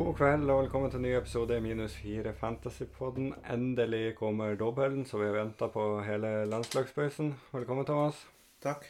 God 0.00 0.14
kveld 0.16 0.48
og 0.48 0.62
velkommen 0.62 0.88
til 0.88 0.96
en 0.96 1.04
ny 1.04 1.10
episode 1.12 1.56
i 1.58 1.60
Minus 1.60 1.92
4 2.00 2.30
Fantasypodden. 2.32 3.34
Endelig 3.52 4.14
kommer 4.16 4.54
dobbelen, 4.56 5.02
så 5.04 5.18
vi 5.20 5.26
har 5.28 5.34
venta 5.34 5.66
på 5.68 5.82
hele 6.06 6.46
landslagspausen. 6.48 7.34
Velkommen, 7.52 7.84
Thomas. 7.84 8.22
Takk. 8.64 8.86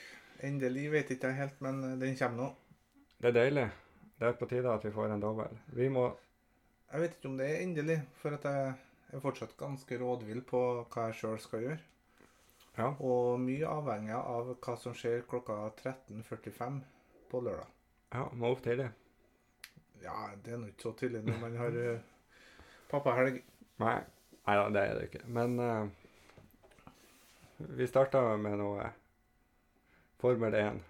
Endelig 0.46 0.84
vet 0.92 1.10
ikke 1.10 1.32
jeg 1.32 1.38
helt, 1.40 1.58
men 1.66 1.80
den 1.98 2.14
kommer 2.20 2.38
nå. 2.44 2.46
Det 3.18 3.32
er 3.32 3.36
deilig. 3.40 3.66
Det 4.20 4.28
er 4.28 4.38
på 4.38 4.50
tide 4.54 4.70
at 4.70 4.86
vi 4.86 4.94
får 4.94 5.16
en 5.16 5.26
dobbel. 5.26 5.58
Vi 5.80 5.90
må 5.90 6.06
Jeg 6.92 7.02
vet 7.02 7.18
ikke 7.18 7.32
om 7.32 7.36
det 7.42 7.50
er 7.50 7.64
endelig, 7.64 7.98
for 8.22 8.38
at 8.38 8.46
jeg 8.46 8.72
er 9.10 9.26
fortsatt 9.26 9.58
ganske 9.58 10.00
rådvill 10.04 10.46
på 10.46 10.64
hva 10.94 11.10
jeg 11.10 11.20
sjøl 11.24 11.42
skal 11.42 11.66
gjøre. 11.66 11.82
Ja. 12.78 12.94
Og 13.02 13.42
mye 13.50 13.66
avhengig 13.66 14.14
av 14.14 14.54
hva 14.54 14.78
som 14.78 14.94
skjer 14.94 15.26
klokka 15.26 15.58
13.45 15.74 16.82
på 17.34 17.46
lørdag. 17.50 17.78
ja 18.14 18.28
må 18.30 18.54
opp 18.54 18.62
tidlig. 18.62 18.92
Ja, 20.04 20.30
det 20.44 20.54
er 20.54 20.60
nå 20.60 20.70
ikke 20.70 20.88
så 20.88 20.94
tidlig 21.00 21.22
når 21.26 21.40
man 21.42 21.58
har 21.60 21.76
uh, 21.76 22.00
pappahelg. 22.90 23.42
Nei. 23.82 23.98
Nei 24.46 24.56
da, 24.56 24.68
det 24.74 24.82
er 24.82 24.98
det 24.98 25.08
ikke. 25.10 25.24
Men 25.28 25.58
uh, 25.60 25.86
vi 27.76 27.88
starta 27.88 28.22
med 28.40 28.58
noe 28.62 28.90
Formel 30.20 30.56
1. 30.64 30.82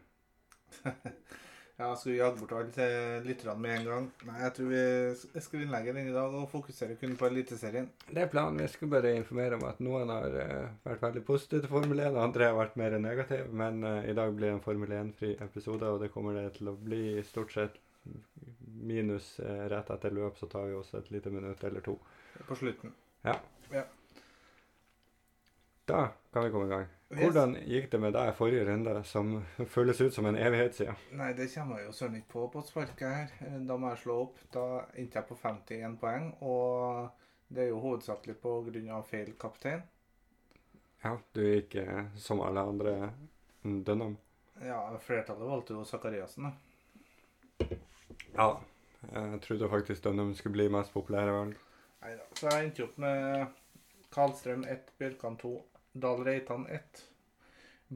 Ja, 1.80 1.94
skal 1.96 2.12
vi 2.12 2.18
jage 2.18 2.36
bort 2.36 2.50
alle 2.52 2.86
lytterne 3.24 3.54
med 3.56 3.78
en 3.78 3.86
gang? 3.88 4.06
Nei, 4.28 4.34
jeg 4.42 4.52
tror 4.52 4.66
vi 4.68 5.40
skal 5.40 5.62
innlegge 5.64 5.94
den 5.96 6.10
i 6.10 6.12
dag 6.12 6.34
og 6.36 6.50
fokusere 6.52 6.98
kun 7.00 7.14
på 7.16 7.30
Eliteserien. 7.30 7.86
Det 8.10 8.20
er 8.20 8.28
planen. 8.28 8.60
Vi 8.60 8.66
skulle 8.68 8.92
bare 8.98 9.14
informere 9.16 9.56
om 9.56 9.64
at 9.64 9.80
noen 9.80 10.12
har 10.12 10.36
uh, 10.36 10.74
vært 10.84 11.06
veldig 11.06 11.22
positive 11.24 11.62
til 11.64 11.72
Formel 11.72 12.02
1, 12.04 12.18
og 12.18 12.26
andre 12.26 12.50
har 12.50 12.58
vært 12.58 12.76
mer 12.76 12.98
negative. 13.00 13.48
Men 13.62 13.80
uh, 13.86 14.04
i 14.04 14.12
dag 14.18 14.34
blir 14.36 14.50
det 14.50 14.58
en 14.58 14.62
Formel 14.66 14.92
1-fri 14.98 15.32
episode, 15.40 15.88
og 15.88 16.04
det 16.04 16.10
kommer 16.12 16.36
det 16.36 16.50
til 16.58 16.68
å 16.68 16.76
bli 16.76 17.00
stort 17.30 17.56
sett 17.56 17.80
minus 18.80 19.38
eh, 19.40 19.66
rett 19.72 19.90
etter 19.90 20.14
løp, 20.16 20.38
så 20.38 20.48
tar 20.50 20.68
vi 20.70 20.74
oss 20.78 20.94
et 20.94 21.10
lite 21.10 21.30
minutt 21.30 21.64
eller 21.64 21.84
to. 21.84 21.98
På 22.48 22.56
slutten. 22.56 22.92
Da 25.90 26.08
kan 26.32 26.44
vi 26.44 26.50
komme 26.50 26.66
i 26.66 26.68
gang. 26.68 26.86
Hvordan 27.10 27.56
gikk 27.66 27.88
det 27.90 27.98
med 27.98 28.12
deg 28.14 28.28
i 28.30 28.34
forrige 28.38 28.66
runde, 28.68 28.92
som 29.04 29.32
føles 29.72 29.98
ut 30.00 30.14
som 30.14 30.28
en 30.30 30.38
evighet 30.38 30.76
siden? 30.78 31.00
Nei, 31.18 31.32
det 31.34 31.48
kommer 31.50 31.80
jeg 31.80 31.88
jo 31.88 31.94
søren 31.98 32.18
ikke 32.20 32.30
på 32.36 32.44
på 32.52 32.62
sparket 32.68 33.08
her. 33.08 33.32
Eh, 33.48 33.56
Da 33.66 33.76
må 33.76 33.90
jeg 33.90 34.02
slå 34.04 34.20
opp. 34.28 34.38
Da 34.54 34.66
endte 34.94 35.18
jeg 35.18 35.26
på 35.26 35.38
51 35.42 35.98
poeng, 35.98 36.30
og 36.40 37.10
det 37.48 37.64
er 37.64 37.72
jo 37.72 37.82
hovedsakelig 37.82 38.38
på 38.44 38.54
grunn 38.68 38.92
av 38.94 39.08
feil 39.10 39.34
kaptein. 39.34 39.82
Ja, 41.02 41.16
du 41.34 41.42
gikk 41.42 41.74
eh, 41.82 42.04
som 42.16 42.44
alle 42.46 42.62
andre 42.62 42.94
mm, 43.64 43.82
Dunham. 43.84 44.16
Ja, 44.62 44.84
flertallet 45.02 45.48
valgte 45.48 45.74
jo 45.74 45.84
Sakariassen, 45.88 46.46
da. 46.46 47.80
Ja. 48.34 48.60
Jeg 49.12 49.40
trodde 49.42 49.68
faktisk 49.70 50.04
Dunham 50.04 50.34
skulle 50.34 50.52
bli 50.52 50.68
mest 50.68 50.92
populære 50.92 51.32
Nei 51.46 51.54
Neida. 52.02 52.22
Så 52.34 52.48
jeg 52.50 52.64
endte 52.64 52.84
opp 52.84 52.98
med 52.98 53.46
Karlstrøm 54.12 54.64
1, 54.64 54.92
Bjørkan 54.98 55.36
2, 55.40 55.52
Dahl 56.02 56.22
Reitan 56.26 56.66
1, 56.70 57.04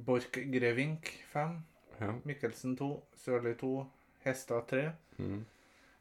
Borch 0.06 0.31
Grevink 0.33 1.11
5, 1.33 1.62
Ja. 2.00 2.12
Mikkelsen 2.25 2.77
2, 2.77 2.89
Sørli 3.16 3.55
2, 3.55 3.86
Hestad 4.25 4.66
3, 4.69 4.92
Mm. 5.19 5.44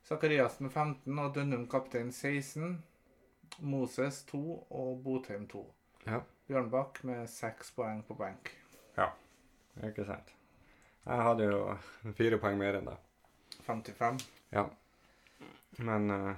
Zakariassen 0.03 0.69
15 0.69 1.19
og 1.19 1.35
Dønnum 1.35 1.67
kaptein 1.69 2.11
16, 2.11 2.83
Moses 3.59 4.23
2 4.23 4.67
og 4.69 5.03
Botheim 5.03 5.47
2. 5.47 5.73
Ja. 6.07 6.19
Bjørnbakk 6.47 7.03
med 7.03 7.27
seks 7.29 7.71
poeng 7.71 8.03
på 8.07 8.13
benk. 8.17 8.51
Ikke 9.81 10.05
sant. 10.05 10.33
Jeg 11.05 11.23
hadde 11.25 11.47
jo 11.49 11.77
fire 12.13 12.37
poeng 12.37 12.59
mer 12.59 12.77
enn 12.77 12.85
deg. 12.91 12.97
55. 13.65 14.19
Ja. 14.53 14.67
Men 15.81 16.09
eh, 16.11 16.35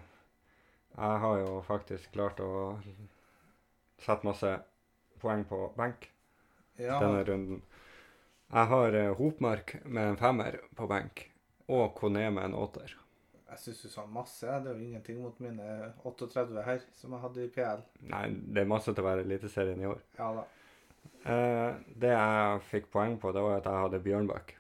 jeg 0.96 1.22
har 1.26 1.40
jo 1.42 1.62
faktisk 1.68 2.12
klart 2.16 2.40
å 2.40 2.50
sette 4.00 4.28
masse 4.28 4.52
poeng 5.20 5.44
på 5.48 5.60
benk 5.76 6.10
Ja, 6.80 7.00
denne 7.02 7.24
runden. 7.28 7.64
Jeg 8.46 8.70
har 8.70 8.96
uh, 8.96 9.16
Hopmark 9.18 9.74
med 9.84 10.12
en 10.12 10.20
femmer 10.20 10.60
på 10.78 10.88
benk, 10.88 11.24
og 11.68 11.96
Kone 11.98 12.28
med 12.32 12.44
en 12.46 12.58
åtter. 12.60 12.94
jeg 13.50 13.60
syns 13.60 13.82
du 13.82 13.90
sa 13.90 14.06
masse. 14.06 14.46
Det 14.46 14.72
er 14.72 14.76
jo 14.76 14.86
ingenting 14.86 15.22
mot 15.24 15.40
mine 15.40 15.94
38 16.04 16.64
her, 16.64 16.84
som 16.94 17.16
jeg 17.16 17.24
hadde 17.24 17.46
i 17.46 17.52
PL. 17.56 17.82
Nei, 18.12 18.26
det 18.54 18.62
er 18.64 18.70
masse 18.70 18.94
til 18.94 19.04
å 19.04 19.08
være 19.08 19.26
Eliteserien 19.26 19.82
i 19.82 19.90
år. 19.90 20.04
Ja 20.20 20.30
da. 20.38 20.46
Eh, 21.26 21.72
det 22.04 22.12
jeg 22.14 22.62
fikk 22.70 22.92
poeng 22.94 23.18
på, 23.20 23.32
det 23.34 23.42
var 23.42 23.60
at 23.60 23.70
jeg 23.70 23.84
hadde 23.88 24.04
Bjørnbakk 24.06 24.56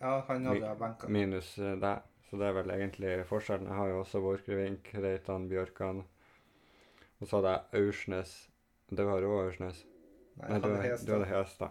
Ja, 0.00 0.20
han 0.28 0.44
hadde 0.46 0.60
Mi- 0.60 0.78
benka. 0.78 1.08
minus 1.08 1.58
eh, 1.58 1.76
deg. 1.80 2.02
Så 2.30 2.36
det 2.40 2.48
er 2.48 2.52
vel 2.56 2.70
egentlig 2.74 3.12
forskjellen. 3.28 3.68
Jeg 3.70 3.76
har 3.78 3.88
jo 3.88 4.00
også 4.02 4.20
Borchgrevink, 4.20 4.88
Reitan, 4.94 5.48
Bjørkan. 5.48 6.00
Og 7.20 7.28
så 7.28 7.36
hadde 7.38 7.52
jeg 7.54 7.84
Aursnes. 7.86 8.32
Du 8.90 9.02
har 9.06 9.22
òg 9.22 9.36
Aursnes? 9.46 9.84
Nei, 10.36 10.48
jeg 10.50 10.56
hadde 10.60 10.72
er- 10.76 10.82
hest. 10.90 11.06
du 11.06 11.12
hadde 11.14 11.28
Hestad. 11.30 11.70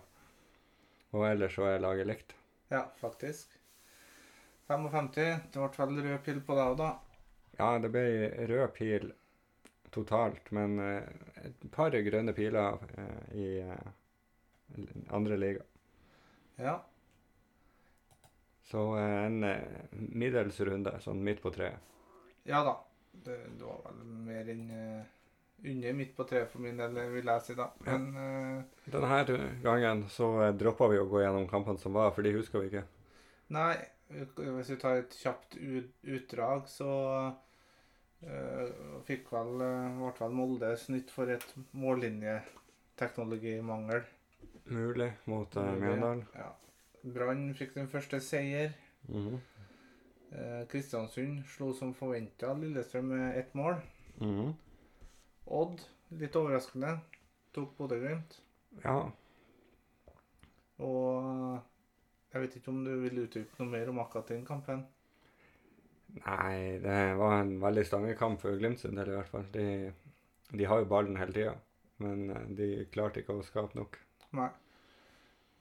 Og 1.14 1.26
ellers 1.28 1.54
så 1.56 1.68
er 1.70 1.80
laget 1.84 2.08
likt. 2.08 2.34
Ja, 2.72 2.86
faktisk. 3.02 3.58
55. 4.68 5.12
Det 5.52 5.60
ble 5.62 5.86
vel 5.86 6.02
rød 6.08 6.24
pil 6.26 6.40
på 6.42 6.56
deg 6.58 6.72
òg, 6.72 6.78
da. 6.78 6.90
Ja, 7.60 7.78
det 7.80 7.92
ble 7.92 8.06
rød 8.50 8.74
pil 8.74 9.12
totalt, 9.92 10.50
men 10.52 10.80
eh, 10.80 11.04
et 11.46 11.68
par 11.72 11.92
grønne 11.92 12.34
piler 12.36 12.80
eh, 12.98 13.38
i 13.38 13.48
andre 15.14 15.38
liga. 15.38 15.62
Ja. 16.58 16.80
Så 18.66 18.98
eh, 18.98 19.26
en 19.26 19.44
eh, 19.44 19.62
middels 19.94 20.60
runde, 20.66 20.96
sånn 21.04 21.22
midt 21.24 21.42
på 21.44 21.52
treet. 21.54 21.78
Ja 22.50 22.64
da. 22.66 22.80
Det, 23.26 23.36
det 23.58 23.64
var 23.64 23.78
vel 23.86 24.00
mer 24.26 24.50
enn 24.52 24.66
eh, 24.74 25.04
under 25.66 25.94
midt 25.94 26.18
på 26.18 26.24
treet 26.30 26.52
for 26.52 26.60
min 26.62 26.78
del, 26.78 26.94
vil 27.14 27.26
jeg 27.32 27.42
si, 27.46 27.54
da. 27.58 27.68
Ja. 27.86 27.98
Men 27.98 28.18
eh, 28.22 28.64
Denne 28.92 29.40
gangen 29.64 30.10
så 30.12 30.28
uh, 30.44 30.58
droppa 30.58 30.88
vi 30.92 30.98
å 31.02 31.10
gå 31.10 31.18
gjennom 31.24 31.48
kampene 31.50 31.80
som 31.82 31.94
var, 31.96 32.10
for 32.16 32.22
de 32.26 32.32
husker 32.36 32.58
vi 32.62 32.68
ikke. 32.72 32.86
Nei, 33.56 33.76
hvis 34.10 34.70
vi 34.74 34.78
tar 34.82 34.96
et 35.02 35.14
kjapt 35.18 35.52
utdrag, 35.58 36.62
så 36.70 36.92
uh, 37.32 37.34
fikk 39.08 39.24
vel, 39.34 39.52
eh, 39.62 39.98
ble 40.02 40.12
vel 40.20 40.34
Molde 40.38 40.70
snytt 40.82 41.10
for 41.14 41.26
et 41.34 41.48
mållinjeteknologimangel. 41.78 44.02
Mulig 44.74 45.12
mot 45.30 45.50
uh, 45.58 45.62
Mjøndalen. 45.78 46.24
Ja. 46.38 46.50
Brann 47.14 47.52
fikk 47.58 47.76
den 47.76 47.90
første 47.92 48.20
seier. 48.24 48.74
Mhm. 49.08 49.38
Eh, 50.36 50.64
Kristiansund 50.68 51.44
slo 51.48 51.72
som 51.74 51.94
forventa 51.94 52.54
Lillestrøm 52.58 53.12
med 53.14 53.38
ett 53.38 53.54
mål. 53.56 53.78
Mhm. 54.18 54.56
Odd, 55.46 55.82
litt 56.18 56.36
overraskende, 56.36 57.00
tok 57.54 57.78
Bodø-Glimt. 57.78 58.40
Ja. 58.84 59.12
Og 60.80 61.62
jeg 62.34 62.42
vet 62.42 62.56
ikke 62.58 62.72
om 62.74 62.82
du 62.84 62.92
vil 63.06 63.22
utdype 63.24 63.62
noe 63.62 63.72
mer 63.72 63.90
om 63.90 64.02
akkurat 64.04 64.34
den 64.34 64.46
kampen? 64.46 64.82
Nei, 66.16 66.80
det 66.84 66.98
var 67.20 67.38
en 67.42 67.56
veldig 67.62 67.86
stangekamp 67.86 68.42
for 68.42 68.58
Glimt 68.60 68.82
sin 68.82 68.98
del 68.98 69.12
i 69.12 69.16
hvert 69.16 69.32
fall. 69.32 69.46
De, 69.54 69.94
de 70.52 70.68
har 70.68 70.82
jo 70.82 70.90
ballen 70.90 71.20
hele 71.20 71.36
tida, 71.36 71.54
men 72.04 72.30
eh, 72.32 72.50
de 72.58 72.68
klarte 72.92 73.22
ikke 73.22 73.38
å 73.38 73.46
skape 73.46 73.78
nok. 73.78 74.00
Nei. 74.36 74.50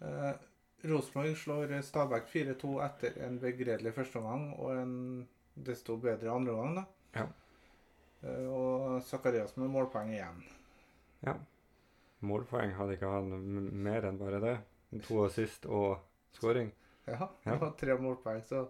Eh, 0.00 0.32
Rosenborg 0.84 1.36
slår 1.40 1.72
Stabæk 1.82 2.26
4-2 2.32 2.74
etter 2.84 3.16
en 3.26 3.38
begredelig 3.40 3.94
førsteomgang 3.96 4.50
og 4.58 4.74
en 4.76 4.94
desto 5.54 5.96
bedre 6.02 6.32
andreomgang. 6.34 6.76
da. 6.76 6.84
Ja. 7.14 7.26
Eh, 8.24 8.46
og 8.48 9.02
Zakarias 9.02 9.56
med 9.56 9.70
målpoeng 9.72 10.12
igjen. 10.12 10.42
Ja. 11.24 11.36
Målpoeng 12.24 12.74
hadde 12.78 12.96
ikke 12.96 13.10
han 13.12 13.32
mer 13.84 14.08
enn 14.08 14.18
bare 14.20 14.40
det. 14.42 14.56
To 15.06 15.24
assist 15.26 15.66
og 15.66 15.98
scoring. 16.36 16.70
Ja, 17.06 17.28
det 17.44 17.56
var 17.60 17.74
tre 17.76 17.96
målpoeng, 18.00 18.40
så 18.46 18.66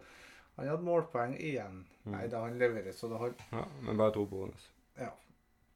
han 0.57 0.69
hadde 0.71 0.87
målpoeng 0.87 1.37
igjen. 1.39 1.85
Mm. 2.05 2.15
Nei 2.17 2.25
da, 2.31 2.41
han 2.47 2.59
leverer 2.59 2.95
så 2.97 3.09
det 3.11 3.21
holdt. 3.21 3.45
Ja, 3.53 3.63
men 3.83 3.99
bare 4.01 4.15
to 4.17 4.25
bonus. 4.27 4.71
Ja. 4.99 5.13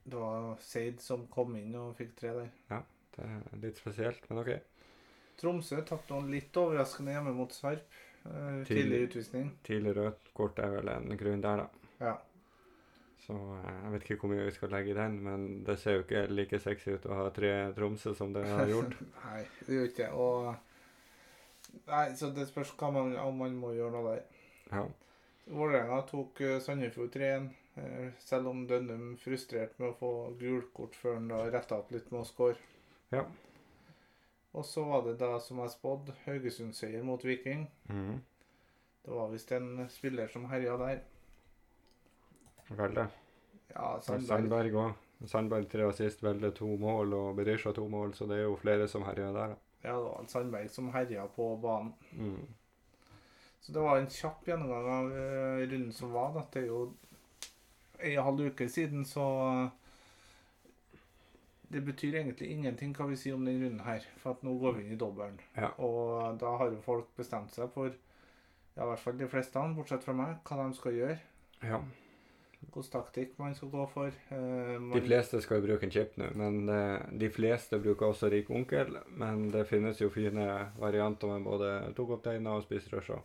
Det 0.08 0.16
var 0.16 0.56
Seid 0.64 1.02
som 1.04 1.26
kom 1.30 1.54
inn 1.58 1.74
og 1.78 1.94
fikk 1.98 2.14
tre 2.18 2.32
der. 2.40 2.50
Ja, 2.70 2.82
Det 3.18 3.26
er 3.26 3.62
litt 3.62 3.78
spesielt, 3.80 4.24
men 4.30 4.38
OK. 4.42 4.50
Tromsø 5.38 5.80
tapte 5.86 6.14
noen 6.14 6.30
litt 6.32 6.56
overraskende 6.58 7.14
hjemme 7.14 7.34
mot 7.36 7.52
Sarp. 7.54 7.98
Eh, 8.24 8.62
Tidlig. 8.68 9.04
utvisning. 9.08 9.52
Tidlig 9.66 9.94
rødt 9.96 10.32
kort 10.36 10.58
er 10.62 10.74
vel 10.78 10.90
en 10.92 11.14
grunn 11.20 11.44
der, 11.44 11.62
da. 11.64 11.92
Ja. 12.02 12.14
Så 13.24 13.36
eh, 13.36 13.74
jeg 13.84 13.92
vet 13.94 14.06
ikke 14.06 14.20
hvor 14.22 14.32
mye 14.32 14.46
vi 14.48 14.54
skal 14.56 14.72
legge 14.74 14.94
i 14.94 14.98
den, 14.98 15.18
men 15.24 15.48
det 15.66 15.78
ser 15.80 15.98
jo 15.98 16.06
ikke 16.06 16.26
like 16.32 16.60
sexy 16.62 16.96
ut 16.96 17.06
å 17.08 17.20
ha 17.22 17.28
tre 17.34 17.52
Tromsø 17.76 18.14
som 18.18 18.32
det 18.34 18.46
har 18.48 18.70
gjort. 18.70 18.96
Nei, 19.24 19.42
det 19.66 19.78
gjør 19.78 19.92
ikke 19.92 20.02
det. 20.02 20.10
Og 20.16 21.84
Nei, 21.88 22.06
så 22.16 22.30
det 22.32 22.48
spørs 22.48 22.72
hva 22.80 22.90
man, 22.92 23.14
om 23.20 23.42
man 23.42 23.56
må 23.60 23.74
gjøre 23.76 23.92
noe 23.94 24.14
der. 24.14 24.44
Ja. 24.72 24.84
Vålerenga 25.48 26.02
tok 26.08 26.40
uh, 26.44 26.54
Sandefjord 26.60 27.14
3-1, 27.14 27.48
eh, 27.80 28.08
selv 28.20 28.50
om 28.50 28.64
Dønnum 28.68 29.14
frustrert 29.20 29.78
med 29.80 29.90
å 29.90 29.96
få 29.96 30.10
gult 30.40 30.72
kort 30.76 30.96
før 30.98 31.16
han 31.16 31.30
da 31.30 31.42
retta 31.48 31.78
opp 31.80 31.92
litt 31.94 32.10
med 32.12 32.20
å 32.20 32.28
score. 32.28 32.56
Ja. 33.14 33.24
Og 34.58 34.66
så 34.66 34.82
var 34.84 35.04
det 35.06 35.18
da, 35.20 35.36
som 35.42 35.60
jeg 35.62 35.70
spådde, 35.70 36.14
Haugesund-seier 36.24 37.04
mot 37.06 37.22
Viking. 37.24 37.68
Mm. 37.86 38.18
Det 39.04 39.14
var 39.14 39.30
visst 39.30 39.52
en 39.54 39.86
spiller 39.92 40.28
som 40.32 40.48
herja 40.50 40.74
der. 40.80 41.04
Veldig. 42.68 43.04
Ja, 43.70 43.92
Sandberg. 44.02 44.26
Sandberg 44.26 44.80
òg. 44.82 45.04
Sandberg 45.26 45.70
tre 45.70 45.86
assist, 45.88 46.22
Velde 46.22 46.50
to 46.54 46.68
mål 46.78 47.14
og 47.14 47.36
Berisha 47.38 47.72
to 47.74 47.86
mål, 47.90 48.12
så 48.14 48.26
det 48.30 48.38
er 48.38 48.48
jo 48.48 48.58
flere 48.58 48.86
som 48.90 49.06
herjer 49.06 49.32
der. 49.34 49.54
Ja, 49.84 49.94
det 49.94 50.04
var 50.04 50.26
Sandberg 50.30 50.70
som 50.70 50.90
herja 50.94 51.26
på 51.34 51.48
banen. 51.62 51.94
Mm. 52.12 52.46
Så 53.60 53.72
det 53.72 53.82
var 53.82 53.98
en 53.98 54.10
kjapp 54.10 54.46
gjennomgang 54.46 54.88
av 54.94 55.12
eh, 55.18 55.64
runden 55.70 55.92
som 55.92 56.12
var. 56.14 56.34
Da. 56.34 56.44
Det 56.52 56.62
er 56.62 56.66
jo 56.66 56.82
en 57.98 58.24
halv 58.28 58.50
uke 58.50 58.68
siden, 58.70 59.04
så 59.06 59.24
det 61.70 61.82
betyr 61.84 62.14
egentlig 62.22 62.50
ingenting 62.54 62.94
hva 62.96 63.06
vi 63.10 63.16
sier 63.20 63.34
om 63.36 63.44
den 63.44 63.60
runden 63.62 63.80
her. 63.84 64.04
For 64.22 64.30
at 64.36 64.42
nå 64.46 64.54
går 64.60 64.72
vi 64.78 64.84
inn 64.86 64.92
i 64.94 65.00
dobbelen. 65.00 65.38
Ja. 65.56 65.68
Og 65.84 66.38
da 66.40 66.56
har 66.60 66.70
jo 66.72 66.80
folk 66.84 67.10
bestemt 67.16 67.52
seg 67.52 67.70
for, 67.74 67.92
ja, 68.76 68.82
i 68.84 68.86
hvert 68.88 69.02
fall 69.02 69.18
de 69.18 69.28
fleste, 69.28 69.64
bortsett 69.76 70.04
fra 70.04 70.14
meg, 70.16 70.36
hva 70.48 70.56
de 70.68 70.76
skal 70.78 70.92
gjøre. 71.00 71.18
ja. 71.62 71.80
Hvilken 72.58 72.88
taktikk 72.90 73.36
man 73.38 73.52
skal 73.54 73.68
gå 73.70 73.84
for. 73.92 74.08
Eh, 74.34 74.78
man, 74.82 74.90
De 74.98 75.00
fleste 75.06 75.38
skal 75.40 75.60
jo 75.60 75.66
bruke 75.68 75.84
en 75.86 75.92
chip 75.94 76.16
nå, 76.18 76.26
men 76.34 76.56
eh, 76.68 77.04
de 77.20 77.28
fleste 77.30 77.78
bruker 77.78 78.08
også 78.08 78.26
rik 78.32 78.50
onkel. 78.50 78.96
Men 79.14 79.44
det 79.54 79.62
finnes 79.68 80.00
jo 80.00 80.08
fine 80.10 80.72
varianter 80.76 81.28
med 81.36 81.44
både 81.46 81.68
tokapteiner 81.94 82.50
og 82.58 82.64
spiserusher. 82.66 83.22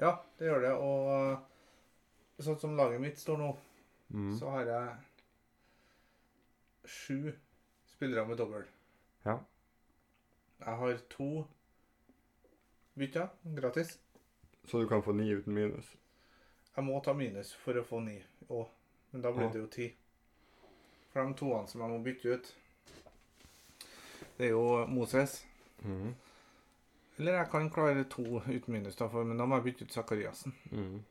Ja, 0.00 0.14
det 0.38 0.48
gjør 0.48 0.64
det. 0.64 0.72
Og 0.72 2.42
sånn 2.48 2.58
som 2.62 2.76
laget 2.80 3.00
mitt 3.04 3.18
står 3.20 3.38
nå, 3.44 3.56
Mm. 4.08 4.32
så 4.38 4.50
har 4.54 4.64
jeg 4.70 4.88
sju 6.86 7.32
spillere 7.96 8.26
med 8.28 8.36
dobbel. 8.38 8.64
Ja. 9.24 9.38
Jeg 10.60 10.76
har 10.80 10.98
to 11.12 11.44
bytter 12.96 13.28
gratis. 13.56 13.98
Så 14.64 14.80
du 14.82 14.88
kan 14.88 15.02
få 15.02 15.12
ni 15.12 15.28
uten 15.34 15.54
minus. 15.54 15.96
Jeg 16.76 16.84
må 16.84 17.00
ta 17.04 17.12
minus 17.16 17.54
for 17.54 17.78
å 17.80 17.84
få 17.86 18.00
ni 18.04 18.18
òg, 18.52 18.66
men 19.12 19.22
da 19.24 19.32
blir 19.32 19.46
Ja. 19.46 19.52
det 19.52 19.60
jo 19.60 19.66
ti. 19.66 19.88
For 21.12 21.24
de 21.24 21.34
toene 21.34 21.68
som 21.68 21.80
jeg 21.80 21.90
må 21.90 22.02
bytte 22.04 22.34
ut, 22.34 22.54
det 24.38 24.46
er 24.46 24.50
jo 24.50 24.86
Moses. 24.86 25.46
Mm. 25.84 26.14
Eller 27.18 27.32
jeg 27.38 27.50
kan 27.50 27.70
klare 27.70 28.04
to 28.04 28.22
uten 28.40 28.72
minus, 28.72 28.96
da, 28.96 29.08
for, 29.08 29.24
men 29.24 29.38
da 29.38 29.46
må 29.46 29.56
jeg 29.56 29.64
bytte 29.64 29.84
ut 29.84 29.92
Zakariassen. 29.92 30.52
Mm. 30.70 31.04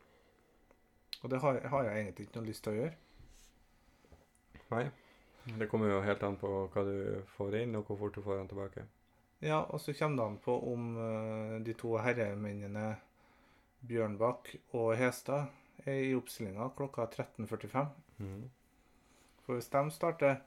Og 1.23 1.31
det 1.31 1.39
har, 1.41 1.59
har 1.67 1.83
jeg 1.83 2.03
egentlig 2.03 2.27
ikke 2.27 2.35
noe 2.39 2.45
lyst 2.49 2.63
til 2.63 2.73
å 2.73 2.75
gjøre. 2.75 2.95
Nei. 4.71 4.83
Det 5.45 5.67
kommer 5.69 5.91
jo 5.91 6.01
helt 6.01 6.23
an 6.25 6.37
på 6.41 6.49
hva 6.73 6.83
du 6.87 7.21
får 7.35 7.59
inn, 7.61 7.75
og 7.77 7.85
hvor 7.85 7.99
fort 7.99 8.15
du 8.17 8.23
får 8.25 8.39
den 8.39 8.47
tilbake. 8.49 8.85
Ja, 9.45 9.61
og 9.61 9.81
så 9.81 9.93
kommer 9.93 10.17
det 10.17 10.25
an 10.25 10.39
på 10.41 10.55
om 10.71 10.87
eh, 10.97 11.55
de 11.65 11.75
to 11.77 11.91
herremennene 12.01 12.95
Bjørnbakk 13.85 14.55
og 14.73 14.95
Hestad 14.97 15.51
er 15.85 16.01
i 16.07 16.15
oppstillinga 16.17 16.71
klokka 16.77 17.05
13.45. 17.11 17.85
Mm. 18.17 18.49
For 19.45 19.59
hvis 19.59 19.69
de 19.69 19.83
starter, 19.93 20.39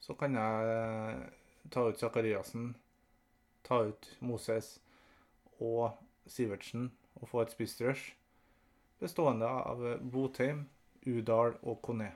så 0.00 0.16
kan 0.16 0.38
jeg 0.40 0.72
eh, 0.72 1.20
ta 1.68 1.84
ut 1.90 2.00
Zakariassen, 2.00 2.70
ta 3.66 3.82
ut 3.90 4.08
Moses 4.20 4.78
og 5.60 5.98
Sivertsen 6.24 6.92
og 7.20 7.28
få 7.28 7.42
et 7.44 7.52
spissrush 7.52 8.14
bestående 8.98 9.46
av 9.46 9.84
Botheim, 10.00 10.64
Udal 11.06 11.58
og 11.62 11.82
Kone. 11.82 12.12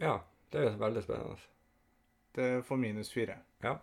Ja, 0.00 0.22
det 0.52 0.62
er 0.68 0.78
veldig 0.80 1.02
spennende. 1.04 1.36
Det 2.36 2.48
får 2.64 2.80
minus 2.80 3.10
fire. 3.12 3.38
Ja. 3.64 3.74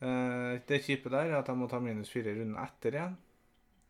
Eh, 0.00 0.60
Det 0.66 0.82
kjipe 0.84 1.10
der 1.12 1.30
er 1.30 1.38
at 1.40 1.48
jeg 1.50 1.58
må 1.58 1.68
ta 1.70 1.80
minus 1.82 2.10
fire 2.12 2.34
runden 2.36 2.56
etter 2.62 2.96
igjen. 2.96 3.16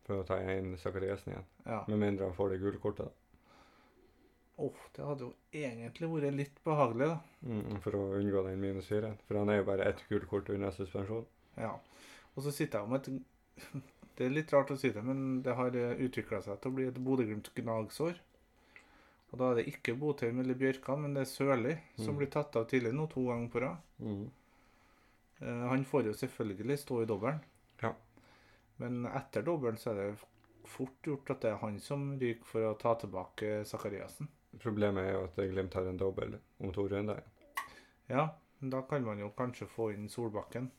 For 0.07 0.21
å 0.21 0.25
ta 0.27 0.39
inn 0.41 0.75
Zakariassen 0.81 1.33
igjen. 1.33 1.45
Ja. 1.65 1.83
Med 1.87 2.01
mindre 2.01 2.25
han 2.29 2.35
får 2.37 2.49
det 2.55 2.61
gule 2.63 2.81
kortet. 2.81 3.05
da. 3.05 3.11
Åh, 4.61 4.81
det 4.95 5.05
hadde 5.05 5.25
jo 5.25 5.33
egentlig 5.57 6.09
vært 6.11 6.35
litt 6.37 6.57
behagelig, 6.65 7.07
da. 7.07 7.19
Mm, 7.47 7.79
for 7.81 7.97
å 7.97 8.01
unngå 8.19 8.43
den 8.45 8.59
minus 8.61 8.89
fire. 8.91 9.15
For 9.27 9.39
han 9.39 9.49
er 9.49 9.61
jo 9.61 9.69
bare 9.69 9.87
ett 9.89 10.03
gult 10.09 10.27
kort 10.29 10.49
unna 10.53 10.69
suspensjon. 10.75 11.25
Ja. 11.57 11.71
Og 12.35 12.43
så 12.45 12.51
sitter 12.53 12.79
jeg 12.83 12.89
med 12.89 13.07
et 13.07 13.81
Det 14.17 14.25
er 14.27 14.33
litt 14.35 14.51
rart 14.53 14.69
å 14.73 14.77
si 14.77 14.91
det, 14.93 15.01
men 15.01 15.41
det 15.41 15.55
har 15.55 15.71
utvikla 15.73 16.41
seg 16.45 16.59
til 16.61 16.69
å 16.69 16.75
bli 16.75 16.85
et 16.89 16.97
Bodø-Glimt-gnagsår. 17.01 18.19
Og 19.31 19.39
da 19.39 19.51
er 19.51 19.55
det 19.61 19.67
ikke 19.71 19.93
Botheim 19.99 20.39
eller 20.43 20.57
Bjørkan, 20.59 21.01
men 21.05 21.13
det 21.15 21.21
er 21.21 21.29
Sørli 21.31 21.77
som 21.95 22.13
Mm. 22.13 22.17
blir 22.19 22.29
tatt 22.31 22.55
av 22.59 22.65
tidlig 22.67 22.91
nå, 22.93 23.05
to 23.09 23.23
ganger 23.27 23.49
på 23.49 23.61
rad. 23.61 23.77
Mm. 23.99 24.31
Eh, 25.41 25.67
han 25.69 25.85
får 25.85 26.03
jo 26.09 26.13
selvfølgelig 26.13 26.77
stå 26.79 27.01
i 27.03 27.05
dobbelen. 27.05 27.39
Ja. 27.81 27.93
Men 28.77 29.05
etter 29.05 29.41
dobbelen 29.47 29.77
så 29.77 29.91
er 29.91 29.95
det 30.11 30.19
fort 30.65 31.01
gjort 31.07 31.29
at 31.31 31.41
det 31.41 31.51
er 31.51 31.57
han 31.63 31.79
som 31.79 32.17
ryker 32.19 32.45
for 32.45 32.59
å 32.61 32.77
ta 32.77 32.93
tilbake 32.95 33.63
Sakariassen. 33.65 34.27
Problemet 34.59 35.05
er 35.07 35.13
jo 35.13 35.23
at 35.23 35.35
Glimt 35.35 35.73
har 35.73 35.87
en 35.87 35.97
dobbel 35.97 36.35
om 36.59 36.71
to 36.73 36.87
runder. 36.91 37.23
Ja, 38.09 38.27
men 38.59 38.69
da 38.69 38.81
kan 38.81 39.03
man 39.05 39.17
jo 39.19 39.29
kanskje 39.29 39.65
få 39.67 39.93
inn 39.93 40.09
Solbakken. 40.09 40.69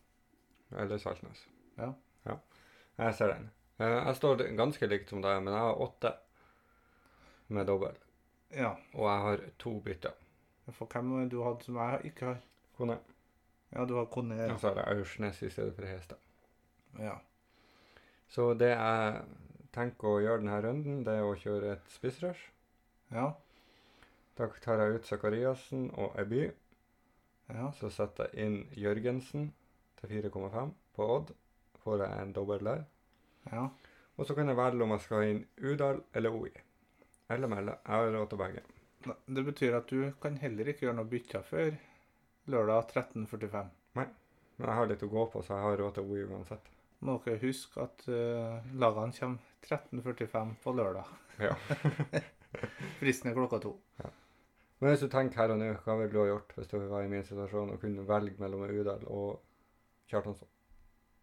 Eller 0.76 0.98
Saltnes. 0.98 1.46
Ja. 1.78 1.94
ja. 2.26 2.36
Jeg 2.98 3.14
ser 3.14 3.32
den. 3.32 3.50
Eh, 3.80 4.04
Jeg 4.04 4.16
står 4.16 4.36
ganske 4.56 4.86
likt 4.88 5.08
som 5.08 5.22
deg, 5.22 5.42
men 5.42 5.54
jeg 5.54 5.62
har 5.62 5.80
åtte 5.80 6.14
med 7.48 7.66
dobbel. 7.66 7.96
Ja. 8.52 8.74
Og 8.94 9.08
jeg 9.08 9.24
har 9.26 9.44
to 9.58 9.74
bytter. 9.80 10.16
For 10.70 10.86
hvem 10.86 11.12
det 11.20 11.30
du 11.32 11.42
hadde 11.42 11.64
som 11.64 11.76
jeg 11.76 12.12
ikke 12.12 12.26
har? 12.26 12.40
Kone. 12.76 12.98
Ja, 13.72 13.84
du 13.84 13.96
har 13.96 14.04
Kone. 14.04 14.38
Og 14.52 14.60
så 14.60 14.72
har 14.72 14.82
jeg 14.82 14.98
Aursnes 14.98 15.42
i 15.42 15.50
stedet 15.50 15.74
for 15.74 15.86
Hestad. 15.86 16.16
Ja. 16.98 17.14
Så 18.28 18.52
det 18.54 18.70
jeg 18.72 19.22
tenker 19.72 20.08
å 20.08 20.20
gjøre 20.20 20.42
denne 20.42 20.58
runden, 20.64 21.04
det 21.04 21.16
er 21.18 21.26
å 21.26 21.36
kjøre 21.36 21.76
et 21.76 21.92
spissrush. 21.92 22.50
Ja. 23.12 23.32
Da 24.38 24.48
tar 24.64 24.80
jeg 24.80 24.98
ut 24.98 25.08
Zakariassen 25.08 25.90
og 26.00 26.16
Eby. 26.20 26.46
Ja. 27.52 27.70
Så 27.76 27.90
setter 27.92 28.30
jeg 28.32 28.46
inn 28.46 28.58
Jørgensen 28.78 29.50
til 30.00 30.12
4,5 30.28 30.72
på 30.96 31.08
Odd. 31.16 31.32
Får 31.82 32.04
jeg 32.04 32.22
en 32.22 32.32
dobbel 32.36 32.64
der. 32.64 32.84
Ja. 33.50 33.66
Og 34.16 34.28
så 34.28 34.36
kan 34.36 34.48
jeg 34.48 34.56
velge 34.56 34.84
om 34.84 34.94
jeg 34.94 35.04
skal 35.04 35.28
inn 35.28 35.42
Udal 35.58 36.02
eller 36.14 36.36
OI. 36.36 36.52
Eller 37.32 37.50
melde. 37.50 37.76
Jeg 37.86 37.94
har 38.04 38.12
råd 38.16 38.28
til 38.30 38.40
begge. 38.42 38.64
Det 39.36 39.44
betyr 39.46 39.78
at 39.78 39.88
du 39.90 40.12
kan 40.22 40.36
heller 40.38 40.68
ikke 40.70 40.86
gjøre 40.86 40.98
noe 41.00 41.10
bytter 41.10 41.46
før 41.46 41.72
lørdag 42.52 42.92
13.45. 42.92 43.72
Nei. 43.98 44.06
Men 44.58 44.68
jeg 44.68 44.78
har 44.78 44.90
litt 44.90 45.02
å 45.06 45.10
gå 45.10 45.24
på, 45.32 45.42
så 45.42 45.56
jeg 45.56 45.66
har 45.66 45.80
råd 45.80 45.96
til 45.96 46.12
OI 46.12 46.26
uansett. 46.28 46.70
Må 47.02 47.16
dere 47.24 47.42
huske 47.42 47.82
at 47.82 48.04
uh, 48.06 48.62
lagene 48.78 49.16
kommer 49.16 49.50
13.45 49.66 50.52
på 50.62 50.74
lørdag. 50.78 51.08
Ja. 51.42 51.56
Fristen 53.00 53.32
er 53.32 53.38
klokka 53.38 53.58
to. 53.62 53.72
Men 54.82 54.90
hvis 54.90 55.02
du 55.04 55.08
tenker 55.10 55.44
her 55.44 55.54
og 55.54 55.60
nå, 55.60 55.68
hva 55.84 55.94
ville 55.98 56.10
du 56.10 56.20
ha 56.20 56.28
gjort 56.28 56.56
hvis 56.56 56.70
du 56.70 56.76
var 56.90 57.04
i 57.04 57.10
min 57.10 57.22
situasjon 57.26 57.70
og 57.74 57.82
kunne 57.82 58.06
velge 58.06 58.42
mellom 58.42 58.64
Udal 58.66 59.04
og 59.06 59.38
Kjartansson? 60.10 60.50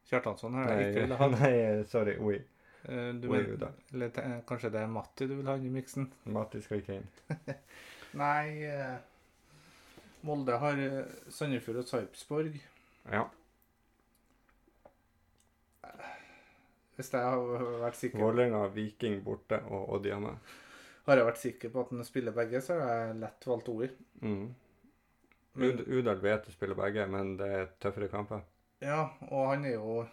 Kjartansson 0.09 0.55
har 0.55 0.71
jeg 0.71 0.93
ikke 0.93 1.27
nei, 1.35 1.51
sorry, 1.91 2.15
OI. 2.23 2.39
Eh, 2.83 3.09
du 3.19 3.27
vil, 3.27 3.57
eller 3.93 4.19
eh, 4.21 4.35
kanskje 4.47 4.71
det 4.73 4.83
er 4.83 4.91
Matti 4.91 5.27
du 5.27 5.35
vil 5.35 5.49
ha 5.49 5.57
inn 5.59 5.67
i 5.67 5.73
miksen? 5.73 6.07
Matti 6.31 6.61
skal 6.63 6.83
ikke 6.83 6.99
inn. 6.99 7.09
Nei 8.21 8.63
eh, 8.67 8.95
Molde 10.27 10.55
har 10.61 10.79
Sandefjord 11.31 11.81
og 11.83 11.89
Sarpsborg. 11.89 12.55
Ja. 13.09 13.25
Hvis 16.99 17.13
jeg 17.15 17.23
har 17.23 17.69
vært 17.79 17.95
sikker 17.95 18.19
Vålerenga, 18.19 18.65
Viking 18.75 19.21
borte 19.23 19.61
og 19.71 19.93
Odd 19.95 20.09
hjemme. 20.09 20.33
Har 21.07 21.21
jeg 21.21 21.27
vært 21.29 21.39
sikker 21.39 21.71
på 21.71 21.85
at 21.85 21.93
han 21.93 22.03
spiller 22.05 22.35
begge, 22.35 22.59
så 22.61 22.75
har 22.75 22.89
jeg 22.91 23.19
lett 23.21 23.47
valgt 23.47 23.71
ord. 23.71 23.93
Mm. 24.19 24.49
Ud 25.59 25.85
Udal 25.87 26.19
vet 26.21 26.49
å 26.49 26.53
spille 26.53 26.75
begge, 26.77 27.05
men 27.09 27.37
det 27.39 27.47
er 27.61 27.71
tøffere 27.81 28.11
kamper. 28.11 28.43
Ja, 28.79 29.01
og 29.27 29.49
han 29.49 29.65
er 29.67 29.75
jo 29.75 30.05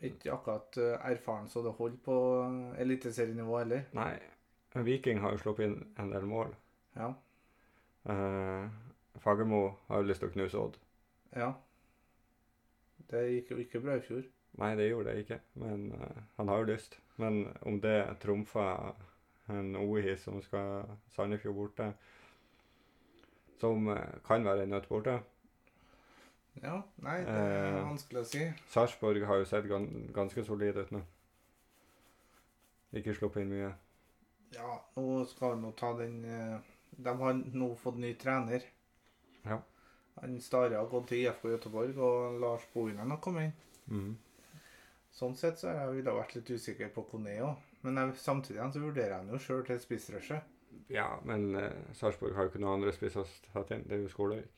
ikke 0.00 0.32
akkurat 0.32 0.78
eh, 0.80 0.94
erfaren 1.10 1.48
så 1.52 1.60
det 1.64 1.74
holder 1.76 1.98
på 2.04 2.16
eh, 2.46 2.80
eliteserienivå 2.84 3.58
heller. 3.58 3.84
nei, 3.96 4.14
Viking 4.86 5.20
har 5.20 5.34
jo 5.34 5.42
sluppet 5.42 5.68
inn 5.68 5.76
en 6.00 6.12
del 6.12 6.24
mål. 6.28 6.54
Ja. 6.96 7.12
Uh, 8.06 8.68
Fagermo 9.20 9.60
har 9.88 10.00
jo 10.00 10.08
lyst 10.08 10.22
til 10.22 10.30
å 10.30 10.34
knuse 10.34 10.60
Odd. 10.60 10.76
ja. 11.36 11.54
Det 13.06 13.20
gikk 13.30 13.50
jo 13.52 13.56
ikke 13.62 13.80
bra 13.84 13.94
i 13.96 14.02
fjor. 14.02 14.24
Nei, 14.58 14.72
det 14.74 14.88
gjorde 14.88 15.12
det 15.12 15.22
ikke, 15.22 15.36
men 15.62 15.92
uh, 15.94 16.22
han 16.38 16.48
har 16.50 16.62
jo 16.62 16.70
lyst. 16.72 16.96
Men 17.22 17.44
om 17.62 17.76
det 17.80 18.00
trumfer 18.22 18.96
en 19.52 19.76
OI 19.78 20.16
som 20.18 20.40
skal 20.42 20.88
Sandefjord 21.14 21.54
borte, 21.54 21.90
som 23.60 23.88
kan 24.26 24.44
være 24.44 24.66
en 24.66 24.74
nøtt 24.74 24.88
borte 24.90 25.20
Ja, 26.60 26.80
nei, 27.04 27.20
det. 27.24 27.75
Vanskelig 27.96 28.22
å 28.22 28.28
si. 28.28 28.46
Sarpsborg 28.72 29.24
har 29.24 29.40
jo 29.40 29.48
sett 29.48 29.68
ganske 30.14 30.44
solid 30.44 30.76
ut 30.76 30.92
nå. 30.92 31.02
Ikke 32.96 33.14
sluppet 33.16 33.44
inn 33.44 33.52
mye. 33.54 33.72
Ja, 34.54 34.76
nå 34.96 35.24
skal 35.28 35.56
vi 35.56 35.62
nå 35.64 35.72
ta 35.76 35.90
den 35.98 36.20
eh, 36.24 36.58
De 36.96 37.12
har 37.18 37.34
nå 37.34 37.70
fått 37.80 37.98
ny 38.00 38.12
trener. 38.20 38.64
Ja. 39.44 39.58
Han 40.20 40.38
Stare 40.40 40.78
har 40.78 40.88
gått 40.88 41.10
til 41.10 41.24
IFK 41.24 41.48
Göteborg, 41.50 41.98
og 41.98 42.38
Lars 42.40 42.64
Bohinen 42.72 43.10
har 43.12 43.20
kommet 43.20 43.50
inn. 43.50 43.56
Mm. 43.92 44.60
Sånn 45.16 45.36
sett 45.36 45.60
så 45.60 45.72
jeg 45.72 45.96
ville 45.96 46.12
jeg 46.12 46.20
vært 46.20 46.36
litt 46.36 46.52
usikker 46.52 46.92
på 46.94 47.04
Coneo. 47.10 47.54
Men 47.84 48.00
jeg, 48.00 48.16
samtidig 48.20 48.64
så 48.72 48.82
vurderer 48.82 49.12
jeg 49.12 49.18
han 49.18 49.32
jo 49.34 49.40
sjøl 49.42 49.64
til 49.66 49.80
spissrushet. 49.82 50.54
Ja, 50.92 51.08
men 51.26 51.50
eh, 51.58 51.92
Sarpsborg 51.96 52.36
har 52.36 52.46
jo 52.46 52.52
ikke 52.52 52.62
noen 52.62 52.80
andre 52.80 52.94
spisser 52.96 53.24
å 53.24 53.28
sette 53.28 53.76
inn. 53.76 53.84
Det 53.88 53.98
er 53.98 54.04
jo 54.04 54.12
Skålevik. 54.12 54.52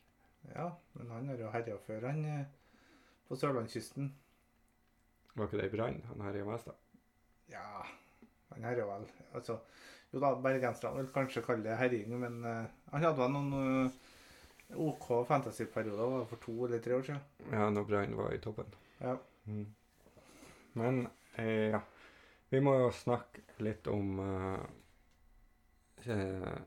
Ja, 0.52 0.70
men 0.94 1.10
han 1.10 1.28
har 1.32 1.42
jo 1.42 1.50
herja 1.52 1.76
før, 1.84 2.06
han 2.08 2.24
eh, 2.24 2.46
på 3.28 3.38
sørlandskysten. 3.38 4.10
Var 5.34 5.48
ikke 5.48 5.60
det 5.60 5.68
i 5.68 5.72
Brann 5.76 6.02
han 6.10 6.26
herja 6.26 6.46
mest, 6.48 6.68
da? 6.68 6.74
Ja, 7.52 7.84
han 8.52 8.66
herja 8.66 8.86
vel. 8.88 9.06
Altså, 9.38 9.58
jo 10.12 10.22
da, 10.24 10.32
bergenserne 10.42 11.02
vil 11.02 11.12
kanskje 11.14 11.44
kalle 11.44 11.66
det 11.66 11.78
herjing, 11.78 12.14
men 12.20 12.40
uh, 12.44 12.64
han 12.92 13.04
hadde 13.04 13.20
vel 13.20 13.34
noen 13.34 13.52
uh, 13.86 13.98
OK 14.88 15.26
fantasyperioder 15.28 16.24
for 16.28 16.36
to 16.42 16.56
eller 16.66 16.82
tre 16.84 16.96
år 16.96 17.02
siden. 17.02 17.20
Ja, 17.52 17.68
når 17.70 17.84
Brann 17.88 18.16
var 18.16 18.32
i 18.34 18.40
toppen. 18.42 18.74
Ja. 19.00 19.16
Mm. 19.44 19.66
Men 20.72 21.08
eh, 21.34 21.70
ja. 21.72 21.80
Vi 22.48 22.60
må 22.64 22.74
jo 22.78 22.90
snakke 22.92 23.42
litt 23.64 23.88
om 23.92 24.20
eh, 24.24 24.60
eh, 26.14 26.60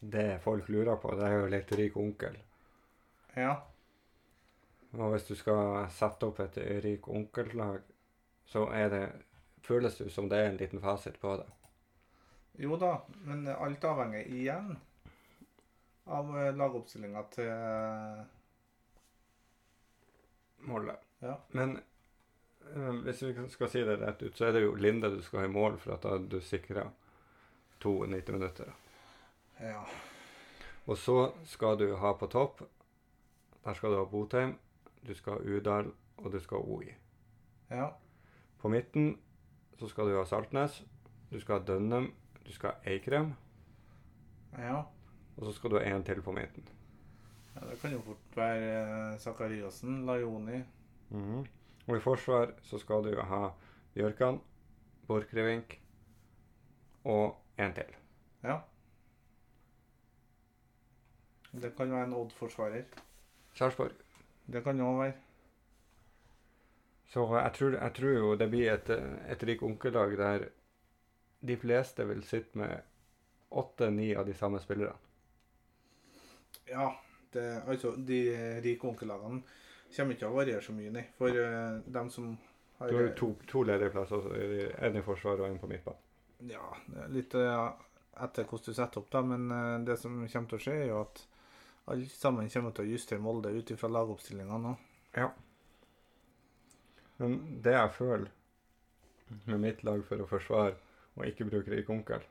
det 0.00 0.40
folk 0.42 0.68
lurer 0.68 0.98
på. 1.02 1.14
Det 1.18 1.26
er 1.26 1.36
jo 1.38 1.50
litt 1.52 1.74
rik 1.78 1.98
onkel. 2.00 2.38
ja. 3.36 3.54
Og 4.98 5.12
hvis 5.12 5.28
du 5.28 5.34
skal 5.38 5.86
sette 5.94 6.26
opp 6.26 6.40
et 6.42 6.56
rik 6.84 7.08
onkellag, 7.08 7.82
så 8.50 8.66
er 8.74 8.88
det 8.90 9.04
føles 9.62 9.98
det 9.98 10.10
som 10.10 10.28
det 10.28 10.38
er 10.38 10.50
en 10.50 10.58
liten 10.58 10.82
fasit 10.82 11.20
på 11.20 11.36
det. 11.38 11.46
Jo 12.60 12.76
da, 12.76 12.96
men 13.24 13.46
alt 13.48 13.84
avhenger 13.86 14.26
igjen 14.26 14.74
av 16.10 16.32
eh, 16.38 16.50
lagoppstillinga 16.56 17.22
til 17.34 17.48
eh, 17.48 18.24
Målet. 20.66 21.06
Ja. 21.24 21.38
Men 21.56 21.78
eh, 22.74 22.90
hvis 23.06 23.22
vi 23.22 23.46
skal 23.48 23.70
si 23.70 23.84
det 23.86 23.96
rett 24.02 24.22
ut, 24.22 24.36
så 24.36 24.48
er 24.48 24.58
det 24.58 24.64
jo 24.66 24.74
Linde 24.74 25.12
du 25.14 25.22
skal 25.24 25.44
ha 25.44 25.48
i 25.48 25.52
mål 25.54 25.78
for 25.80 25.96
at 25.96 26.26
du 26.28 26.40
sikrer 26.44 26.90
to 27.80 27.94
90 28.04 28.36
minutter. 28.36 28.74
Ja. 29.60 29.84
Og 30.84 30.98
så 30.98 31.30
skal 31.46 31.78
du 31.78 31.94
ha 32.00 32.12
på 32.16 32.26
topp 32.26 32.62
Der 33.64 33.74
skal 33.76 33.92
du 33.92 33.98
ha 34.00 34.04
Botheim, 34.08 34.54
du 35.06 35.14
skal 35.14 35.32
ha 35.32 35.38
Udal, 35.56 35.92
og 36.18 36.32
du 36.32 36.40
skal 36.40 36.56
ha 36.56 36.64
OI. 36.64 36.94
Ja. 37.70 37.88
På 38.58 38.68
midten 38.68 39.18
så 39.78 39.88
skal 39.88 40.04
du 40.10 40.16
ha 40.18 40.24
Saltnes, 40.24 40.84
du 41.30 41.40
skal 41.40 41.58
ha 41.60 41.64
Dønnem, 41.66 42.10
du 42.46 42.52
skal 42.52 42.70
ha 42.70 42.90
Eikrem, 42.90 43.32
Ja. 44.58 44.82
og 45.36 45.44
så 45.46 45.52
skal 45.52 45.70
du 45.70 45.78
ha 45.78 45.84
én 45.84 46.04
til 46.04 46.22
på 46.22 46.32
midten. 46.32 46.68
ja. 47.54 47.60
Det 47.70 47.78
kan 47.80 47.92
jo 47.92 48.00
fort 48.00 48.36
være 48.36 49.18
Sakariassen, 49.18 49.18
Zakariassen, 49.18 50.06
Lajoni 50.06 50.62
Mhm. 51.10 51.46
Og 51.88 51.96
i 51.96 52.00
forsvar 52.00 52.52
så 52.62 52.78
skal 52.78 53.02
du 53.04 53.20
ha 53.22 53.48
Bjørkan, 53.94 54.40
Borchgrevink 55.06 55.80
og 57.04 57.36
en 57.58 57.72
til. 57.74 57.84
Ja. 58.44 58.58
Det 61.52 61.72
kan 61.76 61.90
være 61.92 62.04
en 62.04 62.12
Odd-forsvarer. 62.12 62.84
Sarpsborg. 63.54 63.90
Det 64.50 64.62
kan 64.64 64.80
òg 64.82 64.96
være. 65.00 65.18
Så 67.10 67.26
jeg 67.34 67.52
tror, 67.56 67.74
jeg 67.74 67.94
tror 67.94 68.16
jo 68.16 68.34
det 68.38 68.48
blir 68.50 68.72
et, 68.72 68.90
et 69.30 69.42
rik 69.46 69.62
onkellag 69.66 70.16
der 70.18 70.48
de 71.40 71.56
fleste 71.56 72.04
vil 72.06 72.22
sitte 72.26 72.58
med 72.58 72.76
åtte-ni 73.50 74.12
av 74.14 74.26
de 74.26 74.34
samme 74.34 74.60
spillerne. 74.62 74.98
Ja. 76.70 76.90
Det, 77.32 77.62
altså, 77.66 77.92
de 77.96 78.20
rike 78.62 78.88
onkelagene 78.88 79.42
kommer 79.94 80.14
ikke 80.14 80.22
til 80.24 80.30
å 80.30 80.34
variere 80.34 80.62
så 80.64 80.72
mye, 80.74 80.90
nei. 80.94 81.04
For 81.18 81.34
uh, 81.34 81.78
dem 81.86 82.08
som 82.10 82.32
har 82.78 82.90
Du 82.90 82.96
har 82.96 83.04
jo 83.04 83.12
to, 83.18 83.28
to 83.50 83.62
ledige 83.66 83.92
plasser, 83.94 84.22
så 84.24 84.32
er 84.34 84.54
det 84.54 84.64
en 84.86 84.98
i 84.98 85.02
forsvaret 85.06 85.44
og 85.44 85.50
én 85.50 85.60
på 85.62 85.70
midtbanen. 85.70 86.02
Ja, 86.50 86.72
litt 87.12 87.34
uh, 87.38 87.70
etter 88.24 88.48
hvordan 88.48 88.66
du 88.66 88.74
setter 88.74 89.02
opp, 89.02 89.10
da. 89.14 89.22
Men 89.22 89.46
uh, 89.50 89.76
det 89.86 89.98
som 90.02 90.16
kommer 90.24 90.50
til 90.50 90.58
å 90.58 90.64
skje, 90.64 90.76
er 90.78 90.90
jo 90.90 91.02
at 91.04 91.22
alle 91.90 92.06
sammen 92.08 92.48
kommer 92.52 92.74
til 92.76 92.84
å 92.86 92.92
justere 92.94 93.22
Molde 93.22 93.52
ut 93.54 93.70
ifra 93.74 93.88
lagoppstillingene 93.92 94.58
nå. 94.64 94.74
Men 97.20 97.34
det 97.62 97.74
jeg 97.76 97.92
føler 97.96 98.30
med 99.46 99.60
mitt 99.62 99.82
lag 99.86 100.02
for 100.08 100.22
å 100.24 100.28
forsvare 100.30 100.76
og 101.18 101.26
ikke 101.28 101.46
bruke 101.50 101.70
rik 101.74 101.90
onkel, 101.92 102.22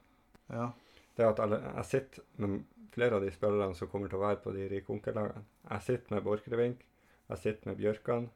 Ja. 0.50 0.72
det 1.16 1.26
er 1.26 1.30
at 1.30 1.52
jeg 1.76 1.86
sitter 1.86 2.24
med 2.38 2.64
flere 2.92 3.16
av 3.16 3.22
de 3.22 3.32
spillerne 3.32 3.76
som 3.76 3.88
kommer 3.88 4.10
til 4.10 4.18
å 4.18 4.26
være 4.26 4.42
på 4.44 4.52
de 4.56 4.68
Rik 4.72 4.88
Onkel-lagene. 4.90 5.44
Jeg 5.70 5.82
sitter 5.86 6.16
med 6.16 6.24
Borchgrevink, 6.24 6.80
jeg 7.30 7.38
sitter 7.38 7.70
med 7.70 7.78
Bjørkan, 7.78 8.30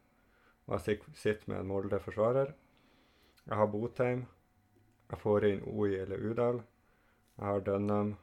og 0.68 0.78
jeg 0.86 1.00
sitter 1.14 1.48
med 1.50 1.58
en 1.58 1.66
Molde-forsvarer. 1.66 2.52
Jeg 3.48 3.56
har 3.58 3.66
Botheim, 3.66 4.26
jeg 5.10 5.18
får 5.18 5.44
inn 5.48 5.64
OI 5.66 5.96
eller 6.04 6.22
Udal, 6.30 6.62
jeg 7.36 7.44
har 7.44 7.60
Dønnum, 7.66 8.14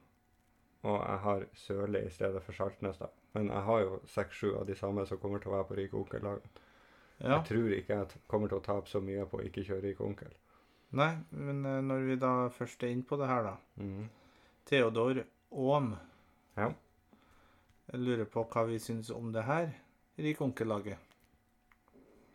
og 0.81 0.97
jeg 0.97 1.17
har 1.25 1.45
Sørli 1.53 2.05
i 2.05 2.13
stedet 2.13 2.41
for 2.43 2.57
Saltnes. 2.57 2.97
da. 2.97 3.07
Men 3.33 3.47
jeg 3.47 3.63
har 3.67 3.81
jo 3.81 4.00
seks-sju 4.05 4.55
av 4.59 4.65
de 4.65 4.75
samme 4.75 5.05
som 5.05 5.19
kommer 5.21 5.39
til 5.39 5.51
å 5.51 5.55
være 5.57 5.67
på 5.69 5.77
rike 5.79 5.97
onkel-laget. 5.97 6.61
ja. 7.19 7.35
Jeg 7.35 7.45
tror 7.45 7.75
ikke 7.75 7.97
jeg 8.00 8.21
kommer 8.27 8.47
til 8.47 8.57
å 8.57 8.65
tape 8.65 8.89
så 8.89 9.00
mye 9.00 9.25
på 9.25 9.38
å 9.38 9.45
ikke 9.45 9.63
kjøre 9.67 9.81
rik 9.88 10.01
onkel. 10.01 10.33
Nei, 10.91 11.11
men 11.29 11.65
eh, 11.65 11.81
når 11.85 12.07
vi 12.07 12.15
da 12.19 12.31
først 12.51 12.83
er 12.83 12.91
inne 12.91 13.07
på 13.07 13.19
det 13.21 13.27
her, 13.29 13.45
da. 13.45 13.55
Mm. 13.79 14.09
Theodor 14.67 15.23
Aam. 15.51 15.93
Ja. 16.57 16.71
Jeg 17.91 18.01
lurer 18.01 18.27
på 18.27 18.43
hva 18.51 18.65
vi 18.67 18.79
syns 18.79 19.11
om 19.13 19.31
det 19.35 19.45
her 19.47 19.69
rike 20.17 20.43
onkellaget. 20.43 20.97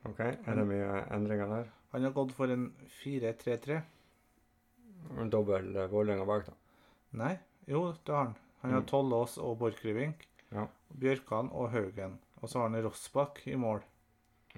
Ok, 0.07 0.21
er 0.21 0.55
det 0.59 0.65
mye 0.69 1.03
endringer 1.13 1.51
der? 1.51 1.71
Han 1.93 2.07
har 2.07 2.15
gått 2.15 2.33
for 2.37 2.53
en 2.53 2.69
4-3-3. 3.03 3.81
En 5.21 5.31
dobbel 5.31 5.71
uh, 5.77 5.87
Vålerenga 5.91 6.27
bak, 6.29 6.47
da. 6.49 6.55
Nei, 7.17 7.33
jo, 7.67 7.95
det 8.05 8.13
har 8.15 8.25
han. 8.25 8.35
Han 8.63 8.73
har 8.73 8.81
Mm. 8.81 8.87
Tollås 8.87 9.39
og 9.39 9.59
Borchgrevink. 9.59 10.27
Ja. 10.53 10.67
Bjørkan 10.99 11.51
og 11.53 11.71
Haugen. 11.71 12.19
Og 12.43 12.49
så 12.49 12.59
har 12.61 12.69
han 12.69 12.83
Rossbakk 12.85 13.43
i 13.47 13.55
mål. 13.57 13.83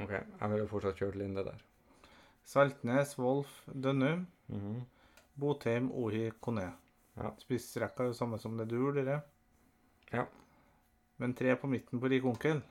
Ok, 0.01 0.11
jeg 0.11 0.51
ville 0.51 0.69
fortsatt 0.69 0.97
kjørt 1.01 1.17
Linde 1.17 1.45
der. 1.45 1.59
Saltnes, 2.45 3.17
Wolf, 3.19 3.63
Dønnum, 3.67 4.27
Mhm. 4.49 4.83
Botheim, 5.39 5.91
Ohi, 5.93 6.31
Kone. 6.41 6.73
Ja. 7.17 7.31
Spissrekka 7.39 8.03
er 8.03 8.07
jo 8.07 8.13
samme 8.13 8.39
som 8.39 8.57
det 8.57 8.69
du 8.69 8.77
vurderer. 8.79 9.23
Ja. 10.13 10.25
Men 11.19 11.35
tre 11.35 11.57
på 11.57 11.67
midten 11.69 12.01
på 12.01 12.09
rik 12.09 12.25
onkel 12.25 12.63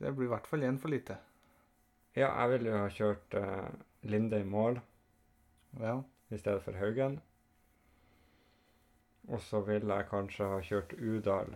Det 0.00 0.10
blir 0.14 0.26
i 0.26 0.32
hvert 0.32 0.46
fall 0.46 0.60
én 0.66 0.78
for 0.78 0.88
lite. 0.92 1.16
Ja, 2.16 2.28
jeg 2.42 2.50
ville 2.50 2.70
jo 2.70 2.78
ha 2.82 2.88
kjørt 2.88 3.36
uh, 3.38 3.68
Linde 4.02 4.40
i 4.40 4.44
mål 4.44 4.80
Ja. 5.80 6.00
i 6.30 6.38
stedet 6.38 6.62
for 6.62 6.72
Haugen. 6.78 7.20
Og 9.28 9.40
så 9.40 9.60
ville 9.64 9.94
jeg 9.94 10.08
kanskje 10.10 10.48
ha 10.48 10.60
kjørt 10.60 10.92
Udal. 10.98 11.54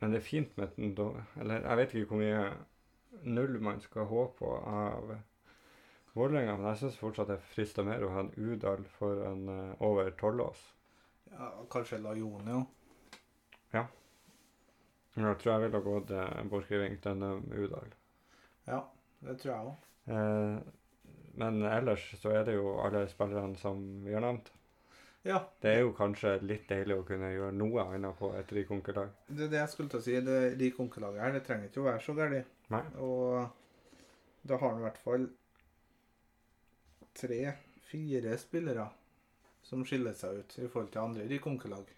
Men 0.00 0.12
det 0.12 0.20
er 0.20 0.26
fint 0.26 0.56
med 0.58 0.74
den 0.76 0.94
da 0.96 1.10
Eller 1.40 1.64
jeg 1.64 1.76
vet 1.76 1.94
ikke 1.94 2.08
hvor 2.12 2.20
mye 2.20 2.44
null 3.22 3.60
man 3.60 3.80
skal 3.80 4.08
håpe 4.08 4.38
på 4.38 4.52
av 4.56 5.14
Vålerenga, 6.14 6.56
men 6.56 6.66
jeg 6.72 6.78
syns 6.80 6.98
fortsatt 6.98 7.28
det 7.30 7.38
frister 7.52 7.86
mer 7.86 8.02
å 8.02 8.10
ha 8.10 8.24
en 8.24 8.32
Udal 8.34 8.82
for 8.98 9.20
en 9.28 9.44
uh, 9.48 9.82
over 9.86 10.10
Tollås. 10.18 10.62
ja 11.30 11.50
kanskje 11.70 12.00
Lajone 12.02 12.56
òg. 12.58 12.66
Jeg 15.20 15.36
tror 15.42 15.52
jeg 15.52 15.62
ville 15.64 15.78
ha 15.78 15.84
gått 15.84 16.10
uh, 16.14 16.42
Borchgrevink 16.50 17.00
denne 17.04 17.32
Udal. 17.50 17.94
Ja, 18.66 18.80
det 19.26 19.38
tror 19.40 19.52
jeg 19.52 19.70
òg. 19.70 19.86
Uh, 20.10 20.58
men 21.40 21.62
ellers 21.66 22.04
så 22.20 22.32
er 22.34 22.44
det 22.46 22.56
jo 22.56 22.76
alle 22.82 23.04
spillerne 23.10 23.58
som 23.58 23.82
vi 24.04 24.14
har 24.14 24.24
nevnt. 24.24 24.52
Ja, 25.24 25.42
Det 25.60 25.68
er 25.74 25.80
jo 25.82 25.90
kanskje 25.92 26.38
litt 26.42 26.68
deilig 26.70 26.96
å 26.96 27.04
kunne 27.04 27.28
gjøre 27.34 27.52
noe 27.52 27.82
annet 27.84 28.16
på 28.18 28.30
et 28.38 28.52
rikonkelag. 28.56 29.10
det 29.28 29.44
er 29.44 29.50
det 29.52 29.58
jeg 29.58 29.68
skulle 29.74 29.92
til 29.92 30.00
å 30.00 30.02
si. 30.06 30.14
Det 30.24 30.38
rike 30.60 30.80
onkelaget 30.80 31.20
her, 31.20 31.32
det 31.32 31.42
trenger 31.44 31.68
ikke 31.68 31.80
å 31.82 31.88
være 31.90 32.00
så 32.00 32.14
galt. 32.16 32.46
Og 32.96 33.48
da 34.48 34.56
har 34.56 34.70
han 34.70 34.80
i 34.80 34.86
hvert 34.86 34.98
fall 35.04 35.28
tre-fire 37.20 38.36
spillere 38.38 38.86
som 39.62 39.84
skiller 39.84 40.14
seg 40.16 40.40
ut 40.40 40.58
i 40.58 40.68
forhold 40.68 40.92
til 40.94 41.02
andre 41.02 41.26
rike 41.28 41.50
onkelag. 41.50 41.90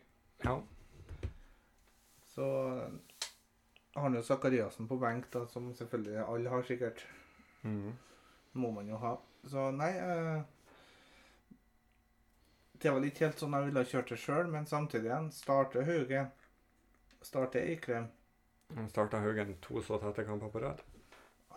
Ja. 0.44 0.56
Så 2.34 2.46
har 3.94 4.02
han 4.08 4.16
jo 4.16 4.22
Zakariassen 4.24 4.88
på 4.88 4.98
benk, 4.98 5.28
da, 5.32 5.44
som 5.52 5.70
selvfølgelig 5.76 6.24
alle 6.26 6.50
har 6.50 6.62
sikkert. 6.66 7.04
Mhm. 7.62 7.92
Må 8.54 8.70
man 8.74 8.88
jo 8.88 8.96
ha. 9.00 9.14
Så 9.48 9.70
nei 9.72 9.92
eh, 9.96 10.42
Det 12.82 12.90
var 12.90 13.04
ikke 13.06 13.28
helt 13.28 13.38
sånn 13.38 13.52
jeg 13.54 13.68
ville 13.68 13.82
ha 13.84 13.86
kjørt 13.86 14.08
det 14.10 14.16
sjøl, 14.18 14.48
men 14.50 14.64
samtidig 14.66 15.06
igjen 15.06 15.28
starte 15.30 15.84
Haugen. 15.86 16.32
Starte 17.22 17.60
Eikrem. 17.62 18.08
Han 18.74 18.88
starta 18.90 19.20
Haugen 19.22 19.52
to 19.62 19.82
så 19.86 20.00
tette 20.02 20.24
kamper 20.26 20.50
på 20.50 20.62
rad. 20.64 20.80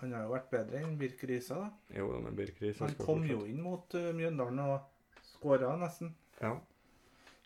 Han 0.02 0.12
har 0.14 0.26
jo 0.26 0.34
vært 0.36 0.52
bedre 0.52 0.82
enn 0.84 0.98
Birk 1.00 1.24
Risa. 1.26 1.58
da. 1.64 1.96
Jo, 1.98 2.12
men 2.22 2.36
Birk 2.38 2.60
Risa 2.62 2.86
Han 2.86 2.98
kom 3.00 3.24
jo 3.26 3.46
inn 3.50 3.62
mot 3.64 3.96
uh, 3.98 4.12
Mjøndalen 4.14 4.60
og 4.68 5.24
skåra 5.26 5.72
nesten. 5.82 6.12
Ja. 6.42 6.52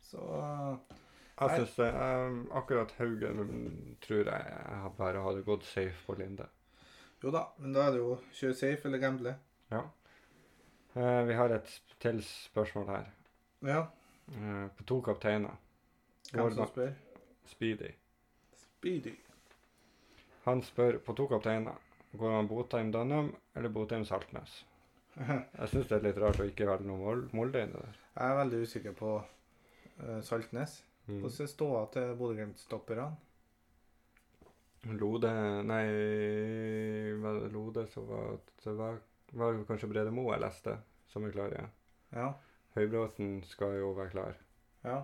Så 0.04 0.26
uh, 0.26 0.98
Jeg 1.40 1.62
syns 1.62 1.76
det, 1.78 1.88
eh, 1.88 2.40
Akkurat 2.60 2.92
Haugen 2.98 3.54
tror 4.04 4.26
jeg 4.26 4.58
jeg 4.58 4.92
bare 4.98 5.22
hadde 5.24 5.46
gått 5.48 5.64
safe 5.70 6.04
på 6.08 6.18
Linde. 6.20 6.50
jo 7.24 7.32
da, 7.32 7.46
men 7.60 7.78
da 7.78 7.86
er 7.86 7.96
det 7.96 8.02
jo 8.02 8.18
kjøre 8.42 8.60
safe 8.60 8.90
eller 8.90 9.04
gamble. 9.06 9.36
Ja. 9.72 9.86
Uh, 10.98 11.24
vi 11.30 11.40
har 11.40 11.56
et 11.56 11.72
til 12.02 12.20
spørsmål 12.26 12.92
her. 12.92 13.08
Ja. 13.66 13.82
Eh, 14.34 14.68
på 14.78 14.84
to 14.88 15.02
kapteiner. 15.02 15.56
Hvem 16.32 16.52
som 16.56 16.68
spør? 16.70 16.92
Speedy. 17.50 17.92
Speedy. 18.56 19.16
Han 20.46 20.62
spør 20.64 21.00
på 21.04 21.14
to 21.18 21.28
kapteiner. 21.28 21.78
Går 22.18 22.32
han 22.36 22.48
Botheim 22.50 22.92
Dunham 22.94 23.32
eller 23.56 23.70
Botheim 23.70 24.06
Saltnes? 24.06 24.64
Jeg 25.20 25.70
syns 25.70 25.90
det 25.90 25.98
er 26.00 26.06
litt 26.08 26.18
rart 26.22 26.40
å 26.42 26.46
ikke 26.48 26.66
velge 26.70 26.88
noe 26.88 26.98
Mol- 27.02 27.28
Molde 27.38 27.62
inni 27.66 27.78
der. 27.82 27.98
Jeg 28.16 28.32
er 28.32 28.38
veldig 28.40 28.62
usikker 28.66 28.96
på 28.98 29.12
eh, 29.20 30.22
Saltnes. 30.26 30.80
Mm. 31.10 31.20
Hvordan 31.24 31.44
er 31.46 31.52
ståa 31.52 31.82
til 31.94 32.14
Bodø-Glimt-stopperne? 32.20 33.10
Lode 34.96 35.30
Nei, 35.68 35.84
var 37.20 37.40
det 37.42 37.50
Lode 37.52 37.84
som 37.92 38.06
var 38.08 38.38
Det 38.64 38.74
var, 38.78 39.00
det 39.58 39.66
kanskje 39.68 39.90
Brede 39.92 40.14
Moe 40.16 40.32
jeg 40.38 40.44
leste, 40.46 40.78
som 41.12 41.26
er 41.28 41.34
klar 41.36 41.52
igjen. 41.52 41.74
Ja. 42.16 42.30
Høybråten 42.76 43.40
skal 43.50 43.80
jo 43.80 43.94
være 43.98 44.10
klar. 44.10 44.38
ja. 44.84 45.02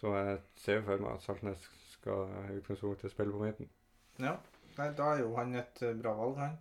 Så 0.00 0.14
jeg 0.16 0.38
ser 0.56 0.78
jo 0.78 0.82
for 0.86 1.02
meg 1.04 1.12
at 1.12 1.22
Saltnes 1.22 1.64
skal 1.92 2.30
i 2.48 2.54
utgangspunktet 2.56 3.12
spille 3.12 3.34
på 3.34 3.42
midten. 3.42 3.68
Ja. 4.18 4.38
Nei, 4.78 4.86
da 4.96 5.10
er 5.12 5.18
jo 5.20 5.34
han 5.36 5.54
et 5.60 5.82
eh, 5.84 5.96
bra 5.98 6.14
valg, 6.16 6.38
han. 6.40 6.54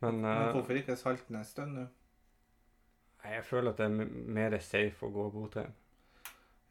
Men, 0.00 0.20
Men 0.22 0.30
eh, 0.30 0.52
hvorfor 0.54 0.78
ikke 0.80 0.96
Saltnes 0.96 1.52
da 1.54 1.66
nå? 1.68 1.84
jeg 3.28 3.44
føler 3.44 3.70
at 3.70 3.78
det 3.78 3.84
er 3.84 4.10
mer 4.38 4.54
safe 4.64 5.06
å 5.06 5.12
gå 5.12 5.26
Botheim. 5.34 5.74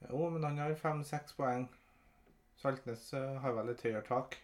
Jo, 0.08 0.30
men 0.34 0.46
han 0.48 0.58
har 0.62 0.74
fem-seks 0.80 1.36
poeng. 1.38 1.68
Saltnes 2.58 3.12
eh, 3.14 3.36
har 3.44 3.54
vel 3.58 3.74
et 3.74 3.84
høyere 3.86 4.02
tak. 4.08 4.40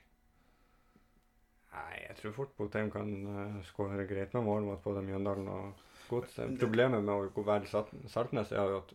Nei, 1.74 2.04
jeg 2.04 2.18
tror 2.20 2.36
fort 2.36 2.54
Botheim 2.58 2.92
kan 2.94 3.10
uh, 3.26 3.62
skåre 3.66 4.06
greit 4.06 4.36
med 4.38 4.46
mål 4.46 4.68
mot 4.68 4.84
både 4.84 5.02
Mjøndalen 5.08 5.48
og 5.50 5.80
Det- 6.10 6.60
Problemet 6.60 7.04
med 7.04 7.14
å 7.38 7.44
være 7.48 7.68
Saltnes 8.10 8.52
er 8.52 8.70
jo 8.70 8.78
at 8.84 8.94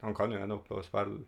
han 0.00 0.14
kan 0.14 0.32
jo 0.32 0.38
ende 0.40 0.54
opp 0.54 0.70
med 0.70 0.78
å 0.78 0.84
spille 0.84 1.24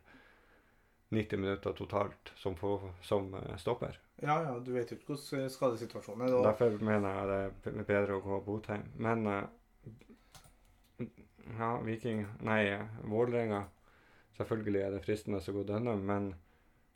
90 1.13 1.37
minutter 1.39 1.73
totalt 1.77 2.33
som, 2.41 2.55
på, 2.57 2.79
som 3.03 3.35
eh, 3.35 3.57
stopper. 3.61 3.99
Ja, 4.23 4.39
ja, 4.47 4.55
du 4.65 4.73
vet 4.73 4.91
jo 4.91 4.97
ikke 4.97 5.13
hvordan 5.13 5.51
skadesituasjonen 5.51 6.25
er. 6.27 6.31
da. 6.33 6.43
Derfor 6.53 6.79
mener 6.81 7.19
jeg 7.19 7.29
det 7.67 7.75
er 7.75 7.85
bedre 7.85 8.17
å 8.17 8.23
gå 8.25 8.39
Botheim. 8.47 8.87
Men 8.97 9.27
eh, 9.27 9.45
ja, 11.59 11.75
Viking 11.85 12.25
Nei, 12.41 12.79
Vålerenga. 13.05 13.65
Selvfølgelig 14.39 14.81
er 14.87 14.91
det 14.97 15.03
fristende 15.05 15.43
å 15.45 15.53
gå 15.59 15.67
denne, 15.69 15.97
men 16.01 16.31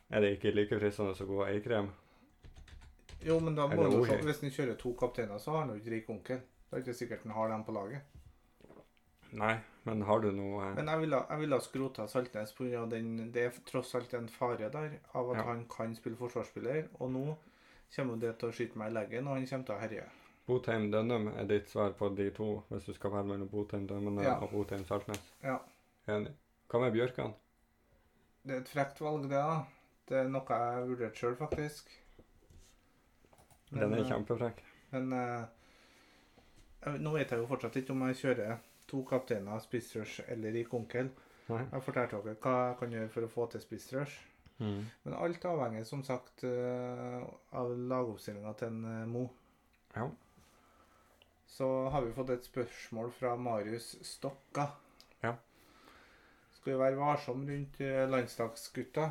er 0.08 0.24
det 0.24 0.36
ikke 0.38 0.54
like 0.54 0.78
fristende 0.80 1.12
å 1.12 1.28
gå 1.28 1.42
Eikrem? 1.50 1.90
Jo, 3.26 3.36
men 3.40 3.54
da 3.56 3.66
må 3.68 3.84
du, 3.90 3.98
hvis 4.24 4.40
han 4.40 4.50
kjører 4.54 4.78
to 4.80 4.92
kapteiner, 4.96 5.38
så 5.42 5.50
har 5.52 5.64
han 5.64 5.74
jo 5.74 5.80
ikke 5.80 5.92
rik 5.92 6.08
onkel. 6.14 6.40
Det 6.70 6.76
er 6.76 6.82
ikke 6.84 6.94
sikkert 6.98 7.22
han 7.22 7.32
har 7.32 7.48
dem 7.48 7.64
på 7.64 7.72
laget. 7.72 8.02
Nei, 9.36 9.56
men 9.84 10.02
har 10.06 10.20
du 10.22 10.30
noe 10.32 10.68
Men 10.76 10.86
jeg 10.88 11.00
ville, 11.00 11.18
jeg 11.30 11.38
ville 11.40 11.58
skrota 11.60 12.06
Saltnes 12.08 12.52
pga. 12.54 12.86
den 12.90 13.30
Det 13.32 13.42
er 13.44 13.50
tross 13.66 13.94
alt 13.94 14.14
en 14.14 14.28
fare 14.28 14.68
der 14.70 14.98
av 15.14 15.30
at 15.30 15.36
Ja. 15.36 15.42
han 15.42 15.64
kan 15.68 15.94
spille 15.94 16.16
forsvarsspiller. 16.16 16.88
Og 17.00 17.10
nå 17.10 17.36
kommer 17.96 18.16
det 18.20 18.38
til 18.38 18.48
å 18.48 18.52
skyte 18.52 18.76
meg 18.78 18.90
i 18.90 18.94
leggen, 18.94 19.26
og 19.28 19.36
han 19.36 19.46
kommer 19.46 19.64
til 19.66 19.74
å 19.74 19.80
herje. 19.80 20.04
Botheim 20.46 20.90
Dønnum 20.92 21.28
er 21.36 21.44
ditt 21.44 21.68
svar 21.68 21.90
på 21.98 22.08
de 22.16 22.30
to, 22.30 22.62
hvis 22.70 22.84
du 22.86 22.92
skal 22.94 23.10
være 23.10 23.24
mellom 23.26 23.48
Botheim 23.48 23.86
Dønnum 23.86 24.22
Ja. 24.22 24.36
og 24.40 24.50
Botheim 24.50 24.84
Saltnes? 24.84 25.32
Ja. 25.42 25.58
Enig. 26.08 26.32
Hva 26.68 26.80
med 26.80 26.92
Bjørkan? 26.92 27.34
Det 28.46 28.54
er 28.54 28.60
et 28.60 28.68
frekt 28.68 29.00
valg, 29.00 29.22
det, 29.22 29.30
da. 29.30 29.64
Det 30.08 30.16
er 30.24 30.28
noe 30.28 30.44
jeg 30.48 30.88
vurderte 30.88 31.16
sjøl, 31.18 31.34
faktisk. 31.36 31.90
Den 33.72 33.92
er 33.92 33.98
eh, 33.98 34.04
kjempefrekk. 34.10 34.60
Men 34.92 35.12
eh, 35.12 35.18
jeg, 35.18 35.48
nå 37.00 37.12
vet 37.16 37.32
jeg 37.32 37.42
jo 37.42 37.48
fortsatt 37.50 37.76
ikke 37.80 37.94
om 37.94 38.04
jeg 38.08 38.18
kjører 38.22 38.58
to 38.86 39.02
kapteiner, 39.08 39.58
spissrush 39.62 40.22
eller 40.30 40.54
rik 40.54 40.74
onkel. 40.74 41.10
Nei. 41.50 41.62
Jeg 41.72 41.82
fortalte 41.86 42.20
dere 42.22 42.38
hva 42.42 42.54
jeg 42.68 42.78
kan 42.80 42.94
gjøre 42.96 43.12
for 43.14 43.26
å 43.26 43.30
få 43.30 43.46
til 43.50 43.62
spissrush. 43.62 44.16
Mm. 44.58 44.86
Men 45.04 45.16
alt 45.18 45.44
avhenger 45.44 45.84
som 45.84 46.02
sagt 46.06 46.44
eh, 46.48 47.26
av 47.60 47.74
lagoppstillinga 47.90 48.54
til 48.56 48.72
en 48.72 48.86
eh, 48.92 49.02
Mo. 49.10 49.26
Ja. 49.96 50.08
Så 51.46 51.68
har 51.92 52.04
vi 52.04 52.14
fått 52.16 52.32
et 52.34 52.48
spørsmål 52.48 53.12
fra 53.18 53.34
Marius 53.36 53.94
Stokka. 54.04 54.70
Ja. 55.22 55.34
Skal 56.56 56.72
vi 56.72 56.80
være 56.80 57.00
varsom 57.00 57.46
rundt 57.48 57.80
eh, 57.84 58.04
landslagsgutta? 58.10 59.10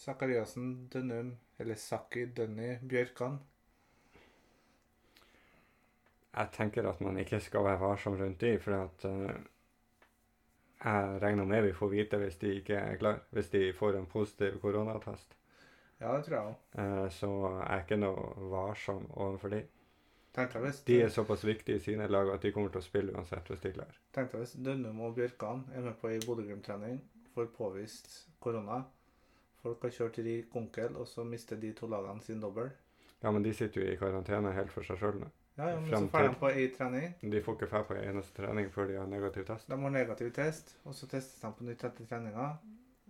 Sakariassen, 0.00 0.88
Dønnum, 0.88 1.34
eller 1.60 1.76
Sakki, 1.76 2.24
Dønny, 2.36 2.78
Bjørkan. 2.88 3.36
Jeg 6.30 6.52
tenker 6.54 6.86
at 6.86 7.00
man 7.02 7.18
ikke 7.18 7.40
skal 7.42 7.64
være 7.66 7.80
varsom 7.80 8.14
rundt 8.20 8.40
de, 8.40 8.52
for 8.62 8.76
at 8.76 9.04
uh, 9.04 9.32
jeg 10.84 11.18
regner 11.22 11.44
med 11.44 11.66
vi 11.66 11.72
får 11.76 11.90
vite 11.92 12.20
hvis 12.22 12.38
de 12.40 12.54
ikke 12.60 12.78
er 12.78 12.96
klar, 13.00 13.18
hvis 13.30 13.50
de 13.50 13.72
får 13.76 13.98
en 13.98 14.06
positiv 14.06 14.60
koronatest. 14.62 15.36
Ja, 16.00 16.14
det 16.16 16.24
tror 16.24 16.36
jeg 16.36 16.44
òg. 16.44 16.54
Uh, 16.78 17.10
så 17.12 17.30
jeg 17.48 17.66
er 17.74 17.82
ikke 17.84 18.00
noe 18.00 18.50
varsom 18.52 19.10
overfor 19.10 19.56
de. 19.56 19.64
Tenkte 20.34 20.58
jeg 20.58 20.66
hvis, 20.68 20.80
De 20.86 21.00
er 21.02 21.08
såpass 21.10 21.44
viktige 21.44 21.80
i 21.80 21.82
sine 21.82 22.06
lag 22.06 22.30
at 22.30 22.42
de 22.42 22.52
kommer 22.54 22.70
til 22.70 22.78
å 22.78 22.86
spille 22.86 23.12
uansett 23.16 23.50
hvis 23.50 23.64
de 23.64 23.72
er 23.72 23.76
klare. 23.80 23.98
tenkte 24.14 24.38
jeg 24.38 24.46
hvis 24.46 24.54
Dønnum 24.64 25.00
og 25.02 25.16
Bjørkan 25.18 25.64
er 25.74 25.82
med 25.88 25.98
på 25.98 26.08
ei 26.08 26.20
Bodø-Glimt-trening, 26.22 27.00
får 27.34 27.50
påvist 27.56 28.12
korona. 28.38 28.84
Folk 29.60 29.82
har 29.82 29.90
kjørt 29.90 30.22
rik 30.24 30.54
onkel, 30.56 30.94
og 30.96 31.08
så 31.08 31.24
mister 31.26 31.58
de 31.60 31.72
to 31.76 31.90
lagene 31.90 32.22
sin 32.22 32.40
dobbel. 32.40 32.70
Ja, 33.20 33.30
men 33.30 33.42
de 33.42 33.52
sitter 33.54 33.82
jo 33.82 33.90
i 33.90 33.98
karantene 34.00 34.54
helt 34.56 34.72
for 34.72 34.86
seg 34.86 35.02
sjøl 35.02 35.18
nå. 35.20 35.28
Ja, 35.58 35.70
ja, 35.70 35.80
men 35.80 35.90
så 35.90 36.08
får 36.08 36.22
de 36.28 36.34
på 36.40 36.48
ei 36.50 36.68
trening. 36.72 37.14
De 37.20 37.40
får 37.44 37.56
ikke 37.58 37.66
dra 37.72 37.80
på 37.84 37.94
en 37.96 38.04
eneste 38.12 38.36
trening 38.42 38.70
før 38.72 38.86
de 38.88 38.94
har 38.96 39.06
negativ 39.10 39.44
test. 39.48 39.66
De 39.68 39.76
har 39.82 39.90
negativ 39.92 40.30
test, 40.32 40.76
og 40.84 40.94
så 40.96 41.08
testes 41.10 41.40
de 41.42 41.50
på 41.58 41.66
nytt 41.66 41.84
etter 41.84 42.06
treninga, 42.08 42.46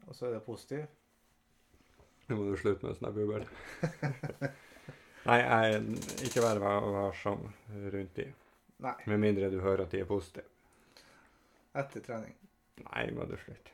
og 0.07 0.15
så 0.17 0.27
er 0.27 0.35
det 0.39 0.43
positiv. 0.47 0.87
Nå 2.31 2.37
må 2.39 2.49
du 2.51 2.57
slutte 2.59 2.87
med 2.87 2.97
sånn 2.99 3.15
bubbel. 3.15 3.47
Nei, 5.29 5.37
jeg 5.43 5.83
ikke 6.31 6.43
var- 6.43 6.63
varsom 6.65 7.43
rundt 7.93 8.15
de. 8.17 8.27
Nei, 8.81 8.95
Med 9.07 9.21
mindre 9.21 9.51
du 9.53 9.59
hører 9.61 9.85
at 9.85 9.91
de 9.93 10.01
er 10.01 10.09
positive. 10.09 10.47
etter 11.77 12.01
trening. 12.03 12.35
Nei, 12.81 13.11
må 13.15 13.27
du 13.31 13.37
slutte. 13.37 13.71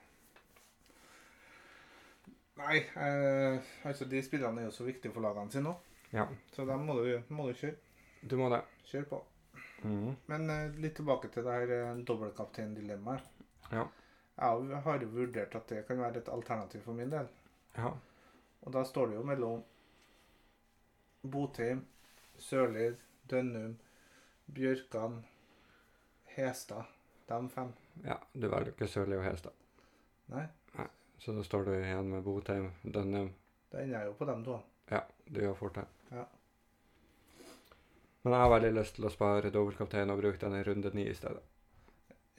Nei, 2.57 2.79
eh, 2.97 3.61
altså 3.85 4.05
de 4.09 4.23
spillerne 4.25 4.61
er 4.61 4.65
jo 4.71 4.75
så 4.75 4.85
viktige 4.87 5.13
for 5.13 5.21
lagene 5.25 5.53
sine 5.53 5.69
nå, 5.69 5.75
Ja, 6.13 6.25
så 6.55 6.65
dem 6.69 6.87
må 6.89 6.95
du, 7.03 7.23
må 7.29 7.47
du 7.49 7.55
kjøre. 7.55 7.77
Du 8.31 8.37
må 8.41 8.51
det. 8.53 8.63
Kjør 8.91 9.07
på. 9.11 9.23
Mm. 9.83 10.17
Men 10.31 10.51
uh, 10.51 10.77
litt 10.83 10.97
tilbake 10.99 11.31
til 11.33 11.47
det 11.47 11.55
her 11.61 11.73
uh, 11.93 12.03
dobbeltkapteindilemmaet. 12.09 13.33
Ja. 13.71 13.87
Jeg 14.37 14.81
har 14.85 15.01
jo 15.03 15.09
vurdert 15.15 15.55
at 15.57 15.69
det 15.73 15.87
kan 15.89 15.99
være 16.01 16.21
et 16.21 16.29
alternativ 16.29 16.83
for 16.85 16.97
min 16.97 17.11
del. 17.13 17.29
Ja. 17.77 17.95
Og 18.67 18.73
da 18.75 18.83
står 18.85 19.11
det 19.11 19.17
jo 19.17 19.25
mellom 19.25 19.63
Botheim, 21.27 21.81
Sørli, 22.39 22.91
Dønnum, 23.31 23.79
Bjørkan, 24.47 25.23
Hestad. 26.37 26.93
De 27.27 27.49
fem. 27.51 27.73
ja, 28.05 28.15
du 28.33 28.47
velger 28.47 28.71
ikke 28.71 28.87
Sørli 28.87 29.17
og 29.19 29.25
Hestad. 29.25 29.55
Nei, 30.31 30.45
Så 31.19 31.33
da 31.33 31.43
står 31.43 31.65
du 31.67 31.73
igjen 31.75 32.11
med 32.13 32.23
Botheim, 32.23 32.69
Dønnum. 32.85 33.33
da 33.73 33.81
ender 33.83 33.99
jeg 33.99 34.07
jo 34.07 34.13
på 34.19 34.25
dem 34.29 34.45
to. 34.45 34.61
Ja, 34.91 35.01
du 35.27 35.41
gjør 35.41 35.55
fort 35.59 35.75
det. 35.75 35.85
Ja. 36.13 36.25
Men 38.27 38.35
jeg 38.35 38.43
har 38.43 38.51
veldig 38.51 38.71
lyst 38.75 38.97
til 38.97 39.05
å 39.07 39.11
spare 39.15 39.51
dobbeltkaptein 39.55 40.11
og 40.11 40.19
bruke 40.19 40.41
den 40.43 40.57
i 40.59 40.63
runde 40.67 40.91
ni 40.99 41.05
i 41.07 41.15
stedet. 41.15 41.45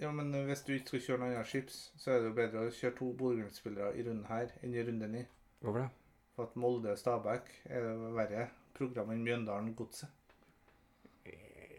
Ja, 0.04 0.10
men 0.12 0.34
eh, 0.36 0.43
hvis 0.50 0.65
du 0.67 0.73
ikke 0.76 0.89
skal 0.89 1.04
kjøre 1.06 1.19
noen 1.21 1.36
andre 1.38 1.47
skips, 1.47 1.78
så 1.95 2.12
er 2.12 2.19
det 2.19 2.28
jo 2.28 2.34
bedre 2.36 2.63
å 2.67 2.73
kjøre 2.76 2.95
to 2.97 3.08
Bodø-Glimt-spillere 3.21 3.93
i 3.95 4.04
runden 4.04 4.26
her 4.28 4.52
enn 4.60 4.76
i 4.76 4.84
runde 4.84 5.08
ni. 5.13 5.21
Hvorfor 5.63 5.86
det? 5.86 5.88
For 6.36 6.52
at 6.52 6.60
Molde 6.60 6.91
og 6.91 7.00
Stabæk 7.00 7.54
er 7.71 7.88
det 7.88 8.12
verre 8.19 8.43
program 8.76 9.15
enn 9.15 9.23
Mjøndalen 9.30 9.71
Godset. 9.80 10.36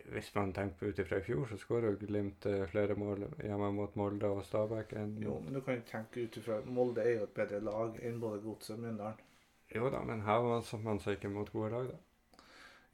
Hvis 0.09 0.33
man 0.39 0.57
tenker 0.57 0.89
ut 0.89 1.05
ifra 1.05 1.21
i 1.21 1.29
fjor, 1.29 1.45
så 1.53 1.61
skårer 1.61 1.93
jo 1.93 2.01
Glimt 2.07 2.49
eh, 2.49 2.65
flere 2.73 2.97
mål 2.97 3.29
hjemme 3.45 3.71
mot 3.77 4.01
Molde 4.01 4.33
og 4.33 4.41
Stabæk 4.49 4.97
enn 5.03 5.19
Jo, 5.21 5.37
men 5.45 5.61
du 5.61 5.61
kan 5.69 5.83
jo 5.83 5.89
tenke 5.93 6.25
ut 6.25 6.41
ifra 6.41 6.63
Molde 6.65 7.05
er 7.05 7.19
jo 7.19 7.29
et 7.29 7.37
bedre 7.37 7.61
lag 7.61 8.01
enn 8.01 8.25
både 8.25 8.41
Godset 8.49 8.79
og 8.79 8.87
Mjøndalen. 8.87 9.25
Jo 9.77 9.93
da, 9.93 10.01
men 10.01 10.25
her 10.25 10.41
var 10.49 10.63
man, 10.65 10.85
man 10.89 11.05
seg 11.05 11.21
ikke 11.21 11.37
mot 11.37 11.53
gode 11.53 11.75
lag, 11.77 11.93
da. 11.93 12.05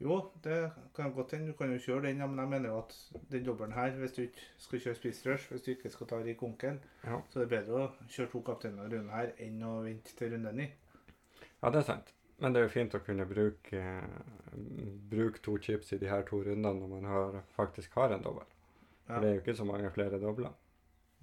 Jo, 0.01 0.31
det 0.43 0.71
kan 0.95 1.13
godt 1.15 1.31
hende. 1.31 1.47
Du 1.53 1.57
kan 1.57 1.71
jo 1.71 1.77
kjøre 1.79 2.01
den, 2.09 2.17
ja, 2.19 2.25
men 2.27 2.39
jeg 2.39 2.49
mener 2.51 2.69
jo 2.69 2.77
at 2.81 2.95
den 3.31 3.45
dobbelen 3.45 3.71
her, 3.73 3.91
hvis 3.95 4.11
du 4.11 4.21
ikke 4.25 4.41
skal 4.57 4.79
kjøre 4.83 4.95
spissrush, 4.95 5.49
hvis 5.51 5.61
du 5.61 5.71
ikke 5.71 5.89
skal 5.89 6.07
ta 6.07 6.15
rik 6.19 6.43
onkel, 6.43 6.79
Ja. 7.05 7.21
så 7.29 7.39
er 7.39 7.45
det 7.45 7.49
bedre 7.53 7.79
å 7.85 7.91
kjøre 8.11 8.31
to 8.31 8.41
kapteiner 8.41 8.83
i 8.89 8.95
runden 8.97 9.09
her 9.15 9.31
enn 9.39 9.63
å 9.63 9.77
vente 9.85 10.15
til 10.17 10.33
runde 10.35 10.51
ni. 10.53 10.67
Ja, 11.63 11.69
det 11.69 11.79
er 11.79 11.87
sant. 11.93 12.11
Men 12.39 12.51
det 12.53 12.59
er 12.59 12.65
jo 12.67 12.73
fint 12.73 12.93
å 12.95 12.99
kunne 12.99 13.25
bruke, 13.25 13.81
bruke 15.09 15.39
to 15.41 15.57
chips 15.57 15.93
i 15.93 15.97
de 16.01 16.09
her 16.11 16.21
to 16.27 16.41
rundene 16.43 16.79
når 16.81 16.87
man 16.91 17.05
har, 17.09 17.41
faktisk 17.55 17.93
har 17.95 18.11
en 18.11 18.21
dobbel. 18.25 18.45
Ja. 19.07 19.13
For 19.15 19.21
det 19.21 19.29
er 19.29 19.33
jo 19.37 19.41
ikke 19.45 19.55
så 19.61 19.65
mange 19.69 19.91
flere 19.95 20.19
dobler. 20.19 20.51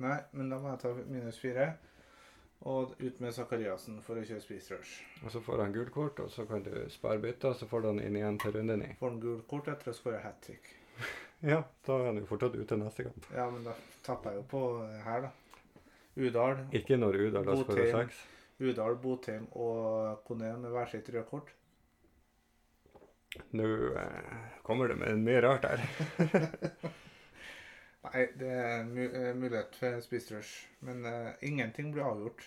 Nei, 0.02 0.18
men 0.32 0.48
da 0.50 0.58
må 0.58 0.70
jeg 0.72 0.80
ta 0.80 0.94
minus 1.04 1.38
fire. 1.38 1.66
Og 2.62 2.92
ut 2.98 3.20
med 3.20 3.34
Sakariassen 3.34 3.96
for 4.06 4.20
å 4.20 4.22
kjøre 4.22 4.42
spissrush. 4.44 5.00
Og 5.24 5.32
så 5.34 5.40
får 5.42 5.64
han 5.64 5.72
gult 5.74 5.90
kort, 5.94 6.20
og 6.22 6.30
så 6.30 6.44
kan 6.46 6.62
du 6.62 6.70
spare 6.94 7.18
bytter, 7.22 7.56
så 7.58 7.66
får 7.66 7.82
du 7.82 7.88
han 7.90 8.02
inn 8.04 8.18
igjen 8.20 8.38
til 8.38 8.54
runde 8.54 8.76
ni. 8.78 8.90
Får 9.00 9.10
han 9.10 9.22
gult 9.24 9.48
kort 9.50 9.70
etter 9.72 9.90
å 9.90 9.96
skåre 9.96 10.22
hat 10.22 10.40
trick. 10.46 10.70
Ja, 11.42 11.56
da 11.82 11.96
er 11.98 12.04
han 12.06 12.20
jo 12.20 12.26
fortsatt 12.28 12.54
ute 12.54 12.76
neste 12.78 13.08
kamp. 13.08 13.24
Ja, 13.34 13.48
men 13.50 13.64
da 13.66 13.72
tapper 14.06 14.30
jeg 14.30 14.38
jo 14.38 14.42
på 14.52 14.60
her, 15.02 15.24
da. 15.24 15.32
Udal, 16.14 16.60
Ikke 16.78 16.94
når 17.00 17.18
Udal 17.18 17.48
har 17.50 17.58
skåra 17.64 17.86
seks. 17.96 18.20
Udal, 18.62 18.94
Botheim 19.02 19.48
og 19.58 20.20
Kone 20.28 20.52
med 20.62 20.70
hver 20.70 20.92
sitt 20.92 21.10
røde 21.10 21.24
kort. 21.26 21.50
Nå 23.58 23.66
eh, 23.98 24.38
kommer 24.62 24.92
det 24.92 25.00
med 25.00 25.24
mye 25.24 25.42
rart 25.42 25.66
her. 25.66 25.82
Nei, 28.02 28.26
det 28.38 28.50
er 28.50 28.80
eh, 28.82 29.34
mulighet 29.38 29.76
for 29.78 30.00
spissrush. 30.02 30.66
Men 30.80 31.06
uh, 31.06 31.30
ingenting 31.40 31.92
blir 31.94 32.06
avgjort 32.08 32.44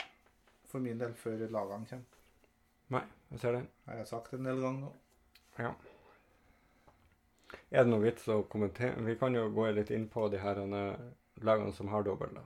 for 0.67 0.83
min 0.83 0.99
del 0.99 1.13
før 1.15 1.45
lagene 1.47 1.87
kommer. 1.89 2.21
Nei, 2.91 3.03
Jeg 3.31 3.39
ser 3.41 3.55
den. 3.55 3.69
Har 3.85 4.01
jeg 4.01 4.09
sagt 4.09 4.33
en 4.35 4.45
del 4.45 4.59
ganger 4.61 4.89
nå. 4.89 4.91
Ja. 5.59 5.71
Er 7.71 7.85
det 7.85 7.91
noe 7.91 8.03
vits 8.03 8.27
å 8.29 8.41
kommentere? 8.51 8.99
Vi 9.07 9.15
kan 9.19 9.35
jo 9.35 9.47
gå 9.55 9.69
litt 9.71 9.93
inn 9.95 10.09
på 10.11 10.27
de 10.29 10.43
her 10.43 10.59
eh, 10.65 11.07
lagene 11.47 11.73
som 11.73 11.89
har 11.93 12.03
dobbel, 12.05 12.35
da. 12.35 12.43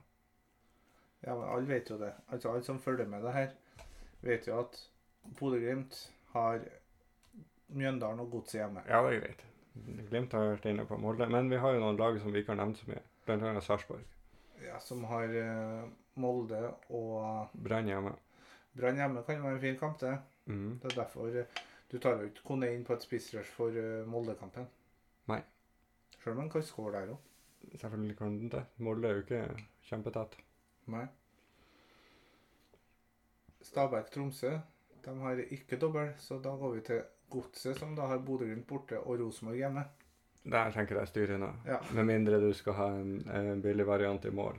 Ja, 1.25 1.33
men 1.33 1.49
alle 1.49 1.67
vet 1.67 1.89
jo 1.91 1.97
det. 1.99 2.13
Altså, 2.29 2.53
alle 2.53 2.63
som 2.63 2.79
følger 2.79 3.09
med 3.09 3.25
det 3.25 3.35
her, 3.35 3.49
vet 4.23 4.47
jo 4.47 4.61
at 4.61 4.77
Bodø-Glimt 5.39 5.97
har 6.35 6.61
Mjøndalen 7.73 8.23
og 8.23 8.31
Godset 8.37 8.61
hjemme. 8.61 8.85
Ja, 8.87 9.01
det 9.03 9.17
er 9.17 9.25
greit. 9.25 9.48
Glimt 10.09 10.33
har 10.33 10.53
vært 10.53 10.67
inne 10.71 10.85
på 10.89 10.97
Molde. 11.01 11.27
Men 11.31 11.49
vi 11.51 11.59
har 11.61 11.75
jo 11.75 11.83
noen 11.83 11.99
lag 11.99 12.19
som 12.21 12.33
vi 12.33 12.43
ikke 12.43 12.55
har 12.55 12.61
nevnt 12.61 12.81
så 12.81 12.89
mye. 12.89 13.03
Blant 13.27 13.45
annet 13.45 13.65
Sarpsborg. 13.65 14.03
Ja, 14.63 14.79
som 14.83 15.03
har 15.07 15.31
eh, 15.35 15.85
Molde 16.19 16.61
og 16.95 17.53
Brann 17.53 17.87
hjemme. 17.87 18.15
Brann 18.75 18.99
hjemme 18.99 19.23
kan 19.27 19.43
være 19.43 19.57
en 19.57 19.63
fin 19.63 19.79
kamp, 19.79 19.99
det. 20.01 20.17
Mm. 20.49 20.79
Det 20.81 20.91
er 20.91 20.97
derfor 21.01 21.29
eh, 21.43 21.61
du 21.89 21.97
tar 21.97 22.19
jo 22.19 22.29
ikke 22.29 22.45
Kone 22.45 22.69
inn 22.73 22.83
på 22.85 22.93
et 22.93 23.05
spissrush 23.05 23.49
for 23.49 23.73
uh, 23.73 24.05
Molde-kampen. 24.05 24.67
Nei. 25.31 25.39
Sjøl 26.21 26.35
om 26.35 26.43
han 26.43 26.51
kan 26.53 26.65
skåre 26.65 26.99
der 26.99 27.15
òg. 27.15 27.23
Selvfølgelig 27.81 28.17
kan 28.17 28.35
han 28.35 28.51
det. 28.53 28.61
Molde 28.85 29.09
er 29.09 29.17
jo 29.17 29.23
ikke 29.23 29.39
kjempetett. 29.87 30.37
Nei. 30.93 31.07
Stabæk-Tromsø 33.65 34.53
de 35.05 35.15
har 35.23 35.41
ikke 35.49 35.79
dobbel, 35.81 36.13
så 36.17 36.37
da 36.43 36.53
går 36.59 36.75
vi 36.75 36.81
til 36.91 37.01
Godset, 37.29 37.77
som 37.79 37.95
da 37.95 38.07
har 38.09 38.21
Bodø-Glimt 38.25 38.67
borte 38.67 38.99
og 38.99 39.19
Rosenborg 39.21 39.59
hjemme. 39.61 39.85
Der 40.49 40.71
tenker 40.71 40.97
jeg 41.01 41.11
styrende. 41.11 41.51
Ja. 41.67 41.77
Med 41.93 42.07
mindre 42.09 42.39
du 42.41 42.49
skal 42.57 42.77
ha 42.79 42.89
en, 42.95 43.13
en 43.29 43.61
billig 43.61 43.85
variant 43.87 44.25
i 44.25 44.31
mål. 44.33 44.57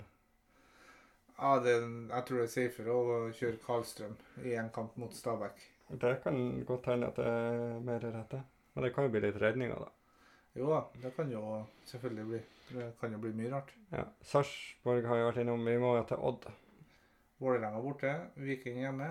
Ja, 1.41 1.55
det, 1.65 1.75
jeg 2.11 2.25
tror 2.29 2.43
det 2.43 2.45
er 2.45 2.53
safere 2.53 2.95
å 2.95 3.21
kjøre 3.33 3.61
Karlstrøm 3.65 4.17
i 4.45 4.55
en 4.61 4.69
kamp 4.75 4.99
mot 5.01 5.15
Stabæk. 5.17 5.63
Det 5.91 6.13
kan 6.23 6.37
godt 6.69 6.91
hende 6.93 7.09
at 7.09 7.17
det 7.19 7.27
er 7.27 7.81
mer 7.87 8.05
rett. 8.05 8.37
Men 8.75 8.85
det 8.85 8.93
kan 8.95 9.09
jo 9.09 9.15
bli 9.15 9.25
litt 9.25 9.41
redninger, 9.41 9.81
da. 9.81 9.89
Jo 10.59 10.69
da, 10.71 10.81
det 11.01 11.15
kan 11.17 11.31
jo 11.33 11.43
selvfølgelig 11.89 12.27
bli. 12.29 12.41
Det 12.71 12.87
kan 13.01 13.13
jo 13.15 13.19
bli 13.23 13.33
mye 13.39 13.51
rart. 13.55 13.73
Ja. 13.91 14.05
Sarpsborg 14.27 15.09
har 15.09 15.19
jo 15.19 15.29
vært 15.31 15.41
innom. 15.43 15.65
Vi 15.67 15.79
må 15.83 15.97
jo 15.97 16.07
til 16.11 16.23
Odd. 16.29 16.51
Vålerenga 17.41 17.81
borte, 17.83 18.13
Viking 18.37 18.83
hjemme. 18.85 19.09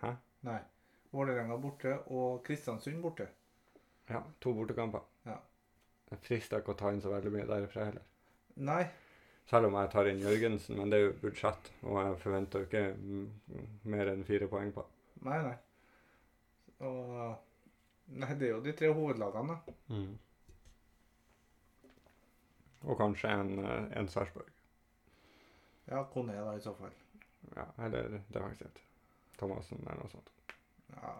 Hæ? 0.00 0.14
Nei. 0.48 0.62
Vålerenga 1.14 1.56
borte 1.62 1.94
og 2.10 2.40
Kristiansund 2.46 3.00
borte. 3.04 3.28
Ja, 4.10 4.20
to 4.42 4.52
bortekamper. 4.56 5.04
Ja. 5.28 5.38
Det 6.10 6.18
frister 6.26 6.60
ikke 6.60 6.74
å 6.74 6.78
ta 6.78 6.90
inn 6.92 7.00
så 7.02 7.12
veldig 7.14 7.32
mye 7.32 7.46
derfra 7.48 7.86
heller. 7.88 8.04
Nei, 8.66 8.82
Selv 9.50 9.68
om 9.68 9.74
jeg 9.76 9.90
tar 9.92 10.08
inn 10.08 10.22
Jørgensen, 10.24 10.78
men 10.80 10.88
det 10.90 10.98
er 10.98 11.02
jo 11.04 11.16
budsjett, 11.20 11.66
og 11.84 11.98
jeg 12.00 12.14
forventer 12.22 12.62
jo 12.62 12.68
ikke 12.68 12.84
mm, 12.96 13.64
mer 13.92 14.08
enn 14.14 14.22
fire 14.24 14.46
poeng 14.48 14.70
på. 14.72 14.84
nei, 15.26 15.40
nei. 15.44 15.56
Og 16.84 17.36
Nei, 18.14 18.34
det 18.36 18.48
er 18.48 18.50
jo 18.54 18.62
de 18.64 18.72
tre 18.76 18.88
hovedlagene, 18.92 19.54
da. 19.64 19.98
Og 22.84 22.98
kanskje 23.00 23.30
en, 23.32 23.52
eh, 23.64 23.86
en 24.00 24.08
Sarpsborg. 24.12 24.50
Ja, 25.88 26.02
Kone 26.12 26.34
da, 26.36 26.52
i 26.56 26.60
så 26.60 26.74
fall. 26.76 26.92
Ja, 27.56 27.64
eller 27.86 28.20
defensivt. 28.28 28.80
Thomassen 29.40 29.80
eller 29.86 30.02
noe 30.02 30.12
sånt. 30.12 30.28
Ja. 31.02 31.14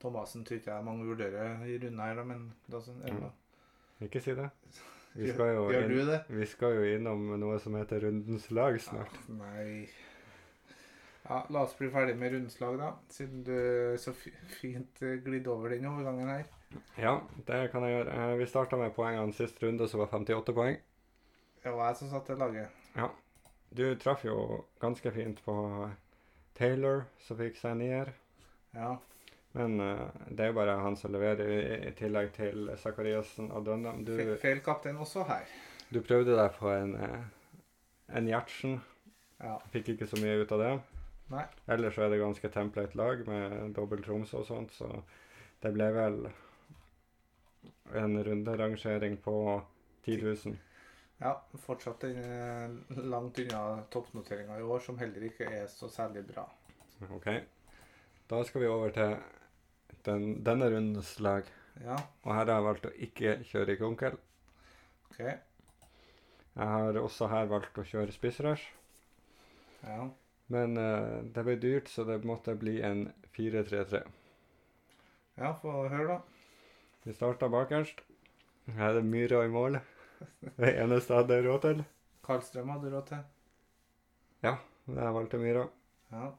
Thomassen 0.00 0.44
tror 0.44 0.58
ikke 0.60 0.74
jeg 0.74 0.84
mange 0.84 1.06
vurderer 1.08 1.62
i 1.64 1.78
runden 1.78 2.00
her, 2.00 2.14
da, 2.18 2.24
men 2.24 2.52
da 2.70 2.78
det 2.78 3.12
Mm. 3.12 3.30
Ikke 4.02 4.20
si 4.20 4.34
det. 4.34 4.50
Vi 5.14 5.28
skal 5.32 5.54
jo, 5.54 5.68
Gjør 5.70 5.84
inn, 5.84 5.90
du 5.94 6.06
det? 6.10 6.24
vi 6.28 6.46
skal 6.50 6.74
jo 6.74 6.82
innom 6.96 7.20
noe 7.40 7.58
som 7.62 7.74
heter 7.78 8.02
Rundens 8.02 8.50
lag 8.50 8.80
snart. 8.82 9.14
Ja, 9.28 9.34
nei 9.38 9.88
Ja, 11.24 11.38
la 11.48 11.62
oss 11.62 11.76
bli 11.78 11.88
ferdig 11.88 12.16
med 12.18 12.32
rundens 12.34 12.58
lag, 12.60 12.74
da. 12.78 12.90
Siden 13.08 13.44
du 13.46 13.94
så 13.96 14.12
fint 14.12 14.98
glidde 15.24 15.48
over 15.48 15.68
den 15.72 15.86
overgangen 15.86 16.28
her. 16.28 16.44
Ja, 16.98 17.14
det 17.46 17.70
kan 17.72 17.82
jeg 17.86 17.94
gjøre. 17.94 18.16
Eh, 18.32 18.38
Vi 18.38 18.46
starta 18.50 18.76
med 18.76 18.92
poengene 18.92 19.32
sist 19.32 19.62
runde, 19.62 19.88
som 19.88 20.00
var 20.00 20.06
58 20.12 20.52
poeng. 20.52 20.76
Det 21.62 21.72
var 21.72 21.86
jeg 21.88 21.96
som 21.96 22.10
satte 22.10 22.36
laget. 22.36 22.68
Du 23.74 23.94
traff 23.94 24.24
jo 24.24 24.64
ganske 24.80 25.10
fint 25.14 25.40
på 25.44 25.54
Taylor, 26.54 27.06
som 27.18 27.36
fikk 27.38 27.56
seg 27.56 27.76
nier. 27.80 28.12
Ja. 28.74 28.96
Men 29.54 29.78
uh, 29.80 30.08
det 30.28 30.42
er 30.42 30.50
jo 30.50 30.56
bare 30.58 30.78
han 30.82 30.96
som 30.98 31.12
leverer, 31.14 31.46
i, 31.46 31.76
i 31.88 31.92
tillegg 31.94 32.32
til 32.34 32.72
Sakariassen 32.80 33.52
og 33.54 33.66
Dønnam. 33.68 34.02
Du, 34.06 34.16
Feil 34.42 34.62
kaptein 34.66 34.98
også 34.98 35.26
her. 35.28 35.46
du 35.94 36.00
prøvde 36.02 36.34
deg 36.34 36.56
på 36.58 36.72
en, 36.74 36.96
eh, 36.98 37.20
en 38.18 38.30
Gjertsen. 38.30 38.80
Ja. 39.38 39.58
Fikk 39.70 39.94
ikke 39.94 40.08
så 40.10 40.18
mye 40.18 40.40
ut 40.42 40.54
av 40.56 40.62
det. 40.64 40.72
Nei. 41.30 41.44
Ellers 41.70 41.94
så 41.96 42.04
er 42.04 42.10
det 42.12 42.20
ganske 42.20 42.50
template 42.52 42.98
lag 42.98 43.22
med 43.28 43.76
dobbel 43.76 44.02
Tromsø 44.04 44.42
og 44.42 44.48
sånt, 44.48 44.74
så 44.74 44.90
det 45.62 45.72
ble 45.72 45.86
vel 45.94 46.18
en 47.94 48.18
runderangering 48.26 49.16
på 49.22 49.62
10 50.04 50.18
000. 50.22 50.58
Ja, 51.22 51.36
fortsatt 51.62 52.04
eh, 52.04 52.74
langt 52.88 53.38
unna 53.38 53.82
toppnoteringa 53.90 54.58
i 54.58 54.62
år, 54.66 54.82
som 54.82 54.98
heller 54.98 55.30
ikke 55.30 55.46
er 55.46 55.66
så 55.70 55.88
særlig 55.88 56.26
bra. 56.26 56.44
Ok. 57.14 57.30
Da 58.30 58.40
skal 58.44 58.64
vi 58.64 58.68
over 58.70 58.90
til 58.94 59.16
den, 60.06 60.26
denne 60.44 60.68
rundens 60.72 61.14
lag. 61.20 61.48
Ja, 61.82 61.96
Og 62.22 62.30
her 62.34 62.44
har 62.46 62.52
jeg 62.54 62.66
valgt 62.68 62.86
å 62.86 62.92
ikke 63.06 63.34
kjøre 63.50 63.74
i 63.74 63.82
onkel. 63.84 64.16
OK. 65.10 65.18
Jeg 66.54 66.68
har 66.70 66.98
også 67.00 67.28
her 67.32 67.48
valgt 67.50 67.78
å 67.78 67.86
kjøre 67.86 68.14
spissrush. 68.14 68.68
Ja. 69.84 70.06
Men 70.54 70.76
uh, 70.78 71.24
det 71.34 71.44
ble 71.46 71.56
dyrt, 71.60 71.88
så 71.90 72.04
det 72.06 72.20
måtte 72.28 72.54
bli 72.60 72.76
en 72.84 73.08
4-3-3. 73.34 74.04
ja, 75.40 75.50
få 75.60 75.72
høre, 75.88 76.06
da. 76.06 76.20
Vi 77.04 77.12
starta 77.16 77.48
bakerst. 77.52 78.00
Her 78.76 78.92
er 78.94 79.00
det 79.00 79.04
Myra 79.08 79.42
i 79.44 79.50
mål. 79.52 79.80
Det 80.60 80.70
eneste 80.80 81.12
jeg 81.12 81.24
hadde 81.24 81.40
råd 81.44 81.60
til. 81.64 81.80
Karlstrøm 82.24 82.70
hadde 82.72 82.92
råd 82.94 83.06
til. 83.10 83.24
Ja, 84.46 84.54
Jeg 84.86 85.14
valgte 85.16 85.40
Myra. 85.42 85.64
Ja. 86.12 86.30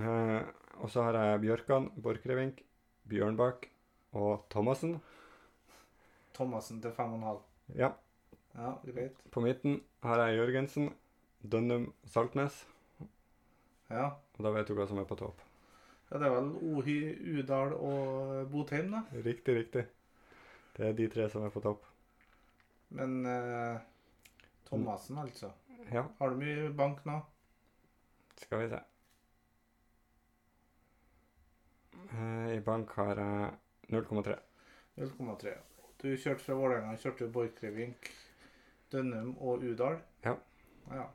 Eh, 0.00 0.48
og 0.80 0.90
så 0.90 1.02
har 1.06 1.16
jeg 1.18 1.40
Bjørkan, 1.44 1.90
Borchgrevink, 2.02 2.62
Bjørnbakk 3.10 3.66
og 4.16 4.46
Thomassen. 4.52 4.96
Thomassen 6.34 6.80
til 6.82 6.90
5,5. 6.96 7.40
Ja. 7.78 7.92
Ja, 8.54 8.72
greit. 8.86 9.20
På 9.30 9.40
midten 9.44 9.80
har 10.02 10.24
jeg 10.24 10.38
Jørgensen, 10.40 10.90
Dønnum, 11.42 11.92
Saltnes. 12.04 12.64
Ja. 13.90 14.08
Og 14.38 14.44
da 14.46 14.52
vet 14.54 14.68
du 14.70 14.74
hva 14.78 14.86
som 14.90 14.98
er 15.02 15.06
på 15.08 15.18
topp. 15.20 15.40
ja, 16.10 16.18
det 16.18 16.26
er 16.26 16.34
vel 16.34 16.50
Ohy, 16.72 16.98
Udal 17.38 17.72
og 17.76 18.50
Botheim, 18.50 18.90
da. 18.96 19.04
Riktig, 19.24 19.56
riktig. 19.60 19.86
Det 20.76 20.86
er 20.88 20.92
de 20.98 21.08
tre 21.12 21.28
som 21.30 21.44
er 21.46 21.52
på 21.54 21.60
topp. 21.62 21.84
Men 22.90 23.20
eh, 23.26 23.78
Thomassen, 24.66 25.18
altså. 25.18 25.52
Ja, 25.92 26.04
Har 26.18 26.30
du 26.30 26.36
mye 26.40 26.70
bank 26.76 27.04
nå? 27.06 27.20
skal 28.40 28.62
vi 28.62 28.68
se. 28.72 28.78
Eh, 32.08 32.56
I 32.56 32.60
bank 32.60 32.90
har 32.98 33.20
jeg 33.20 33.50
0,3. 33.88 34.36
0,3. 34.96 35.54
Du 36.02 36.08
kjørte 36.16 36.44
fra 36.44 36.56
Vålerenga, 36.56 36.96
kjørte 36.96 37.28
Borchgrevink, 37.32 38.10
Dønnum 38.92 39.34
og 39.38 39.64
Udal? 39.64 39.98
Ja. 40.24 40.34
ja. 40.90 41.06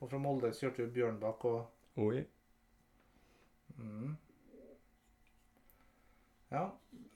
Og 0.00 0.10
fra 0.10 0.18
Molde 0.18 0.52
kjørte 0.54 0.86
du 0.86 0.94
Bjørnbakk 0.94 1.44
og 1.44 1.66
OI. 1.96 2.24
mm. 3.76 4.16
Ja. 6.50 6.68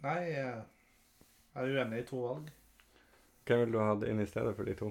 Nei, 0.03 0.19
eh, 0.29 0.59
jeg 1.55 1.62
er 1.62 1.79
uenig 1.79 2.03
i 2.03 2.07
to 2.09 2.19
valg. 2.25 2.51
Hvem 3.47 3.61
ville 3.61 3.79
du 3.79 3.83
hatt 3.83 4.05
inn 4.09 4.21
i 4.23 4.27
stedet 4.29 4.55
for 4.57 4.69
de 4.69 4.75
to? 4.79 4.91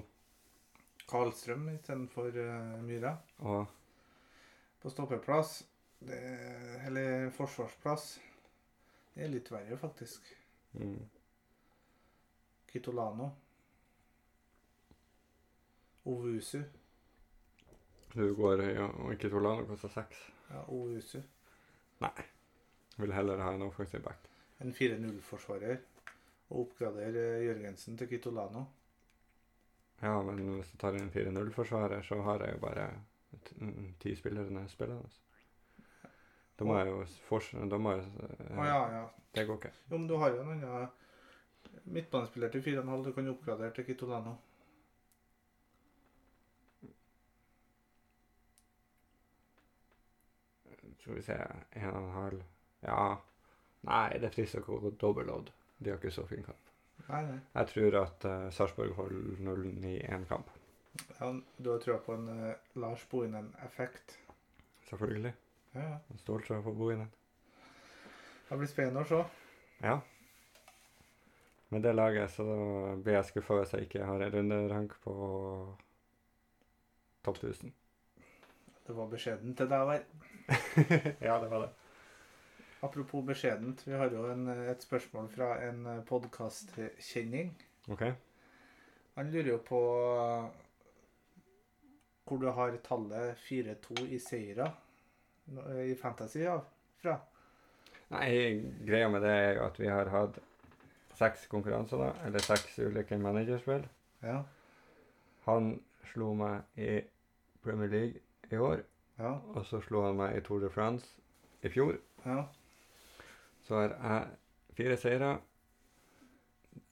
Karlstrøm 1.08 1.68
istedenfor 1.72 2.36
uh, 2.36 2.82
Myra. 2.84 3.16
Og 3.38 3.66
På 4.82 4.90
stoppeplass, 4.90 5.62
det, 6.06 6.20
eller 6.86 7.30
forsvarsplass, 7.36 8.20
det 9.14 9.24
er 9.24 9.32
litt 9.32 9.50
verre, 9.52 9.76
faktisk. 9.80 10.26
mm, 10.72 10.98
Kitolano. 12.72 13.30
Ovusu. 16.04 16.62
du 18.14 18.34
går 18.34 18.62
ja, 18.62 18.86
og 18.86 19.12
ikke 19.14 19.30
Solano 19.30 19.66
koster 19.68 19.88
seks. 19.88 20.18
Ja, 20.50 20.64
Ovusu. 20.68 21.20
Vil 22.96 23.12
heller 23.14 23.40
ha 23.40 23.52
en 23.54 23.62
offensiv 23.62 24.02
back. 24.04 24.26
En 24.60 24.72
4-0-forsvarer. 24.74 25.78
Og 26.48 26.66
oppgradere 26.66 27.22
eh, 27.38 27.44
Jørgensen 27.46 27.96
til 27.98 28.08
Kitolano. 28.10 28.64
Ja, 30.02 30.16
men 30.22 30.42
hvis 30.58 30.72
du 30.72 30.76
tar 30.82 30.98
inn 30.98 31.10
4-0-forsvarer, 31.14 32.02
så 32.02 32.18
har 32.26 32.42
jeg 32.44 32.56
jo 32.56 32.60
bare 32.66 32.88
spillere 33.30 33.92
ti 34.02 34.16
spillere 34.16 34.66
spillende. 34.68 35.06
Da 35.08 35.31
må 36.60 36.78
jeg 36.78 36.88
jo 36.88 37.04
fors... 37.28 37.52
Må 37.54 37.94
jeg 37.96 38.04
eh, 38.22 38.58
Å 38.60 38.66
ja, 38.66 38.80
ja. 38.92 39.04
Det 39.32 39.46
går 39.48 39.60
ikke. 39.60 39.72
Jo, 39.88 39.96
men 39.96 40.08
du 40.10 40.16
har 40.20 40.34
jo 40.34 40.42
en 40.42 40.50
annen 40.52 40.88
midtbanespiller 41.84 42.52
til 42.52 42.62
4,5 42.62 43.04
du 43.04 43.12
kan 43.16 43.30
oppgradere 43.32 43.74
til 43.76 43.86
Kitolano. 43.88 44.36
Skal 51.02 51.16
vi 51.18 51.22
se 51.26 51.34
En 51.34 51.88
og 51.90 52.02
en 52.04 52.12
halv 52.14 52.42
Ja. 52.84 53.16
Nei, 53.82 54.18
det 54.22 54.30
frister 54.30 54.62
ikke 54.62 54.76
å 54.76 54.82
gå 54.84 54.92
dobbeltlodd. 55.00 55.48
De 55.82 55.90
har 55.90 55.98
ikke 55.98 56.12
så 56.14 56.22
fin 56.30 56.44
kamp. 56.46 56.68
Nei, 57.08 57.22
nei. 57.26 57.38
Jeg 57.56 57.70
tror 57.72 57.96
at 57.98 58.26
uh, 58.30 58.50
Sarpsborg 58.54 58.94
holder 58.94 59.40
nullen 59.42 59.82
i 59.88 59.96
én 60.06 60.26
kamp. 60.30 60.52
Ja, 61.18 61.32
du 61.58 61.70
har 61.72 61.82
trua 61.82 61.98
på 62.04 62.14
en 62.14 62.28
uh, 62.30 62.52
Lars 62.78 63.02
Bohinen-effekt. 63.10 64.18
Selvfølgelig. 64.86 65.32
Ja, 65.72 65.98
Stolt 66.20 66.50
av 66.52 66.66
å 66.68 66.72
bo 66.76 66.90
i 66.92 66.96
den. 66.98 67.08
Det 68.48 68.58
blir 68.60 68.68
spennende 68.68 69.04
å 69.04 69.08
se. 69.08 69.20
Ja. 69.80 69.94
Med 71.72 71.86
det 71.86 71.94
laget 71.94 72.34
så 72.34 72.44
blir 73.00 73.16
jeg 73.16 73.28
skuffa 73.30 73.56
hvis 73.62 73.72
jeg 73.72 73.86
ikke 73.86 74.04
har 74.04 74.20
en 74.20 74.34
runderank 74.34 74.92
på 75.00 75.14
topp 77.24 77.40
1000. 77.40 77.72
Det 78.82 78.96
var 78.98 79.08
beskjedent 79.08 79.56
til 79.56 79.70
deg 79.70 79.84
å 79.84 79.88
være. 79.88 80.04
ja, 81.28 81.38
det 81.40 81.48
var 81.48 81.64
det. 81.64 81.70
Apropos 82.84 83.24
beskjedent, 83.24 83.86
vi 83.86 83.96
har 83.96 84.12
jo 84.12 84.26
en, 84.28 84.44
et 84.68 84.84
spørsmål 84.84 85.32
fra 85.32 85.54
en 85.64 85.86
podkastkjenning. 86.04 87.54
OK. 87.94 88.04
Han 89.16 89.32
lurer 89.32 89.54
jo 89.54 89.58
på 89.64 89.82
hvor 92.28 92.40
du 92.42 92.48
har 92.52 92.76
tallet 92.84 93.38
4-2 93.48 94.10
i 94.12 94.20
seire 94.20 94.68
i 95.86 95.94
Fantasy 95.98 96.42
ja, 96.44 96.58
fra. 97.02 97.16
Nei, 98.12 98.30
greia 98.86 99.08
med 99.08 99.22
det 99.24 99.30
er 99.32 99.54
jo 99.56 99.64
at 99.66 99.78
vi 99.80 99.88
har 99.88 100.10
hatt 100.12 100.38
seks 101.16 101.46
konkurranser, 101.48 101.98
da. 102.02 102.10
Eller 102.26 102.44
seks 102.44 102.78
ulike 102.78 103.16
managerspill. 103.20 103.84
Ja. 104.22 104.42
Han 105.46 105.74
slo 106.12 106.32
meg 106.38 106.62
i 106.76 107.00
Premier 107.64 107.88
League 107.88 108.20
i 108.52 108.56
år, 108.60 108.82
Ja. 109.18 109.34
og 109.54 109.64
så 109.66 109.80
slo 109.84 110.02
han 110.06 110.16
meg 110.16 110.36
i 110.36 110.40
Tour 110.44 110.60
de 110.60 110.70
France 110.70 111.06
i 111.62 111.68
fjor. 111.68 111.96
ja. 112.26 112.44
Så 113.62 113.74
har 113.78 113.88
jeg 113.94 114.28
fire 114.76 114.96
seire. 114.96 115.38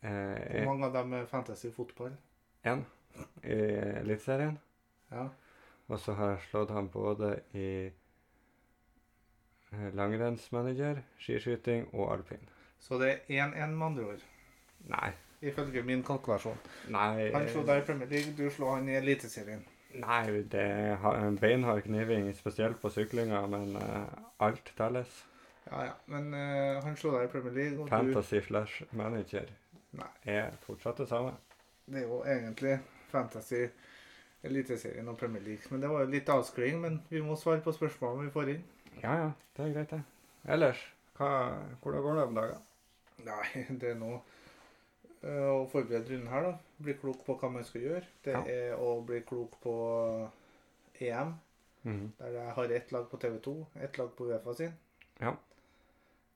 Hvor 0.00 0.08
Eh, 0.10 0.64
mange 0.66 0.86
av 0.86 0.92
dem 0.94 1.12
er 1.12 1.26
Fantasy 1.26 1.68
fotball? 1.70 2.12
Én 2.64 2.84
i 3.44 3.52
Eliteserien. 4.00 4.58
Ja. 5.10 5.26
Og 5.88 5.98
så 6.00 6.12
har 6.14 6.30
jeg 6.30 6.40
slått 6.50 6.70
ham 6.70 6.88
både 6.88 7.40
i 7.52 7.90
langrennsmanager, 9.94 11.02
skiskyting 11.18 11.88
og 11.94 12.12
alpin. 12.12 12.48
Så 12.80 12.98
det 12.98 13.10
er 13.28 13.46
1-1 13.46 13.74
med 13.76 13.86
andre 13.86 14.04
ord, 14.04 14.22
Nei. 14.88 15.10
ifølge 15.42 15.82
min 15.82 16.02
kalkulasjon. 16.02 16.56
Nei, 16.88 17.30
Han 17.32 17.48
slo 17.48 17.62
deg 17.68 17.82
i 17.82 17.86
Premier 17.86 18.08
League, 18.08 18.32
du 18.38 18.50
slo 18.50 18.74
han 18.74 18.88
i 18.88 18.96
Eliteserien. 18.96 19.64
nei 19.94 20.42
det 20.52 20.60
er 20.60 21.06
en 21.26 21.38
beinhard 21.38 21.82
kniving, 21.82 22.30
spesielt 22.36 22.80
på 22.80 22.88
syklinga, 22.88 23.46
men 23.46 23.76
uh, 23.76 24.06
alt 24.38 24.72
telles. 24.76 25.26
Ja, 25.66 25.84
ja. 25.84 25.92
Men 26.06 26.34
uh, 26.34 26.82
han 26.84 26.96
slo 26.96 27.12
deg 27.16 27.28
i 27.28 27.32
Premier 27.32 27.52
League, 27.52 27.78
og 27.78 27.86
du 27.86 27.90
Fantasy 27.90 28.40
slash 28.46 28.82
manager 28.92 29.50
Nei. 29.92 30.10
er 30.24 30.50
fortsatt 30.62 30.98
det 31.02 31.08
samme. 31.08 31.34
Det 31.86 31.98
er 31.98 32.06
jo 32.06 32.22
egentlig 32.24 32.78
Fantasy, 33.10 33.66
Eliteserien 34.42 35.08
og 35.08 35.18
Premier 35.18 35.42
League. 35.42 35.66
Men 35.70 35.82
det 35.82 35.90
var 35.90 36.00
jo 36.04 36.10
litt 36.14 36.28
avskling, 36.28 36.80
men 36.80 37.02
vi 37.10 37.20
må 37.20 37.36
svare 37.36 37.60
på 37.60 37.72
spørsmålene 37.74 38.28
vi 38.28 38.34
får 38.34 38.52
inn. 38.54 38.62
Ja 39.02 39.14
ja, 39.16 39.28
det 39.56 39.64
er 39.66 39.72
greit, 39.74 39.90
det. 39.90 40.02
Ellers, 40.50 40.80
hva, 41.18 41.30
hvordan 41.82 42.02
går 42.02 42.14
det 42.18 42.24
om 42.28 42.34
dagen? 42.40 42.62
Nei, 43.24 43.64
det 43.80 43.90
er 43.94 43.98
nå 44.00 44.10
eh, 45.22 45.46
å 45.52 45.66
forberede 45.70 46.08
runden 46.14 46.28
her, 46.32 46.42
da. 46.50 46.52
Bli 46.80 46.94
klok 47.00 47.24
på 47.26 47.36
hva 47.40 47.50
man 47.52 47.64
skal 47.68 47.82
gjøre. 47.86 48.06
Det 48.24 48.32
Ja. 48.36 48.42
er 48.48 48.76
å 48.80 48.94
bli 49.04 49.20
klok 49.28 49.58
på 49.62 49.74
EM, 51.00 51.34
Mhm. 51.82 52.10
der 52.18 52.34
jeg 52.36 52.52
har 52.56 52.72
ett 52.76 52.90
lag 52.92 53.06
på 53.10 53.16
TV2, 53.16 53.54
ett 53.80 53.96
lag 53.98 54.10
på 54.16 54.26
Uefa 54.28 54.54
sin. 54.54 54.72
Ja. 55.20 55.34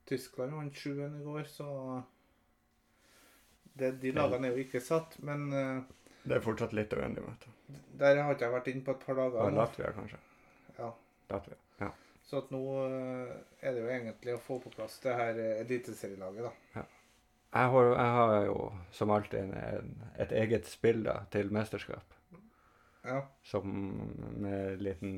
Tyskland 0.08 0.52
vant 0.56 0.72
sjuende 0.76 1.20
i 1.20 1.24
går, 1.24 1.44
så 1.48 2.02
det, 3.76 3.90
De 4.00 4.12
lagene 4.12 4.48
er 4.48 4.56
jo 4.56 4.64
ikke 4.64 4.80
satt, 4.80 5.16
men 5.24 5.52
eh, 5.52 5.82
Det 6.24 6.36
er 6.38 6.44
fortsatt 6.44 6.72
litt 6.76 6.92
uendelig, 6.96 7.24
vet 7.26 7.44
du. 7.44 7.80
der 7.98 8.22
har 8.22 8.32
ikke 8.34 8.46
jeg 8.46 8.54
vært 8.54 8.68
inne 8.72 8.84
på 8.86 8.90
et 8.94 9.04
par 9.06 9.14
dager. 9.18 9.40
Og. 9.44 9.52
Latvia, 9.58 9.90
kanskje. 9.96 10.18
Ja. 10.78 10.90
Latvia. 11.30 11.56
Ja. 12.24 12.30
Så 12.30 12.40
at 12.40 12.50
nå 12.54 12.62
eh, 12.88 13.32
er 13.60 13.74
det 13.74 13.82
jo 13.82 13.90
egentlig 13.92 14.34
å 14.34 14.42
få 14.42 14.56
på 14.62 14.72
plass 14.72 14.96
det 15.04 15.12
her 15.12 15.38
eh, 15.40 15.60
eliteserielaget, 15.64 16.46
da. 16.48 16.84
Jeg 17.54 17.70
har, 17.70 17.88
jeg 17.92 18.14
har 18.16 18.46
jo 18.48 18.54
som 18.90 19.12
alltid 19.14 19.40
en, 19.44 19.52
en, 19.54 19.90
et 20.24 20.32
eget 20.34 20.66
spill 20.66 21.04
da, 21.06 21.20
til 21.30 21.52
mesterskap. 21.54 22.16
Ja. 23.04 23.20
Som 23.46 23.68
med 24.42 24.80
liten 24.82 25.12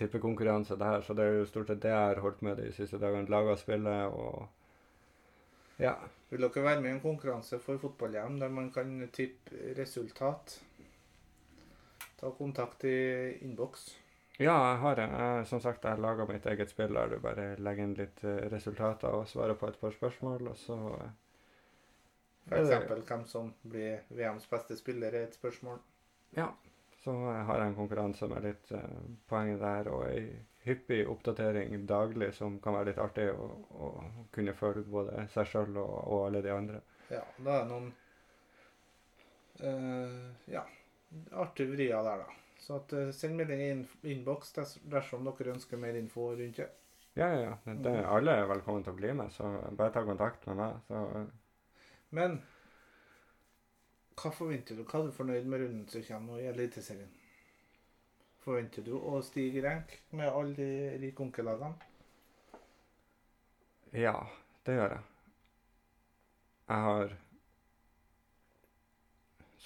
tippekonkurranse 0.00 0.78
der. 0.80 1.04
Så 1.04 1.14
det 1.14 1.26
er 1.26 1.36
jo 1.36 1.50
stort 1.50 1.68
sett 1.70 1.82
det 1.84 1.92
jeg 1.92 2.08
har 2.08 2.22
holdt 2.24 2.40
med 2.42 2.56
de 2.58 2.70
siste 2.74 2.98
dagene. 2.98 3.28
Laga 3.30 3.58
spillet 3.60 4.16
og 4.16 4.48
Ja. 5.78 5.92
Vil 6.30 6.42
dere 6.42 6.64
være 6.64 6.80
med 6.80 6.90
i 6.90 6.94
en 6.96 7.04
konkurranse 7.04 7.60
for 7.62 7.78
fotball-hjem 7.78 8.40
der 8.40 8.50
man 8.50 8.72
kan 8.74 8.96
tippe 9.14 9.76
resultat? 9.76 10.56
Ta 12.18 12.32
kontakt 12.34 12.82
i 12.88 12.96
innboks. 13.44 13.92
Ja, 14.36 14.52
jeg 14.52 14.80
har 14.82 14.96
det. 14.98 15.04
Jeg, 15.08 15.46
som 15.48 15.60
sagt, 15.64 15.84
jeg 15.88 16.02
laga 16.02 16.26
mitt 16.28 16.46
eget 16.46 16.72
spill 16.72 16.92
der 16.92 17.08
du 17.08 17.20
bare 17.24 17.54
legger 17.56 17.88
inn 17.88 17.94
litt 17.96 18.24
eh, 18.24 18.42
resultater 18.52 19.14
og 19.16 19.28
svarer 19.30 19.56
på 19.56 19.70
et 19.70 19.78
par 19.80 19.94
spørsmål, 19.94 20.50
og 20.52 20.58
så 20.60 20.76
eh, 21.00 21.14
For 22.50 22.60
eksempel 22.60 23.00
hvem 23.08 23.24
som 23.30 23.52
blir 23.64 24.04
VMs 24.12 24.48
beste 24.50 24.76
spiller, 24.76 25.14
er 25.14 25.30
et 25.30 25.38
spørsmål. 25.38 25.80
Ja. 26.36 26.50
Så 27.00 27.14
har 27.14 27.60
jeg 27.62 27.70
en 27.70 27.78
konkurranse 27.78 28.28
med 28.28 28.44
litt 28.44 28.70
eh, 28.76 29.00
poeng 29.30 29.56
der, 29.62 29.88
og 29.88 30.04
ei 30.10 30.26
hyppig 30.66 31.04
oppdatering 31.08 31.86
daglig 31.86 32.32
som 32.34 32.58
kan 32.60 32.74
være 32.74 32.90
litt 32.90 32.98
artig 33.00 33.28
å, 33.30 33.46
å 33.70 33.90
kunne 34.34 34.54
følge 34.58 34.88
både 34.90 35.28
seg 35.32 35.46
sjøl 35.48 35.76
og, 35.78 35.92
og 36.02 36.24
alle 36.26 36.42
de 36.42 36.52
andre. 36.52 36.80
Ja, 37.08 37.22
da 37.38 37.60
er 37.60 37.62
det 37.62 37.70
noen 37.70 37.92
eh, 39.62 40.50
Ja, 40.58 40.66
artige 41.32 41.72
vrier 41.72 42.02
der, 42.02 42.26
da. 42.26 42.45
Så 42.66 42.80
at, 42.80 42.92
eh, 42.92 43.12
send 43.14 43.38
melding 43.38 43.60
i 43.62 44.10
innboks 44.10 44.50
dersom 44.56 45.28
dere 45.28 45.52
ønsker 45.52 45.78
mer 45.78 45.94
info 45.94 46.32
rundt 46.34 46.58
det. 46.58 46.66
Ja, 47.14 47.28
ja, 47.30 47.42
ja. 47.44 47.74
Det, 47.84 47.92
er 47.92 48.08
alle 48.10 48.32
er 48.34 48.48
velkommen 48.50 48.82
til 48.84 48.92
å 48.92 48.98
bli 48.98 49.12
med, 49.14 49.30
så 49.32 49.46
bare 49.78 49.94
ta 49.94 50.02
kontakt 50.04 50.48
med 50.50 50.58
meg. 50.58 50.80
Så 50.88 51.02
eh, 51.20 51.28
Men 52.18 52.40
hva 54.16 54.32
forventer 54.34 54.74
du? 54.74 54.82
Hva 54.82 54.98
er 54.98 55.06
du 55.06 55.14
fornøyd 55.14 55.46
med 55.46 55.62
runden 55.62 55.86
som 55.92 56.02
kommer 56.08 56.34
nå 56.34 56.42
i 56.42 56.50
Eliteserien? 56.50 57.12
Forventer 58.42 58.82
du 58.86 58.96
å 58.98 59.20
stige 59.22 59.60
i 59.60 59.64
rank 59.64 59.94
med 60.18 60.26
alle 60.26 60.58
de 60.58 60.70
rike 61.04 61.22
onkelagene? 61.22 61.92
ja, 63.96 64.16
det 64.66 64.74
gjør 64.74 64.92
jeg. 64.92 65.04
Jeg 66.66 66.82
har 66.88 67.14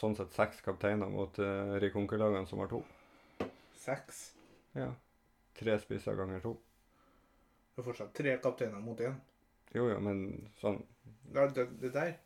sånn 0.00 0.16
sett 0.16 0.32
seks 0.34 0.62
kapteiner 0.64 1.10
mot 1.12 1.38
uh, 1.42 1.76
Rikonkelagene 1.82 2.48
som 2.48 2.62
har 2.62 2.70
to. 2.72 2.80
Seks. 3.80 4.30
Ja. 4.76 4.88
Tre 5.60 5.76
spisser 5.82 6.16
ganger 6.18 6.42
to. 6.44 6.54
Det 7.74 7.82
er 7.82 7.86
fortsatt 7.86 8.14
tre 8.16 8.34
kapteiner 8.42 8.80
mot 8.84 9.00
én. 9.04 9.14
Jo, 9.76 9.86
jo, 9.92 10.00
men 10.02 10.24
sånn 10.58 10.80
Det, 11.30 11.44
det, 11.54 11.66
det 11.84 11.92
der 11.94 12.16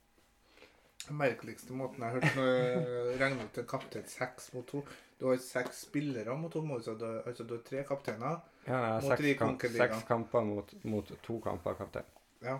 den 1.04 1.18
merkeligste 1.20 1.74
måten 1.76 2.00
jeg 2.00 2.14
har 2.14 2.22
hørt 2.22 2.36
noe 2.38 3.16
regne 3.20 3.44
ut 3.44 3.58
en 3.60 3.66
kaptein 3.68 4.06
seks 4.08 4.46
mot 4.54 4.64
to. 4.70 4.80
Du 5.20 5.26
har 5.28 5.40
seks 5.42 5.82
spillere 5.84 6.36
mot 6.38 6.52
to, 6.52 6.62
altså 6.64 6.94
du, 6.96 7.04
altså 7.28 7.44
du 7.44 7.58
har 7.58 7.64
tre 7.66 7.82
kapteiner. 7.84 8.38
Ja, 8.64 8.78
jeg 8.78 8.86
har 8.86 9.02
Mot 9.04 9.10
seks, 9.12 9.38
kamp, 9.38 9.66
seks 9.76 10.06
kamper 10.08 10.46
mot, 10.48 10.72
mot 10.88 11.12
to 11.26 11.36
kamper 11.44 11.76
kaptein. 11.76 12.08
Ja, 12.44 12.56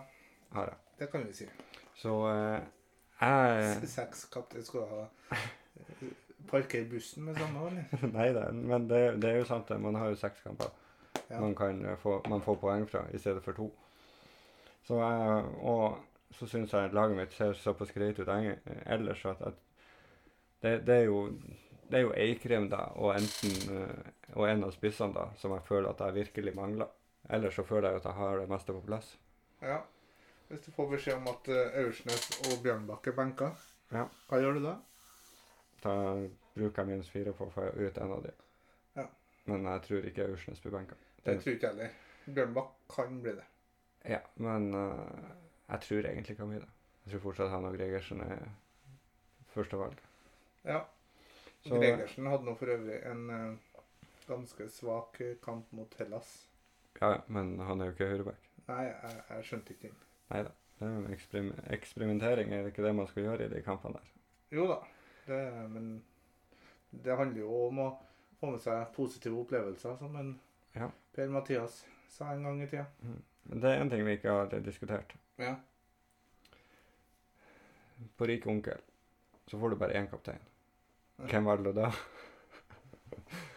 Har 0.53 0.69
jeg. 0.69 0.77
det 0.99 1.09
kan 1.13 1.25
vi 1.27 1.33
si. 1.33 1.49
Så 1.97 2.13
eh, 2.29 2.61
jeg 3.21 3.89
Seks 3.89 4.25
kaptein. 4.33 4.65
Skal 4.65 4.81
du 4.81 4.87
ha 4.87 5.05
parkere 6.51 6.85
bussen 6.91 7.25
med 7.25 7.39
samme, 7.39 7.67
eller? 7.69 8.09
Nei 8.17 8.29
da, 8.37 8.49
men 8.53 8.89
det, 8.91 9.03
det 9.23 9.31
er 9.31 9.39
jo 9.41 9.45
sant. 9.49 9.69
det. 9.69 9.79
Man 9.81 9.95
har 9.95 10.11
jo 10.13 10.19
seks 10.21 10.43
kamper 10.45 10.73
Ja. 11.31 11.41
man 11.41 11.55
kan 11.57 11.85
eh, 11.87 11.97
få, 11.97 12.19
man 12.29 12.43
får 12.45 12.57
poeng 12.61 12.89
fra 12.91 13.07
i 13.13 13.19
stedet 13.19 13.43
for 13.45 13.53
to. 13.57 13.71
Så 14.85 14.99
jeg, 15.01 15.45
og 15.65 15.99
så 16.37 16.47
syns 16.51 16.73
jeg 16.75 16.93
laget 16.93 17.17
mitt 17.17 17.33
ser 17.33 17.55
såpass 17.57 17.93
greit 17.95 18.19
ut 18.21 18.29
ellers 18.87 19.25
at, 19.25 19.41
at 19.41 19.55
det, 20.63 20.75
det 20.87 20.95
er 20.95 21.05
jo 21.09 21.31
det 21.91 21.99
er 21.99 22.03
jo 22.03 22.13
Eikrem 22.17 22.69
da, 22.73 22.83
og 22.97 23.15
enten 23.15 23.55
eh, 23.77 24.13
og 24.35 24.49
en 24.51 24.65
av 24.67 24.73
spissene 24.75 25.15
da, 25.15 25.29
som 25.41 25.53
jeg 25.55 25.65
føler 25.65 25.89
at 25.91 26.01
jeg 26.01 26.15
virkelig 26.15 26.55
mangler. 26.57 26.93
Ellers 27.31 27.55
så 27.57 27.65
føler 27.65 27.89
jeg 27.89 28.03
at 28.03 28.05
jeg 28.11 28.19
har 28.19 28.39
det 28.41 28.49
meste 28.51 28.73
på 28.77 28.81
plass. 28.85 29.15
Ja. 29.63 29.79
Hvis 30.49 30.61
du 30.67 30.71
får 30.77 30.91
beskjed 30.91 31.17
om 31.17 31.29
at 31.33 31.49
uh, 31.49 31.79
Aursnes 31.83 32.27
og 32.51 32.59
Bjørnbakke 32.65 33.11
er 33.13 33.17
benka, 33.19 33.51
Ja. 33.93 34.05
hva 34.29 34.41
gjør 34.43 34.59
du 34.59 34.63
da? 34.67 34.75
Da 35.85 35.95
bruker 36.55 36.83
jeg 36.83 36.87
minus 36.91 37.09
fire 37.13 37.33
på 37.37 37.47
å 37.49 37.53
få 37.55 37.65
ut 37.77 37.99
en 37.99 38.13
av 38.13 38.23
de. 38.25 38.33
Ja. 38.97 39.07
Men 39.51 39.65
jeg 39.69 39.83
tror 39.89 40.07
ikke 40.11 40.27
Aursnes 40.29 40.61
blir 40.65 40.73
benka. 40.77 40.97
Det 41.25 41.39
tror 41.43 41.55
ikke 41.57 41.67
jeg 41.71 41.75
heller. 41.77 41.91
Bjørnbakk 42.27 42.71
kan 42.95 43.19
bli 43.25 43.35
det. 43.39 43.45
Ja, 44.09 44.21
men 44.37 44.71
uh, 44.75 45.31
jeg 45.71 45.81
tror 45.89 46.09
egentlig 46.11 46.35
ikke 46.37 46.45
han 46.45 46.53
blir 46.55 46.65
det. 46.65 46.71
Jeg 47.05 47.13
tror 47.15 47.25
fortsatt 47.29 47.51
han 47.53 47.65
og 47.69 47.77
Gregersen 47.77 48.21
er 48.25 48.45
førstevalg. 49.55 49.99
Ja. 50.65 50.83
Så- 51.65 51.81
Gregersen 51.81 52.27
hadde 52.29 52.45
nå 52.45 52.55
for 52.61 52.67
øvrig 52.73 53.01
en 53.09 53.31
uh, 53.31 53.81
ganske 54.29 54.69
svak 54.73 55.21
eh, 55.21 55.35
kamp 55.45 55.73
mot 55.77 55.95
Hellas. 55.99 56.47
Ja, 57.01 57.11
ja, 57.11 57.21
men 57.29 57.59
han 57.61 57.81
er 57.81 57.91
jo 57.91 57.93
ikke 57.97 58.09
høyreback. 58.09 58.49
Nei, 58.69 58.83
jeg, 58.87 59.17
jeg 59.29 59.45
skjønte 59.45 59.75
ikke 59.75 59.89
den. 59.91 59.99
Nei 60.33 60.43
da. 60.47 60.53
Det 60.79 60.89
er 60.89 61.13
eksperim 61.15 61.53
eksperimentering, 61.73 62.51
er 62.53 62.65
det 62.65 62.73
ikke 62.73 62.83
det 62.85 62.95
man 62.99 63.07
skal 63.07 63.23
gjøre 63.29 63.45
i 63.47 63.53
de 63.53 63.61
kampene 63.63 64.01
der? 64.01 64.09
Jo 64.57 64.65
da, 64.69 64.79
det, 65.29 65.39
men 65.71 65.85
det 67.05 67.17
handler 67.17 67.41
jo 67.45 67.61
om 67.69 67.79
å 67.85 67.87
få 68.41 68.51
med 68.55 68.63
seg 68.63 68.89
positive 68.97 69.39
opplevelser, 69.45 69.97
som 70.01 70.17
en 70.21 70.35
Ja. 70.75 70.89
Per 71.15 71.29
Mathias 71.31 71.85
sa 72.11 72.33
en 72.33 72.43
gang 72.43 72.63
i 72.63 72.67
tida. 72.67 72.87
Men 73.45 73.61
det 73.63 73.71
er 73.71 73.81
en 73.81 73.91
ting 73.93 74.03
vi 74.07 74.17
ikke 74.19 74.33
har 74.35 74.51
diskutert. 74.65 75.15
Ja. 75.39 75.55
På 78.17 78.27
Rik 78.27 78.47
onkel 78.51 78.83
så 79.47 79.61
får 79.61 79.71
du 79.71 79.77
bare 79.77 79.95
én 80.01 80.11
kaptein. 80.11 80.43
Hvem 81.17 81.47
velger 81.47 81.71
du 81.71 81.73
da? 81.79 81.91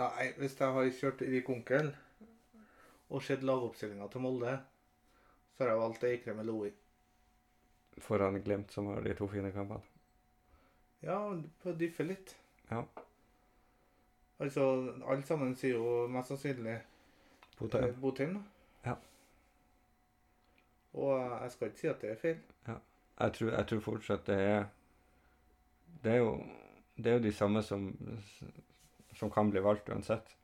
Nei, 0.00 0.32
hvis 0.36 0.56
jeg 0.60 0.74
har 0.76 0.90
kjørt 0.98 1.22
Rik 1.22 1.48
onkel 1.54 1.92
og 3.14 3.22
sett 3.22 3.44
lagoppstillinga 3.46 4.08
til 4.10 4.24
Molde, 4.24 4.56
har 5.58 5.68
jeg 5.68 5.78
valgt 5.78 6.04
Eikrem 6.04 6.38
eller 6.40 6.52
Loi. 6.52 6.70
Foran 8.02 8.40
Glimt, 8.42 8.72
som 8.74 8.86
har 8.90 9.00
de 9.04 9.14
to 9.14 9.26
fine 9.30 9.52
kampene. 9.54 9.80
Ja, 11.02 11.18
på 11.62 11.72
dyffe 11.78 12.02
litt. 12.08 12.34
Ja. 12.70 12.82
Altså, 14.40 14.64
alle 15.06 15.22
sammen 15.22 15.54
sier 15.56 15.76
jo 15.76 16.06
mest 16.10 16.28
sannsynlig 16.32 16.78
Botheim. 17.58 17.84
eh, 17.84 18.00
Botheim. 18.02 18.34
da. 18.34 18.90
Ja. 18.90 18.94
Og 20.94 21.12
eh, 21.20 21.42
jeg 21.42 21.52
skal 21.52 21.68
ikke 21.70 21.80
si 21.80 21.86
at 21.92 22.00
det 22.02 22.10
er 22.10 22.16
feil. 22.22 22.40
Jeg 23.20 23.32
tror, 23.32 23.50
jeg 23.54 23.66
tror 23.70 23.80
fortsatt 23.80 24.24
det 24.26 24.40
er 24.42 24.64
Det 26.02 26.12
er 26.12 26.16
jo, 26.16 26.32
det 26.96 27.06
er 27.06 27.12
jo 27.14 27.22
de 27.22 27.32
samme 27.32 27.62
som, 27.62 27.84
som 29.14 29.30
kan 29.30 29.50
bli 29.50 29.60
valgt 29.62 29.88
uansett. 29.88 30.34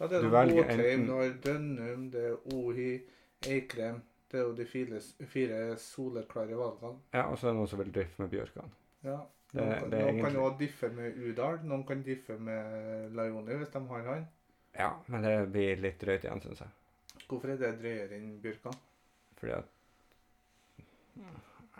Ja, 0.00 0.06
det 0.06 0.18
er 0.24 0.28
Botheim, 0.30 1.08
enten- 1.08 1.40
Dønnum, 1.42 2.10
det 2.10 2.24
er 2.28 2.54
Ohi, 2.54 3.00
Eikrem. 3.48 4.02
Det 4.32 4.40
er 4.40 4.44
jo 4.46 4.54
de 4.56 4.64
fire, 4.66 5.00
fire 5.28 5.76
soleklare 5.76 6.56
valgene. 6.56 6.98
Ja, 7.12 7.22
og 7.28 7.36
så 7.38 7.46
er 7.46 7.52
det 7.52 7.58
noen 7.58 7.68
som 7.68 7.78
vil 7.82 7.90
drifte 7.92 8.22
med 8.22 8.30
Bjørkan. 8.32 8.70
Ja. 9.04 9.18
Det- 9.52 9.60
Noen, 9.60 9.74
kan- 9.78 9.90
det 9.92 9.98
er 10.00 10.06
noen 10.12 10.22
kan 10.24 10.34
jo 10.38 10.46
diffe 10.58 10.88
med 10.88 11.18
Udal, 11.28 11.58
noen 11.68 11.82
kan 11.86 12.02
diffe 12.02 12.38
med 12.40 13.10
Laioni 13.12 13.54
hvis 13.60 13.68
de 13.74 13.82
har 13.90 14.02
han. 14.06 14.22
Ja, 14.78 14.90
men 15.12 15.22
det 15.26 15.34
blir 15.52 15.76
litt 15.76 15.98
drøyt 16.00 16.24
igjen, 16.24 16.40
syns 16.40 16.60
jeg. 16.64 16.68
Hvorfor 17.28 17.52
er 17.52 17.56
det 17.60 17.74
drøyere 17.82 18.16
enn 18.16 18.38
Bjørkan? 18.40 18.72
Fordi 19.36 19.52
at 19.52 19.64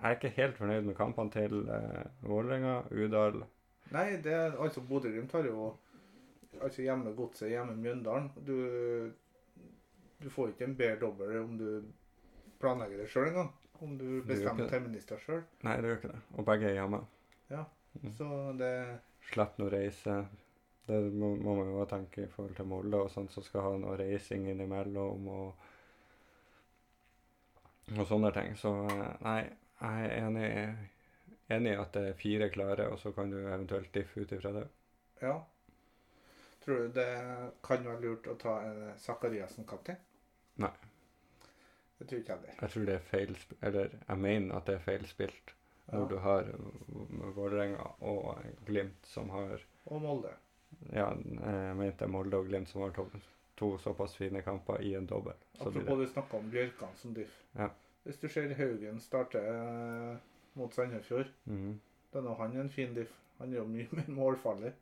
Jeg 0.03 0.11
er 0.11 0.17
ikke 0.17 0.29
helt 0.37 0.57
fornøyd 0.59 0.85
med 0.85 0.95
kampene 0.99 1.31
til 1.31 1.53
uh, 1.71 2.29
Vålerenga, 2.29 2.83
Udal 2.91 3.45
Nei, 3.93 4.17
det 4.25 4.33
er, 4.33 4.55
altså 4.63 4.81
Bodø-Glimt 4.81 5.33
har 5.33 5.45
jo 5.47 5.77
altså 6.63 6.83
hjemme 6.83 7.13
Godset, 7.17 7.49
hjemme 7.53 7.75
Mjøndalen. 7.77 8.31
Du, 8.47 9.11
du 10.23 10.31
får 10.31 10.49
ikke 10.49 10.65
en 10.65 10.77
bedre 10.77 10.99
dobbel 11.01 11.37
om 11.43 11.59
du 11.59 11.83
planlegger 12.63 13.03
det 13.03 13.11
sjøl 13.11 13.29
engang. 13.33 13.51
Om 13.83 13.97
du 13.99 14.09
bestemmer 14.27 14.71
terminister 14.71 15.19
sjøl. 15.19 15.43
Nei, 15.67 15.75
det 15.83 15.91
gjør 15.91 16.01
ikke 16.01 16.13
det. 16.13 16.21
Og 16.39 16.47
begge 16.47 16.69
er 16.71 16.79
hjemme. 16.79 17.03
Ja. 17.51 17.65
Mm. 17.99 18.13
Så 18.17 18.29
det 18.59 18.73
Slipp 19.33 19.59
noe 19.61 19.71
reise. 19.73 20.17
Det 20.87 20.99
må, 21.15 21.33
må 21.39 21.55
man 21.59 21.71
jo 21.71 21.85
tenke 21.91 22.25
i 22.25 22.31
forhold 22.31 22.57
til 22.59 22.67
Molde 22.67 23.05
og 23.05 23.11
sånt, 23.13 23.33
som 23.35 23.45
skal 23.47 23.67
ha 23.67 23.75
noe 23.79 23.95
reising 24.01 24.49
innimellom 24.51 25.29
og, 25.31 25.69
og 27.95 28.03
sånne 28.09 28.33
ting. 28.35 28.57
Så 28.59 28.73
eh, 28.91 29.05
nei, 29.23 29.39
jeg 29.83 30.09
er 30.09 30.15
enig, 30.27 30.49
enig 31.55 31.75
i 31.75 31.81
at 31.85 31.95
det 31.95 32.05
er 32.11 32.19
fire 32.19 32.51
klare, 32.55 32.89
og 32.91 32.99
så 33.03 33.15
kan 33.15 33.31
du 33.31 33.39
eventuelt 33.41 33.93
diffe 33.95 34.23
ut 34.25 34.35
ifra 34.35 34.55
det. 34.59 34.67
Ja. 35.23 35.37
Tror 36.65 36.85
du 36.85 36.97
det 36.99 37.11
kan 37.67 37.87
være 37.87 38.03
lurt 38.03 38.27
å 38.31 38.39
ta 38.39 38.59
en 38.67 38.83
Sakariassen 39.03 39.67
kaptein? 39.71 40.03
Nei. 40.63 40.75
Det 42.03 42.09
tror 42.11 42.19
ikke 42.19 42.33
jeg 42.33 42.39
heller. 42.41 42.55
Jeg 42.61 42.71
tror 42.75 42.85
det 42.89 42.95
er 42.95 43.05
feil 43.07 43.37
Eller 43.63 43.93
jeg 44.09 44.19
mener 44.19 44.57
at 44.57 44.67
det 44.67 44.75
er 44.75 44.83
feil 44.83 45.05
spilt 45.07 45.53
når 45.93 46.09
du 46.09 46.17
har 46.25 46.47
Vålerenga 47.37 47.85
og 48.01 48.39
Glimt 48.67 49.07
som 49.07 49.29
har 49.31 49.61
Og 49.87 50.01
Molde. 50.03 50.31
Ja, 50.93 51.09
jeg 51.15 51.77
mente 51.77 52.07
Molde 52.09 52.39
og 52.39 52.47
Glimt 52.49 52.69
som 52.71 52.83
har 52.83 52.91
to, 52.97 53.07
to 53.61 53.79
såpass 53.79 54.17
fine 54.17 54.43
kamper 54.43 54.81
i 54.83 54.95
en 54.99 55.07
dobbel. 55.07 55.35
Apropos 55.61 55.99
det 55.99 56.07
du 56.07 56.13
snakka 56.13 56.37
om 56.39 56.51
Bjørkan 56.51 56.95
som 56.97 57.15
diff. 57.15 57.35
Ja. 57.59 57.69
Hvis 58.03 58.19
du 58.19 58.29
ser 58.29 58.55
Haugen 58.59 59.01
starte 59.01 59.39
eh, 59.39 60.17
mot 60.59 60.75
Sandefjord, 60.75 61.29
Mhm. 61.45 61.81
da 62.13 62.19
er 62.19 62.35
han 62.35 62.57
en 62.57 62.71
fin 62.71 62.95
diff. 62.95 63.13
Han 63.39 63.53
er 63.53 63.57
jo 63.57 63.65
mye 63.67 63.89
mer 63.93 64.09
målfarlig. 64.09 64.73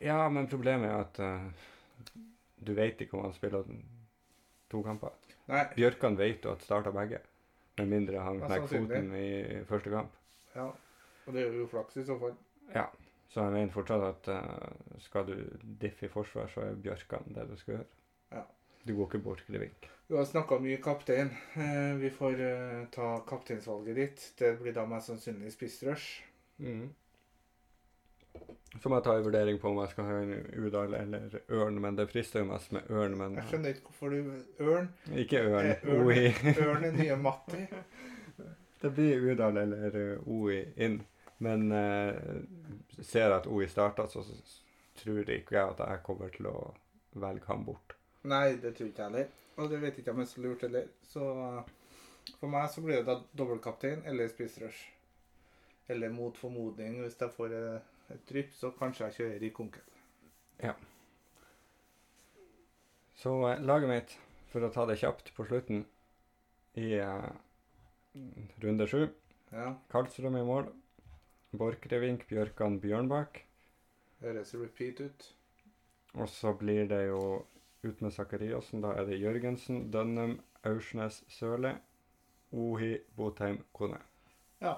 Ja, 0.00 0.28
men 0.28 0.48
problemet 0.48 0.90
er 0.90 0.96
at 1.04 1.18
uh, 1.20 2.20
du 2.66 2.74
vet 2.74 3.00
ikke 3.00 3.14
om 3.16 3.24
han 3.24 3.32
spiller 3.34 3.64
to 4.70 4.82
kamper. 4.82 5.14
Nei, 5.46 5.64
Bjørkan 5.76 6.18
vet 6.18 6.44
jo 6.44 6.52
at 6.56 6.62
starta 6.66 6.90
begge, 6.94 7.20
med 7.78 7.90
mindre 7.92 8.22
han 8.24 8.40
Ja, 8.40 8.46
knekker 8.50 8.72
foten 8.72 9.12
i 9.14 9.64
første 9.68 9.90
kamp. 9.92 10.12
ja. 10.56 10.70
Og 11.26 11.34
det 11.34 11.42
er 11.42 11.54
jo 11.58 11.66
flaks 11.66 11.96
i 11.98 12.04
så 12.06 12.14
fall. 12.20 12.36
Ja, 12.74 12.84
så 13.28 13.42
jeg 13.42 13.52
mener 13.56 13.72
fortsatt 13.74 14.04
at 14.06 14.28
uh, 14.30 15.00
skal 15.02 15.26
du 15.26 15.34
diffe 15.80 16.06
i 16.06 16.10
forsvar, 16.12 16.46
så 16.52 16.60
er 16.68 16.76
Bjørkan 16.78 17.26
det 17.34 17.48
du 17.50 17.56
skal 17.58 17.74
gjøre. 17.74 17.86
Ja. 18.36 18.42
Du 18.86 18.92
går 18.94 19.08
ikke 19.08 19.22
bort 19.24 19.42
Grevink. 19.48 19.88
Du 20.06 20.14
har 20.16 20.24
snakka 20.24 20.60
mye 20.62 20.78
kaptein. 20.82 21.32
Uh, 21.56 21.98
vi 21.98 22.12
får 22.14 22.38
uh, 22.38 22.84
ta 22.94 23.08
kapteinsvalget 23.26 23.98
ditt. 23.98 24.22
Det 24.38 24.52
blir 24.60 24.76
da 24.76 24.86
mest 24.86 25.10
sannsynlig 25.10 25.50
spissrush. 25.56 26.22
Mm. 26.62 26.94
Så 28.82 28.90
må 28.92 28.98
jeg 28.98 29.04
ta 29.06 29.14
en 29.16 29.24
vurdering 29.24 29.58
på 29.60 29.70
om 29.70 29.78
jeg 29.80 29.92
skal 29.94 30.04
ha 30.04 30.16
en 30.20 30.32
Udal 30.66 30.94
eller 30.98 31.38
Ørn, 31.48 31.78
men 31.80 31.96
det 31.96 32.08
frister 32.10 32.42
jo 32.42 32.48
mest 32.50 32.72
med 32.76 32.90
Ørn, 32.92 33.16
men 33.16 33.38
Jeg 33.38 33.48
skjønner 33.50 33.72
ikke 33.72 33.86
hvorfor 33.88 34.12
du 34.12 34.66
Ørn. 34.66 34.90
ikke 35.16 35.40
Ørn. 35.48 35.70
Eh, 35.70 35.86
Ørn. 35.94 36.66
Ørn 36.66 36.84
er 36.84 36.98
nye 36.98 37.16
Matti. 37.16 37.62
Det 38.82 38.90
blir 38.92 39.22
Udal 39.32 39.56
eller 39.56 39.94
uh, 39.96 40.28
OI 40.28 40.58
inn, 40.84 40.98
men 41.40 41.70
eh, 41.72 42.12
ser 43.00 43.24
jeg 43.24 43.36
at 43.38 43.46
OI 43.48 43.66
starter, 43.72 44.06
så 44.12 44.20
tror 45.00 45.30
ikke 45.32 45.56
jeg 45.56 45.70
at 45.72 45.80
jeg 45.80 46.02
kommer 46.04 46.28
til 46.34 46.50
å 46.50 46.58
velge 47.16 47.48
ham 47.48 47.64
bort. 47.64 47.96
Nei, 48.28 48.58
det 48.60 48.74
tror 48.76 48.90
ikke 48.90 49.02
jeg 49.02 49.10
heller. 49.10 49.32
Og 49.56 49.70
det 49.72 49.80
vet 49.80 49.98
ikke 50.02 50.12
om 50.12 50.20
jeg 50.20 50.28
så 50.28 50.44
lurt 50.44 50.62
heller. 50.66 50.86
Så 51.08 51.24
eh, 51.24 51.72
for 52.36 52.52
meg 52.52 52.68
så 52.72 52.84
blir 52.84 53.00
det 53.00 53.08
da 53.08 53.16
dobbeltkaptein 53.40 54.04
eller 54.04 54.28
spissrush. 54.28 54.84
Eller 55.88 56.12
mot 56.12 56.36
formodning, 56.36 57.00
hvis 57.00 57.16
jeg 57.20 57.32
får 57.36 57.56
eh, 57.56 57.92
et 58.14 58.22
drypp, 58.28 58.52
så 58.54 58.70
kanskje 58.78 59.06
jeg 59.08 59.16
kjører 59.18 59.42
i 59.48 59.50
konkel. 59.54 59.82
Så 63.16 63.32
eh, 63.48 63.62
laget 63.64 63.88
mitt, 63.90 64.16
for 64.52 64.64
å 64.66 64.72
ta 64.72 64.84
det 64.88 64.98
kjapt 65.00 65.32
på 65.36 65.46
slutten, 65.48 65.84
i 66.76 66.90
eh, 67.00 67.30
runde 68.64 68.86
sju, 68.90 69.06
Ja, 69.54 69.70
Karlstrøm 69.92 70.36
i 70.36 70.44
mål, 70.44 70.66
Borchgrevink, 71.56 72.26
Bjørkan, 72.28 72.80
Bjørnbakk, 72.82 73.40
høres 74.20 74.52
repeat 74.58 75.00
ut. 75.00 75.28
og 76.16 76.28
så 76.28 76.52
blir 76.58 76.88
det 76.90 77.06
jo 77.06 77.20
ut 77.84 78.00
med 78.02 78.12
Sakariassen. 78.12 78.80
da 78.82 78.92
er 78.98 79.06
det 79.06 79.20
Jørgensen, 79.20 79.90
Dønnum, 79.92 80.40
Aursnes, 80.64 81.22
Sørli, 81.28 81.72
Ohi, 82.52 82.96
Botheim, 83.16 83.62
Kone. 83.72 84.00
Ja. 84.60 84.74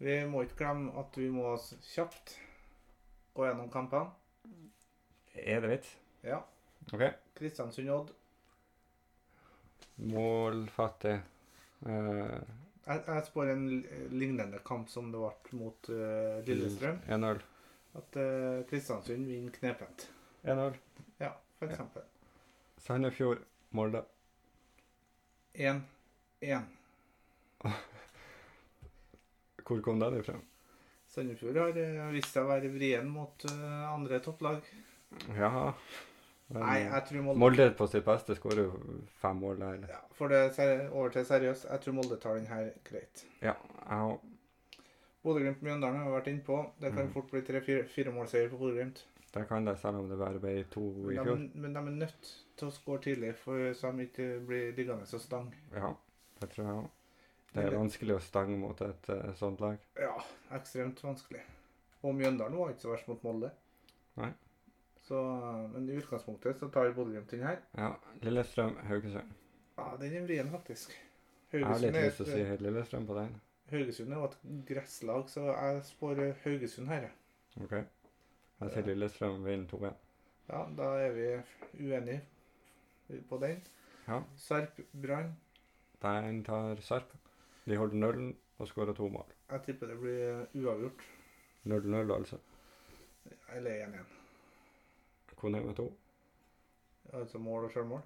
Vi 0.00 0.14
må 0.30 0.42
ikke 0.46 0.56
glemme 0.62 0.94
at 1.00 1.16
vi 1.20 1.28
må 1.32 1.50
kjapt 1.92 2.34
gå 3.36 3.44
gjennom 3.46 3.68
kampene. 3.72 4.10
Er 5.36 5.60
det 5.62 5.70
vits? 5.74 5.90
Ja. 6.24 6.38
Ok. 6.92 7.04
Kristiansund 7.38 7.90
Odd. 7.92 8.10
Målfattig. 10.10 11.18
Uh, 11.84 12.40
Jeg, 12.86 13.02
jeg 13.06 13.24
spår 13.28 13.50
en 13.52 13.66
li- 13.68 14.06
lignende 14.10 14.58
kamp 14.66 14.88
som 14.90 15.10
det 15.12 15.20
ble 15.20 15.58
mot 15.60 15.90
uh, 15.92 16.40
Lillestrøm. 16.48 16.98
1-0. 17.06 17.42
At 18.00 18.16
uh, 18.18 18.62
Kristiansund 18.70 19.28
vinner 19.28 19.52
knepent. 19.54 20.08
1-0. 20.48 20.78
Ja, 21.20 21.34
for 21.60 21.68
eksempel. 21.68 22.02
Sandefjord, 22.80 23.44
Molde. 23.76 24.00
1-1. 25.54 26.64
Hvor 29.70 29.82
kom 29.86 30.00
den 30.02 30.18
ifra? 30.18 30.34
Sandefjord 31.10 31.58
har 31.58 31.76
eh, 31.78 32.06
vist 32.14 32.34
seg 32.34 32.46
å 32.46 32.50
være 32.50 32.70
vrien 32.74 33.06
mot 33.10 33.44
eh, 33.46 33.82
andre 33.90 34.18
topplag. 34.24 34.66
Ja 35.38 35.70
men, 36.50 36.64
Nei, 36.64 36.78
jeg 36.82 37.02
tror 37.06 37.22
Molde 37.22 37.38
Molde 37.38 37.64
på 37.78 37.86
sitt 37.90 38.02
beste 38.06 38.34
skårer 38.34 38.72
fem 39.22 39.38
mål 39.38 39.60
der. 39.62 39.84
ja, 39.92 40.00
For 40.18 40.32
det 40.32 40.40
er 40.58 40.88
over 40.88 41.12
til 41.14 41.26
seriøst, 41.26 41.68
jeg 41.70 41.82
tror 41.84 41.94
Molde 41.94 42.18
tar 42.18 42.40
den 42.40 42.48
her 42.50 42.72
greit. 42.86 43.22
Ja, 43.38 43.54
jeg, 43.86 44.16
Bodø-Glimt-Mjøndalen 45.22 46.00
har 46.00 46.08
vi 46.08 46.16
vært 46.16 46.30
innpå. 46.32 46.58
Det 46.80 46.90
kan 46.94 47.06
mm. 47.06 47.12
fort 47.14 47.30
bli 47.30 47.42
tre-fire-målseier 47.46 48.50
på 48.50 48.58
Bodø-Glimt. 48.58 49.04
Det 49.30 49.44
kan 49.46 49.68
det, 49.68 49.76
selv 49.78 50.00
om 50.00 50.08
det 50.10 50.18
bare 50.18 50.42
ble 50.42 50.56
to 50.72 50.88
i 50.90 51.14
fjor. 51.14 51.28
fjor. 51.28 51.42
men 51.54 51.76
de 51.76 51.82
er 51.84 51.98
nødt 52.00 52.30
til 52.58 52.66
å 52.66 52.74
skåre 52.74 53.04
tidlig, 53.04 53.34
for 53.38 53.70
så 53.78 53.92
de 53.94 54.08
ikke 54.08 54.30
blir 54.48 54.72
liggende 54.74 55.06
og 55.06 55.22
stang. 55.22 55.52
Ja, 55.76 55.92
det 56.40 56.50
tror 56.54 56.66
jeg 56.66 56.78
òg. 56.80 56.88
Det 57.50 57.64
er 57.64 57.74
vanskelig 57.74 58.14
å 58.14 58.22
stange 58.22 58.56
mot 58.60 58.78
et 58.86 59.08
uh, 59.10 59.32
sånt 59.38 59.62
lag. 59.62 59.80
Ja, 59.98 60.14
ekstremt 60.54 61.02
vanskelig. 61.02 61.42
Og 62.06 62.14
Mjøndalen 62.16 62.56
var 62.60 62.70
ikke 62.72 62.84
så 62.84 62.92
verst 62.92 63.10
mot 63.10 63.24
Molde. 63.26 63.50
Nei. 64.20 64.30
Så, 65.04 65.20
men 65.72 65.88
i 65.90 65.96
utgangspunktet 65.98 66.60
så 66.60 66.68
tar 66.70 66.92
Bodø-Glimt 66.94 67.32
den 67.32 67.42
her. 67.42 67.58
Ja, 67.74 67.94
Lillestrøm, 68.22 68.76
Haugesund. 68.86 69.32
Ja, 69.80 69.88
den 70.00 70.14
er 70.14 70.26
vrien, 70.28 70.50
faktisk. 70.52 70.94
Jeg 71.50 71.66
har 71.66 71.80
litt 71.82 71.96
lyst 71.96 72.20
til 72.20 72.28
å 72.28 72.30
si 72.30 72.44
helt 72.46 72.62
Lillestrøm 72.62 73.08
på 73.08 73.16
den. 73.18 73.32
Haugesund 73.72 74.14
er 74.14 74.20
jo 74.20 74.28
et 74.28 74.36
gresslag, 74.68 75.26
så 75.32 75.48
jeg 75.50 75.82
spår 75.88 76.22
Haugesund 76.44 76.92
her. 76.92 77.08
OK. 77.64 77.74
Jeg 78.60 78.74
sier 78.76 78.86
Lillestrøm 78.86 79.42
vinner 79.42 79.66
2-1. 79.70 79.98
Ja, 80.50 80.62
da 80.78 80.90
er 81.02 81.16
vi 81.16 81.26
uenige 81.88 83.22
på 83.30 83.38
den. 83.42 83.62
Ja. 84.06 84.22
Sarp 84.38 84.78
Brann. 84.92 85.34
Den 86.02 86.44
tar 86.44 86.78
Sarp. 86.86 87.12
De 87.70 87.76
holder 87.78 88.00
nullen 88.02 88.30
og 88.58 88.68
skårer 88.68 88.96
to 88.98 89.06
mål. 89.12 89.28
Jeg 89.52 89.62
tipper 89.68 89.90
det 89.92 89.98
blir 90.00 90.46
uavgjort. 90.58 91.02
0-0, 91.70 92.12
altså. 92.14 92.38
Eller 93.54 93.84
1-1. 93.86 94.16
Kone 95.40 95.60
med 95.64 95.76
to. 95.78 95.86
Altså 97.16 97.38
mål 97.42 97.64
og 97.68 97.72
sjølmål. 97.74 98.02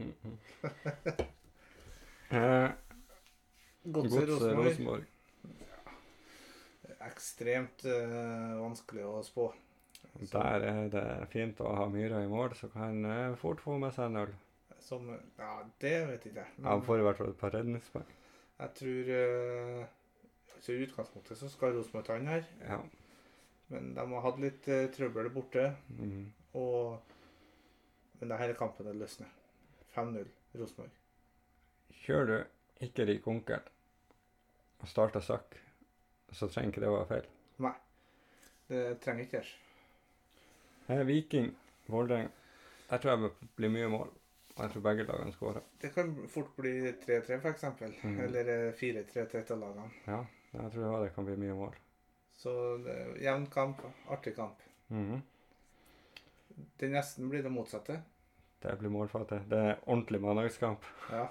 Mhm. 0.00 0.36
eh, 2.38 2.70
Godset 3.92 4.30
Rosenborg. 4.30 5.04
Ekstremt 7.10 7.84
eh, 7.88 8.54
vanskelig 8.60 9.04
å 9.08 9.20
spå. 9.24 9.48
Så- 10.20 10.32
Der 10.38 10.64
er 10.68 10.88
det 10.92 11.04
fint 11.32 11.60
å 11.60 11.74
ha 11.76 11.88
Myra 11.88 12.22
i 12.24 12.28
mål, 12.28 12.54
så 12.54 12.68
kan 12.72 12.82
han 12.82 13.04
eh, 13.10 13.36
fort 13.40 13.60
få 13.60 13.78
med 13.78 13.92
seg 13.96 14.10
en 14.10 14.16
øl. 14.24 14.32
Som 14.80 15.10
Ja, 15.38 15.62
det 15.80 16.06
vet 16.08 16.26
ikke 16.26 16.40
jeg. 16.44 16.64
Han 16.64 16.82
får 16.82 16.98
i 16.98 17.02
hvert 17.08 17.16
fall 17.20 17.28
et 17.34 17.38
par 17.40 17.50
redningspoeng. 17.54 18.06
Jeg 18.60 18.72
tror 18.76 19.10
uh, 19.16 19.84
altså 20.54 20.72
I 20.74 20.84
utgangspunktet 20.86 21.38
så 21.40 21.48
skal 21.52 21.72
Rosenborg 21.76 22.04
ta 22.06 22.16
den 22.18 22.28
her, 22.28 22.44
Ja. 22.60 22.80
men 23.72 23.94
de 23.96 24.04
har 24.12 24.24
hatt 24.26 24.40
litt 24.42 24.68
uh, 24.68 24.86
trøbbel 24.94 25.30
borte. 25.34 25.70
Mm. 25.96 26.32
Og, 26.60 27.00
men 28.20 28.28
det 28.32 28.38
her 28.40 28.52
er 28.52 28.58
kampen 28.58 28.86
det 28.88 28.96
løsner. 29.00 29.30
5-0 29.94 30.26
Rosenborg. 30.60 30.90
Kjører 32.04 32.26
du 32.30 32.84
ikke 32.86 33.06
rik 33.08 33.26
onkel 33.28 33.60
og 34.80 34.88
starter 34.88 35.20
sakk, 35.20 35.56
så 36.32 36.48
trenger 36.48 36.72
ikke 36.72 36.80
det 36.84 36.88
å 36.90 36.96
være 36.98 37.08
feil. 37.10 37.26
Nei. 37.60 37.74
Det 38.70 38.84
trenger 39.02 39.26
ikke 39.26 39.40
det. 39.42 39.56
er 40.94 41.04
Viking, 41.04 41.50
Vålerenga. 41.90 42.30
Der 42.90 42.98
tror 42.98 43.12
jeg 43.12 43.22
det 43.26 43.48
blir 43.58 43.72
mye 43.74 43.88
mål. 43.92 44.08
Og 44.56 44.64
jeg 44.64 44.72
tror 44.74 44.82
begge 44.84 45.04
lagene 45.08 45.32
skårer. 45.32 45.62
Det 45.80 45.92
kan 45.94 46.10
fort 46.28 46.50
bli 46.58 46.72
3-3, 47.04 47.38
f.eks. 47.40 47.64
Mm. 48.02 48.18
Eller 48.26 48.50
eh, 48.54 48.72
4-3 48.76 49.26
til 49.30 49.40
et 49.40 49.52
av 49.54 49.60
lagene. 49.62 49.90
Ja, 50.06 50.18
jeg 50.56 50.72
tror 50.74 51.04
det 51.04 51.12
kan 51.14 51.28
bli 51.28 51.36
mye 51.40 51.56
mål. 51.56 51.76
Så 52.40 52.52
jevn 53.20 53.46
kamp, 53.52 53.82
artig 54.10 54.34
kamp. 54.36 54.60
Mm. 54.88 55.20
Det 56.80 56.88
nesten 56.92 57.28
blir 57.30 57.42
det 57.46 57.52
motsatte. 57.52 58.00
Det 58.60 58.74
blir 58.80 58.92
målfattig. 58.92 59.38
Det 59.48 59.58
er 59.70 59.78
ordentlig 59.86 60.20
mandagskamp. 60.20 60.84
Ja. 61.12 61.26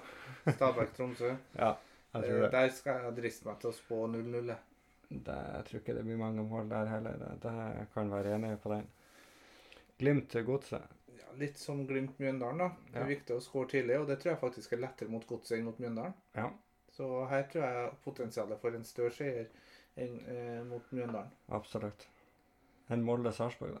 Stabæk-Tromsø. 0.48 1.34
Ja, 1.60 1.74
jeg 2.14 2.24
tror 2.24 2.36
Eh, 2.36 2.42
det. 2.42 2.50
Der 2.56 2.72
skal 2.74 3.04
jeg 3.04 3.16
driste 3.20 3.46
meg 3.46 3.60
til 3.62 3.70
å 3.70 3.76
spå 3.76 4.00
0-0. 4.10 4.48
jeg. 4.50 4.64
Jeg 5.10 5.64
tror 5.68 5.78
ikke 5.80 5.94
det 5.94 6.02
blir 6.06 6.18
mange 6.18 6.42
mål 6.46 6.70
der 6.70 6.88
heller. 6.90 7.20
Det, 7.20 7.30
det 7.44 7.86
kan 7.94 8.10
være 8.10 8.34
enig 8.34 8.56
på 8.62 8.72
den. 8.72 8.88
Glimt 10.00 10.28
til 10.32 10.44
godset. 10.48 10.82
Ja, 11.20 11.32
litt 11.38 11.58
som 11.60 11.82
Glimt-Mjøndalen, 11.86 12.58
da. 12.58 12.68
Det 12.90 12.96
er 12.96 13.00
Ja. 13.00 13.06
viktig 13.14 13.36
å 13.36 13.40
skåre 13.44 13.68
tidlig, 13.68 13.98
og 14.00 14.06
det 14.08 14.18
tror 14.20 14.32
jeg 14.32 14.40
faktisk 14.40 14.72
er 14.72 14.80
lettere 14.82 15.08
mot 15.12 15.26
Godset 15.26 15.58
enn 15.58 15.64
mot 15.64 15.78
Mjøndalen. 15.78 16.14
Ja, 16.34 16.50
Så 16.92 17.26
her 17.28 17.42
tror 17.48 17.62
jeg 17.62 17.92
potensialet 18.04 18.60
for 18.60 18.74
en 18.74 18.84
større 18.84 19.10
seier 19.14 19.46
enn 19.96 20.16
eh, 20.26 20.64
mot 20.64 20.82
Mjøndalen. 20.92 21.30
absolutt. 21.50 22.06
En 22.90 23.04
Molde-Sarpsborg, 23.04 23.74
da. 23.74 23.80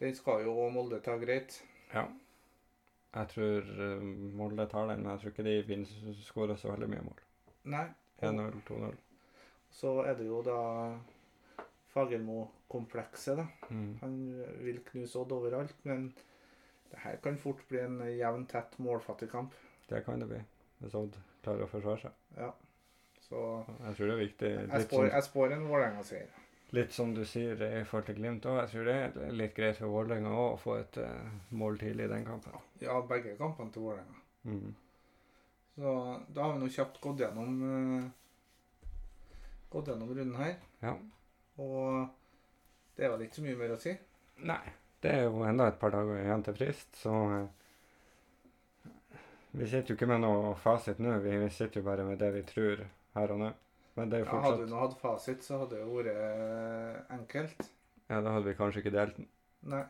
Den 0.00 0.14
skal 0.14 0.42
jo 0.44 0.68
Molde 0.70 0.98
ta 1.00 1.16
greit. 1.18 1.62
Ja. 1.94 2.08
Jeg 3.14 3.28
tror 3.28 3.60
eh, 3.60 4.00
Molde 4.34 4.66
tar 4.68 4.88
den, 4.88 5.02
men 5.04 5.12
jeg 5.12 5.20
tror 5.20 5.30
ikke 5.30 5.44
de 5.44 6.14
skårer 6.24 6.56
så 6.58 6.72
veldig 6.72 6.88
mye 6.88 7.02
mål. 7.04 7.20
Nei. 7.64 7.86
1-0, 8.22 8.62
2-0. 8.66 8.96
Så 9.70 10.04
er 10.06 10.14
det 10.14 10.26
jo 10.26 10.42
da 10.42 10.98
Fagermo-komplekset, 11.94 13.36
da. 13.36 13.46
Mm. 13.70 13.98
Han 14.00 14.14
vil 14.64 14.80
knuse 14.84 15.18
Odd 15.20 15.32
overalt, 15.36 15.74
men 15.84 16.12
det 16.92 17.00
her 17.00 17.16
kan 17.24 17.38
fort 17.40 17.62
bli 17.68 17.80
en 17.80 17.98
jevn, 18.12 18.44
tett, 18.46 18.76
målfattig 18.78 19.30
kamp. 19.32 19.54
Det 19.88 20.02
kan 20.04 20.20
det 20.20 20.28
bli, 20.28 20.40
hvis 20.82 20.94
Odd 20.98 21.16
klarer 21.42 21.64
å 21.64 21.70
forsvare 21.70 22.04
seg. 22.04 22.18
Ja. 22.36 22.52
Så 23.24 23.42
Jeg 23.86 23.96
tror 23.96 24.06
det 24.10 24.14
er 24.14 24.20
viktig. 24.20 24.50
jeg 24.52 24.86
spår, 24.86 25.06
som, 25.06 25.10
jeg 25.14 25.24
spår 25.28 25.54
en 25.56 25.66
Vålerenga-seier. 25.70 26.40
litt 26.76 26.92
som 26.92 27.14
du 27.14 27.24
sier 27.28 27.62
i 27.64 27.84
forhold 27.84 28.06
til 28.10 28.18
Glimt 28.20 28.46
òg. 28.48 28.58
Jeg 28.60 28.72
tror 28.72 28.88
det 28.90 28.96
er 29.00 29.32
litt 29.40 29.54
greit 29.56 29.78
for 29.80 29.92
Vålerenga 29.92 30.32
å 30.36 30.56
få 30.60 30.76
et 30.80 30.98
uh, 31.00 31.32
mål 31.50 31.78
tidlig 31.80 32.04
i 32.08 32.12
den 32.12 32.24
kampen. 32.28 32.56
Ja, 32.80 32.98
begge 33.08 33.36
kampene 33.40 33.72
til 33.72 33.86
Vålerenga. 33.88 34.20
Mm. 34.44 34.74
Så 35.76 35.96
da 36.28 36.44
har 36.44 36.52
vi 36.52 36.60
nå 36.60 36.68
kjapt 36.76 37.00
gått 37.00 37.24
gjennom 37.24 37.62
uh, 37.64 38.10
gått 39.72 39.88
gjennom 39.88 40.12
runden 40.12 40.36
her. 40.36 40.54
Ja. 40.84 40.96
Og 41.56 42.08
det 42.96 43.06
er 43.06 43.14
vel 43.14 43.24
ikke 43.26 43.40
så 43.40 43.46
mye 43.48 43.60
mer 43.60 43.76
å 43.76 43.80
si. 43.80 43.96
Nei. 44.44 44.62
Det 45.02 45.10
er 45.10 45.24
jo 45.26 45.42
enda 45.42 45.66
et 45.66 45.80
par 45.80 45.90
dager 45.90 46.20
igjen 46.20 46.44
til 46.46 46.54
frist, 46.54 46.92
så 47.00 47.12
eh, 47.34 48.90
Vi 49.52 49.66
sitter 49.66 49.92
jo 49.92 49.96
ikke 49.98 50.08
med 50.12 50.22
noe 50.22 50.52
fasit 50.62 51.00
nå. 51.02 51.16
Vi 51.24 51.34
sitter 51.50 51.80
jo 51.80 51.86
bare 51.88 52.06
med 52.06 52.20
det 52.22 52.30
vi 52.36 52.42
tror 52.46 52.84
her 53.16 53.34
og 53.34 53.40
nå. 53.40 53.48
Men 53.98 54.12
det 54.12 54.20
er 54.20 54.22
jo 54.22 54.28
Ja, 54.28 54.36
hadde 54.36 54.44
fortsatt 54.46 54.68
du 54.68 54.72
nå 54.72 54.82
hatt 54.84 55.00
fasit, 55.00 55.42
så 55.44 55.58
hadde 55.62 55.74
det 55.74 55.82
jo 55.82 55.96
vært 55.98 56.12
eh, 56.12 57.00
enkelt. 57.18 57.66
Ja, 58.06 58.20
da 58.20 58.36
hadde 58.36 58.46
vi 58.48 58.54
kanskje 58.60 58.84
ikke 58.84 58.94
delt 58.94 59.18
den. 59.18 59.26
Nei. 59.72 59.82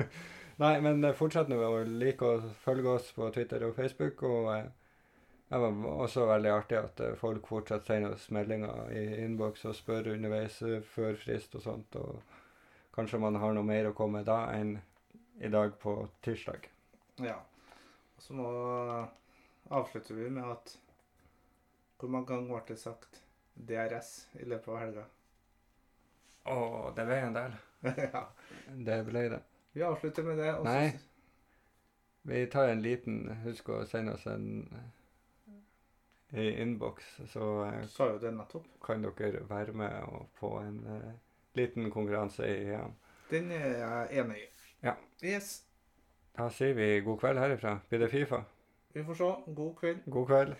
Nei, 0.62 0.74
men 0.84 1.00
eh, 1.08 1.16
fortsett 1.16 1.48
nå 1.50 1.58
å 1.64 1.80
like 1.88 2.28
og 2.28 2.52
følge 2.62 2.92
oss 2.92 3.08
på 3.16 3.30
Twitter 3.34 3.64
og 3.66 3.74
Facebook. 3.80 4.22
Og 4.28 4.52
det 5.48 5.62
var 5.64 5.80
også 6.04 6.28
veldig 6.28 6.52
artig 6.52 6.78
at 6.78 7.00
folk 7.18 7.48
fortsatt 7.50 7.88
sender 7.88 8.14
oss 8.14 8.28
meldinger 8.30 8.92
i 8.94 9.06
innboks 9.24 9.64
og 9.66 9.74
spør 9.80 10.12
underveis 10.12 10.60
før 10.92 11.18
frist 11.24 11.56
og 11.58 11.64
sånt. 11.64 11.98
Og 11.98 12.20
kanskje 13.00 13.18
man 13.18 13.38
har 13.40 13.54
noe 13.56 13.64
mer 13.64 13.88
å 13.88 13.94
komme 13.96 14.20
med 14.20 14.28
da 14.28 14.42
enn 14.52 14.74
i 15.40 15.48
dag 15.48 15.72
på 15.80 15.94
tirsdag. 16.20 16.66
Ja. 17.24 17.38
Og 18.16 18.24
så 18.24 18.36
nå 18.36 18.48
avslutter 19.72 20.18
vi 20.18 20.28
med 20.30 20.44
at 20.44 20.76
Hvor 22.00 22.08
mange 22.08 22.28
ganger 22.28 22.48
ble 22.48 22.60
det 22.68 22.80
sagt 22.80 23.18
DRS 23.54 24.10
i 24.40 24.46
løpet 24.48 24.68
av 24.72 24.78
helga? 24.80 25.04
Å, 26.48 26.58
det 26.96 27.04
ble 27.08 27.18
en 27.24 27.36
del. 27.36 27.56
ja. 28.14 28.22
Det 28.88 28.98
ble 29.08 29.24
det. 29.34 29.40
Vi 29.76 29.84
avslutter 29.84 30.24
med 30.24 30.40
det. 30.40 30.54
Også. 30.54 30.64
Nei. 30.68 30.92
Vi 32.28 32.46
tar 32.52 32.72
en 32.72 32.84
liten 32.84 33.20
Husk 33.44 33.68
å 33.72 33.82
sende 33.88 34.16
oss 34.16 34.26
en 34.28 34.46
eh, 34.76 34.88
i 36.40 36.46
innboks, 36.62 37.16
så 37.32 37.48
så 37.88 38.12
jo 38.12 38.18
det 38.22 38.32
kan 38.84 39.02
dere 39.02 39.42
være 39.48 39.72
med 39.76 40.02
og 40.12 40.28
få 40.38 40.52
en 40.62 40.80
eh, 40.86 41.29
liten 41.58 41.90
konkurranse 41.90 42.46
i 42.48 42.68
ja. 42.70 42.84
Den 43.30 43.50
er 43.50 43.66
jeg 43.78 44.22
enig 44.22 44.36
i. 44.36 44.46
Ja. 44.82 44.94
Yes. 45.24 45.50
Da 46.38 46.48
sier 46.54 46.74
vi 46.74 47.00
god 47.04 47.18
kveld 47.20 47.38
herifra. 47.38 47.78
Blir 47.88 48.04
det 48.04 48.10
Fifa? 48.10 48.42
Vi 48.94 49.04
får 49.04 49.14
se. 49.14 49.30
God 49.54 49.74
kveld. 49.78 49.98
God 50.10 50.26
kveld. 50.26 50.54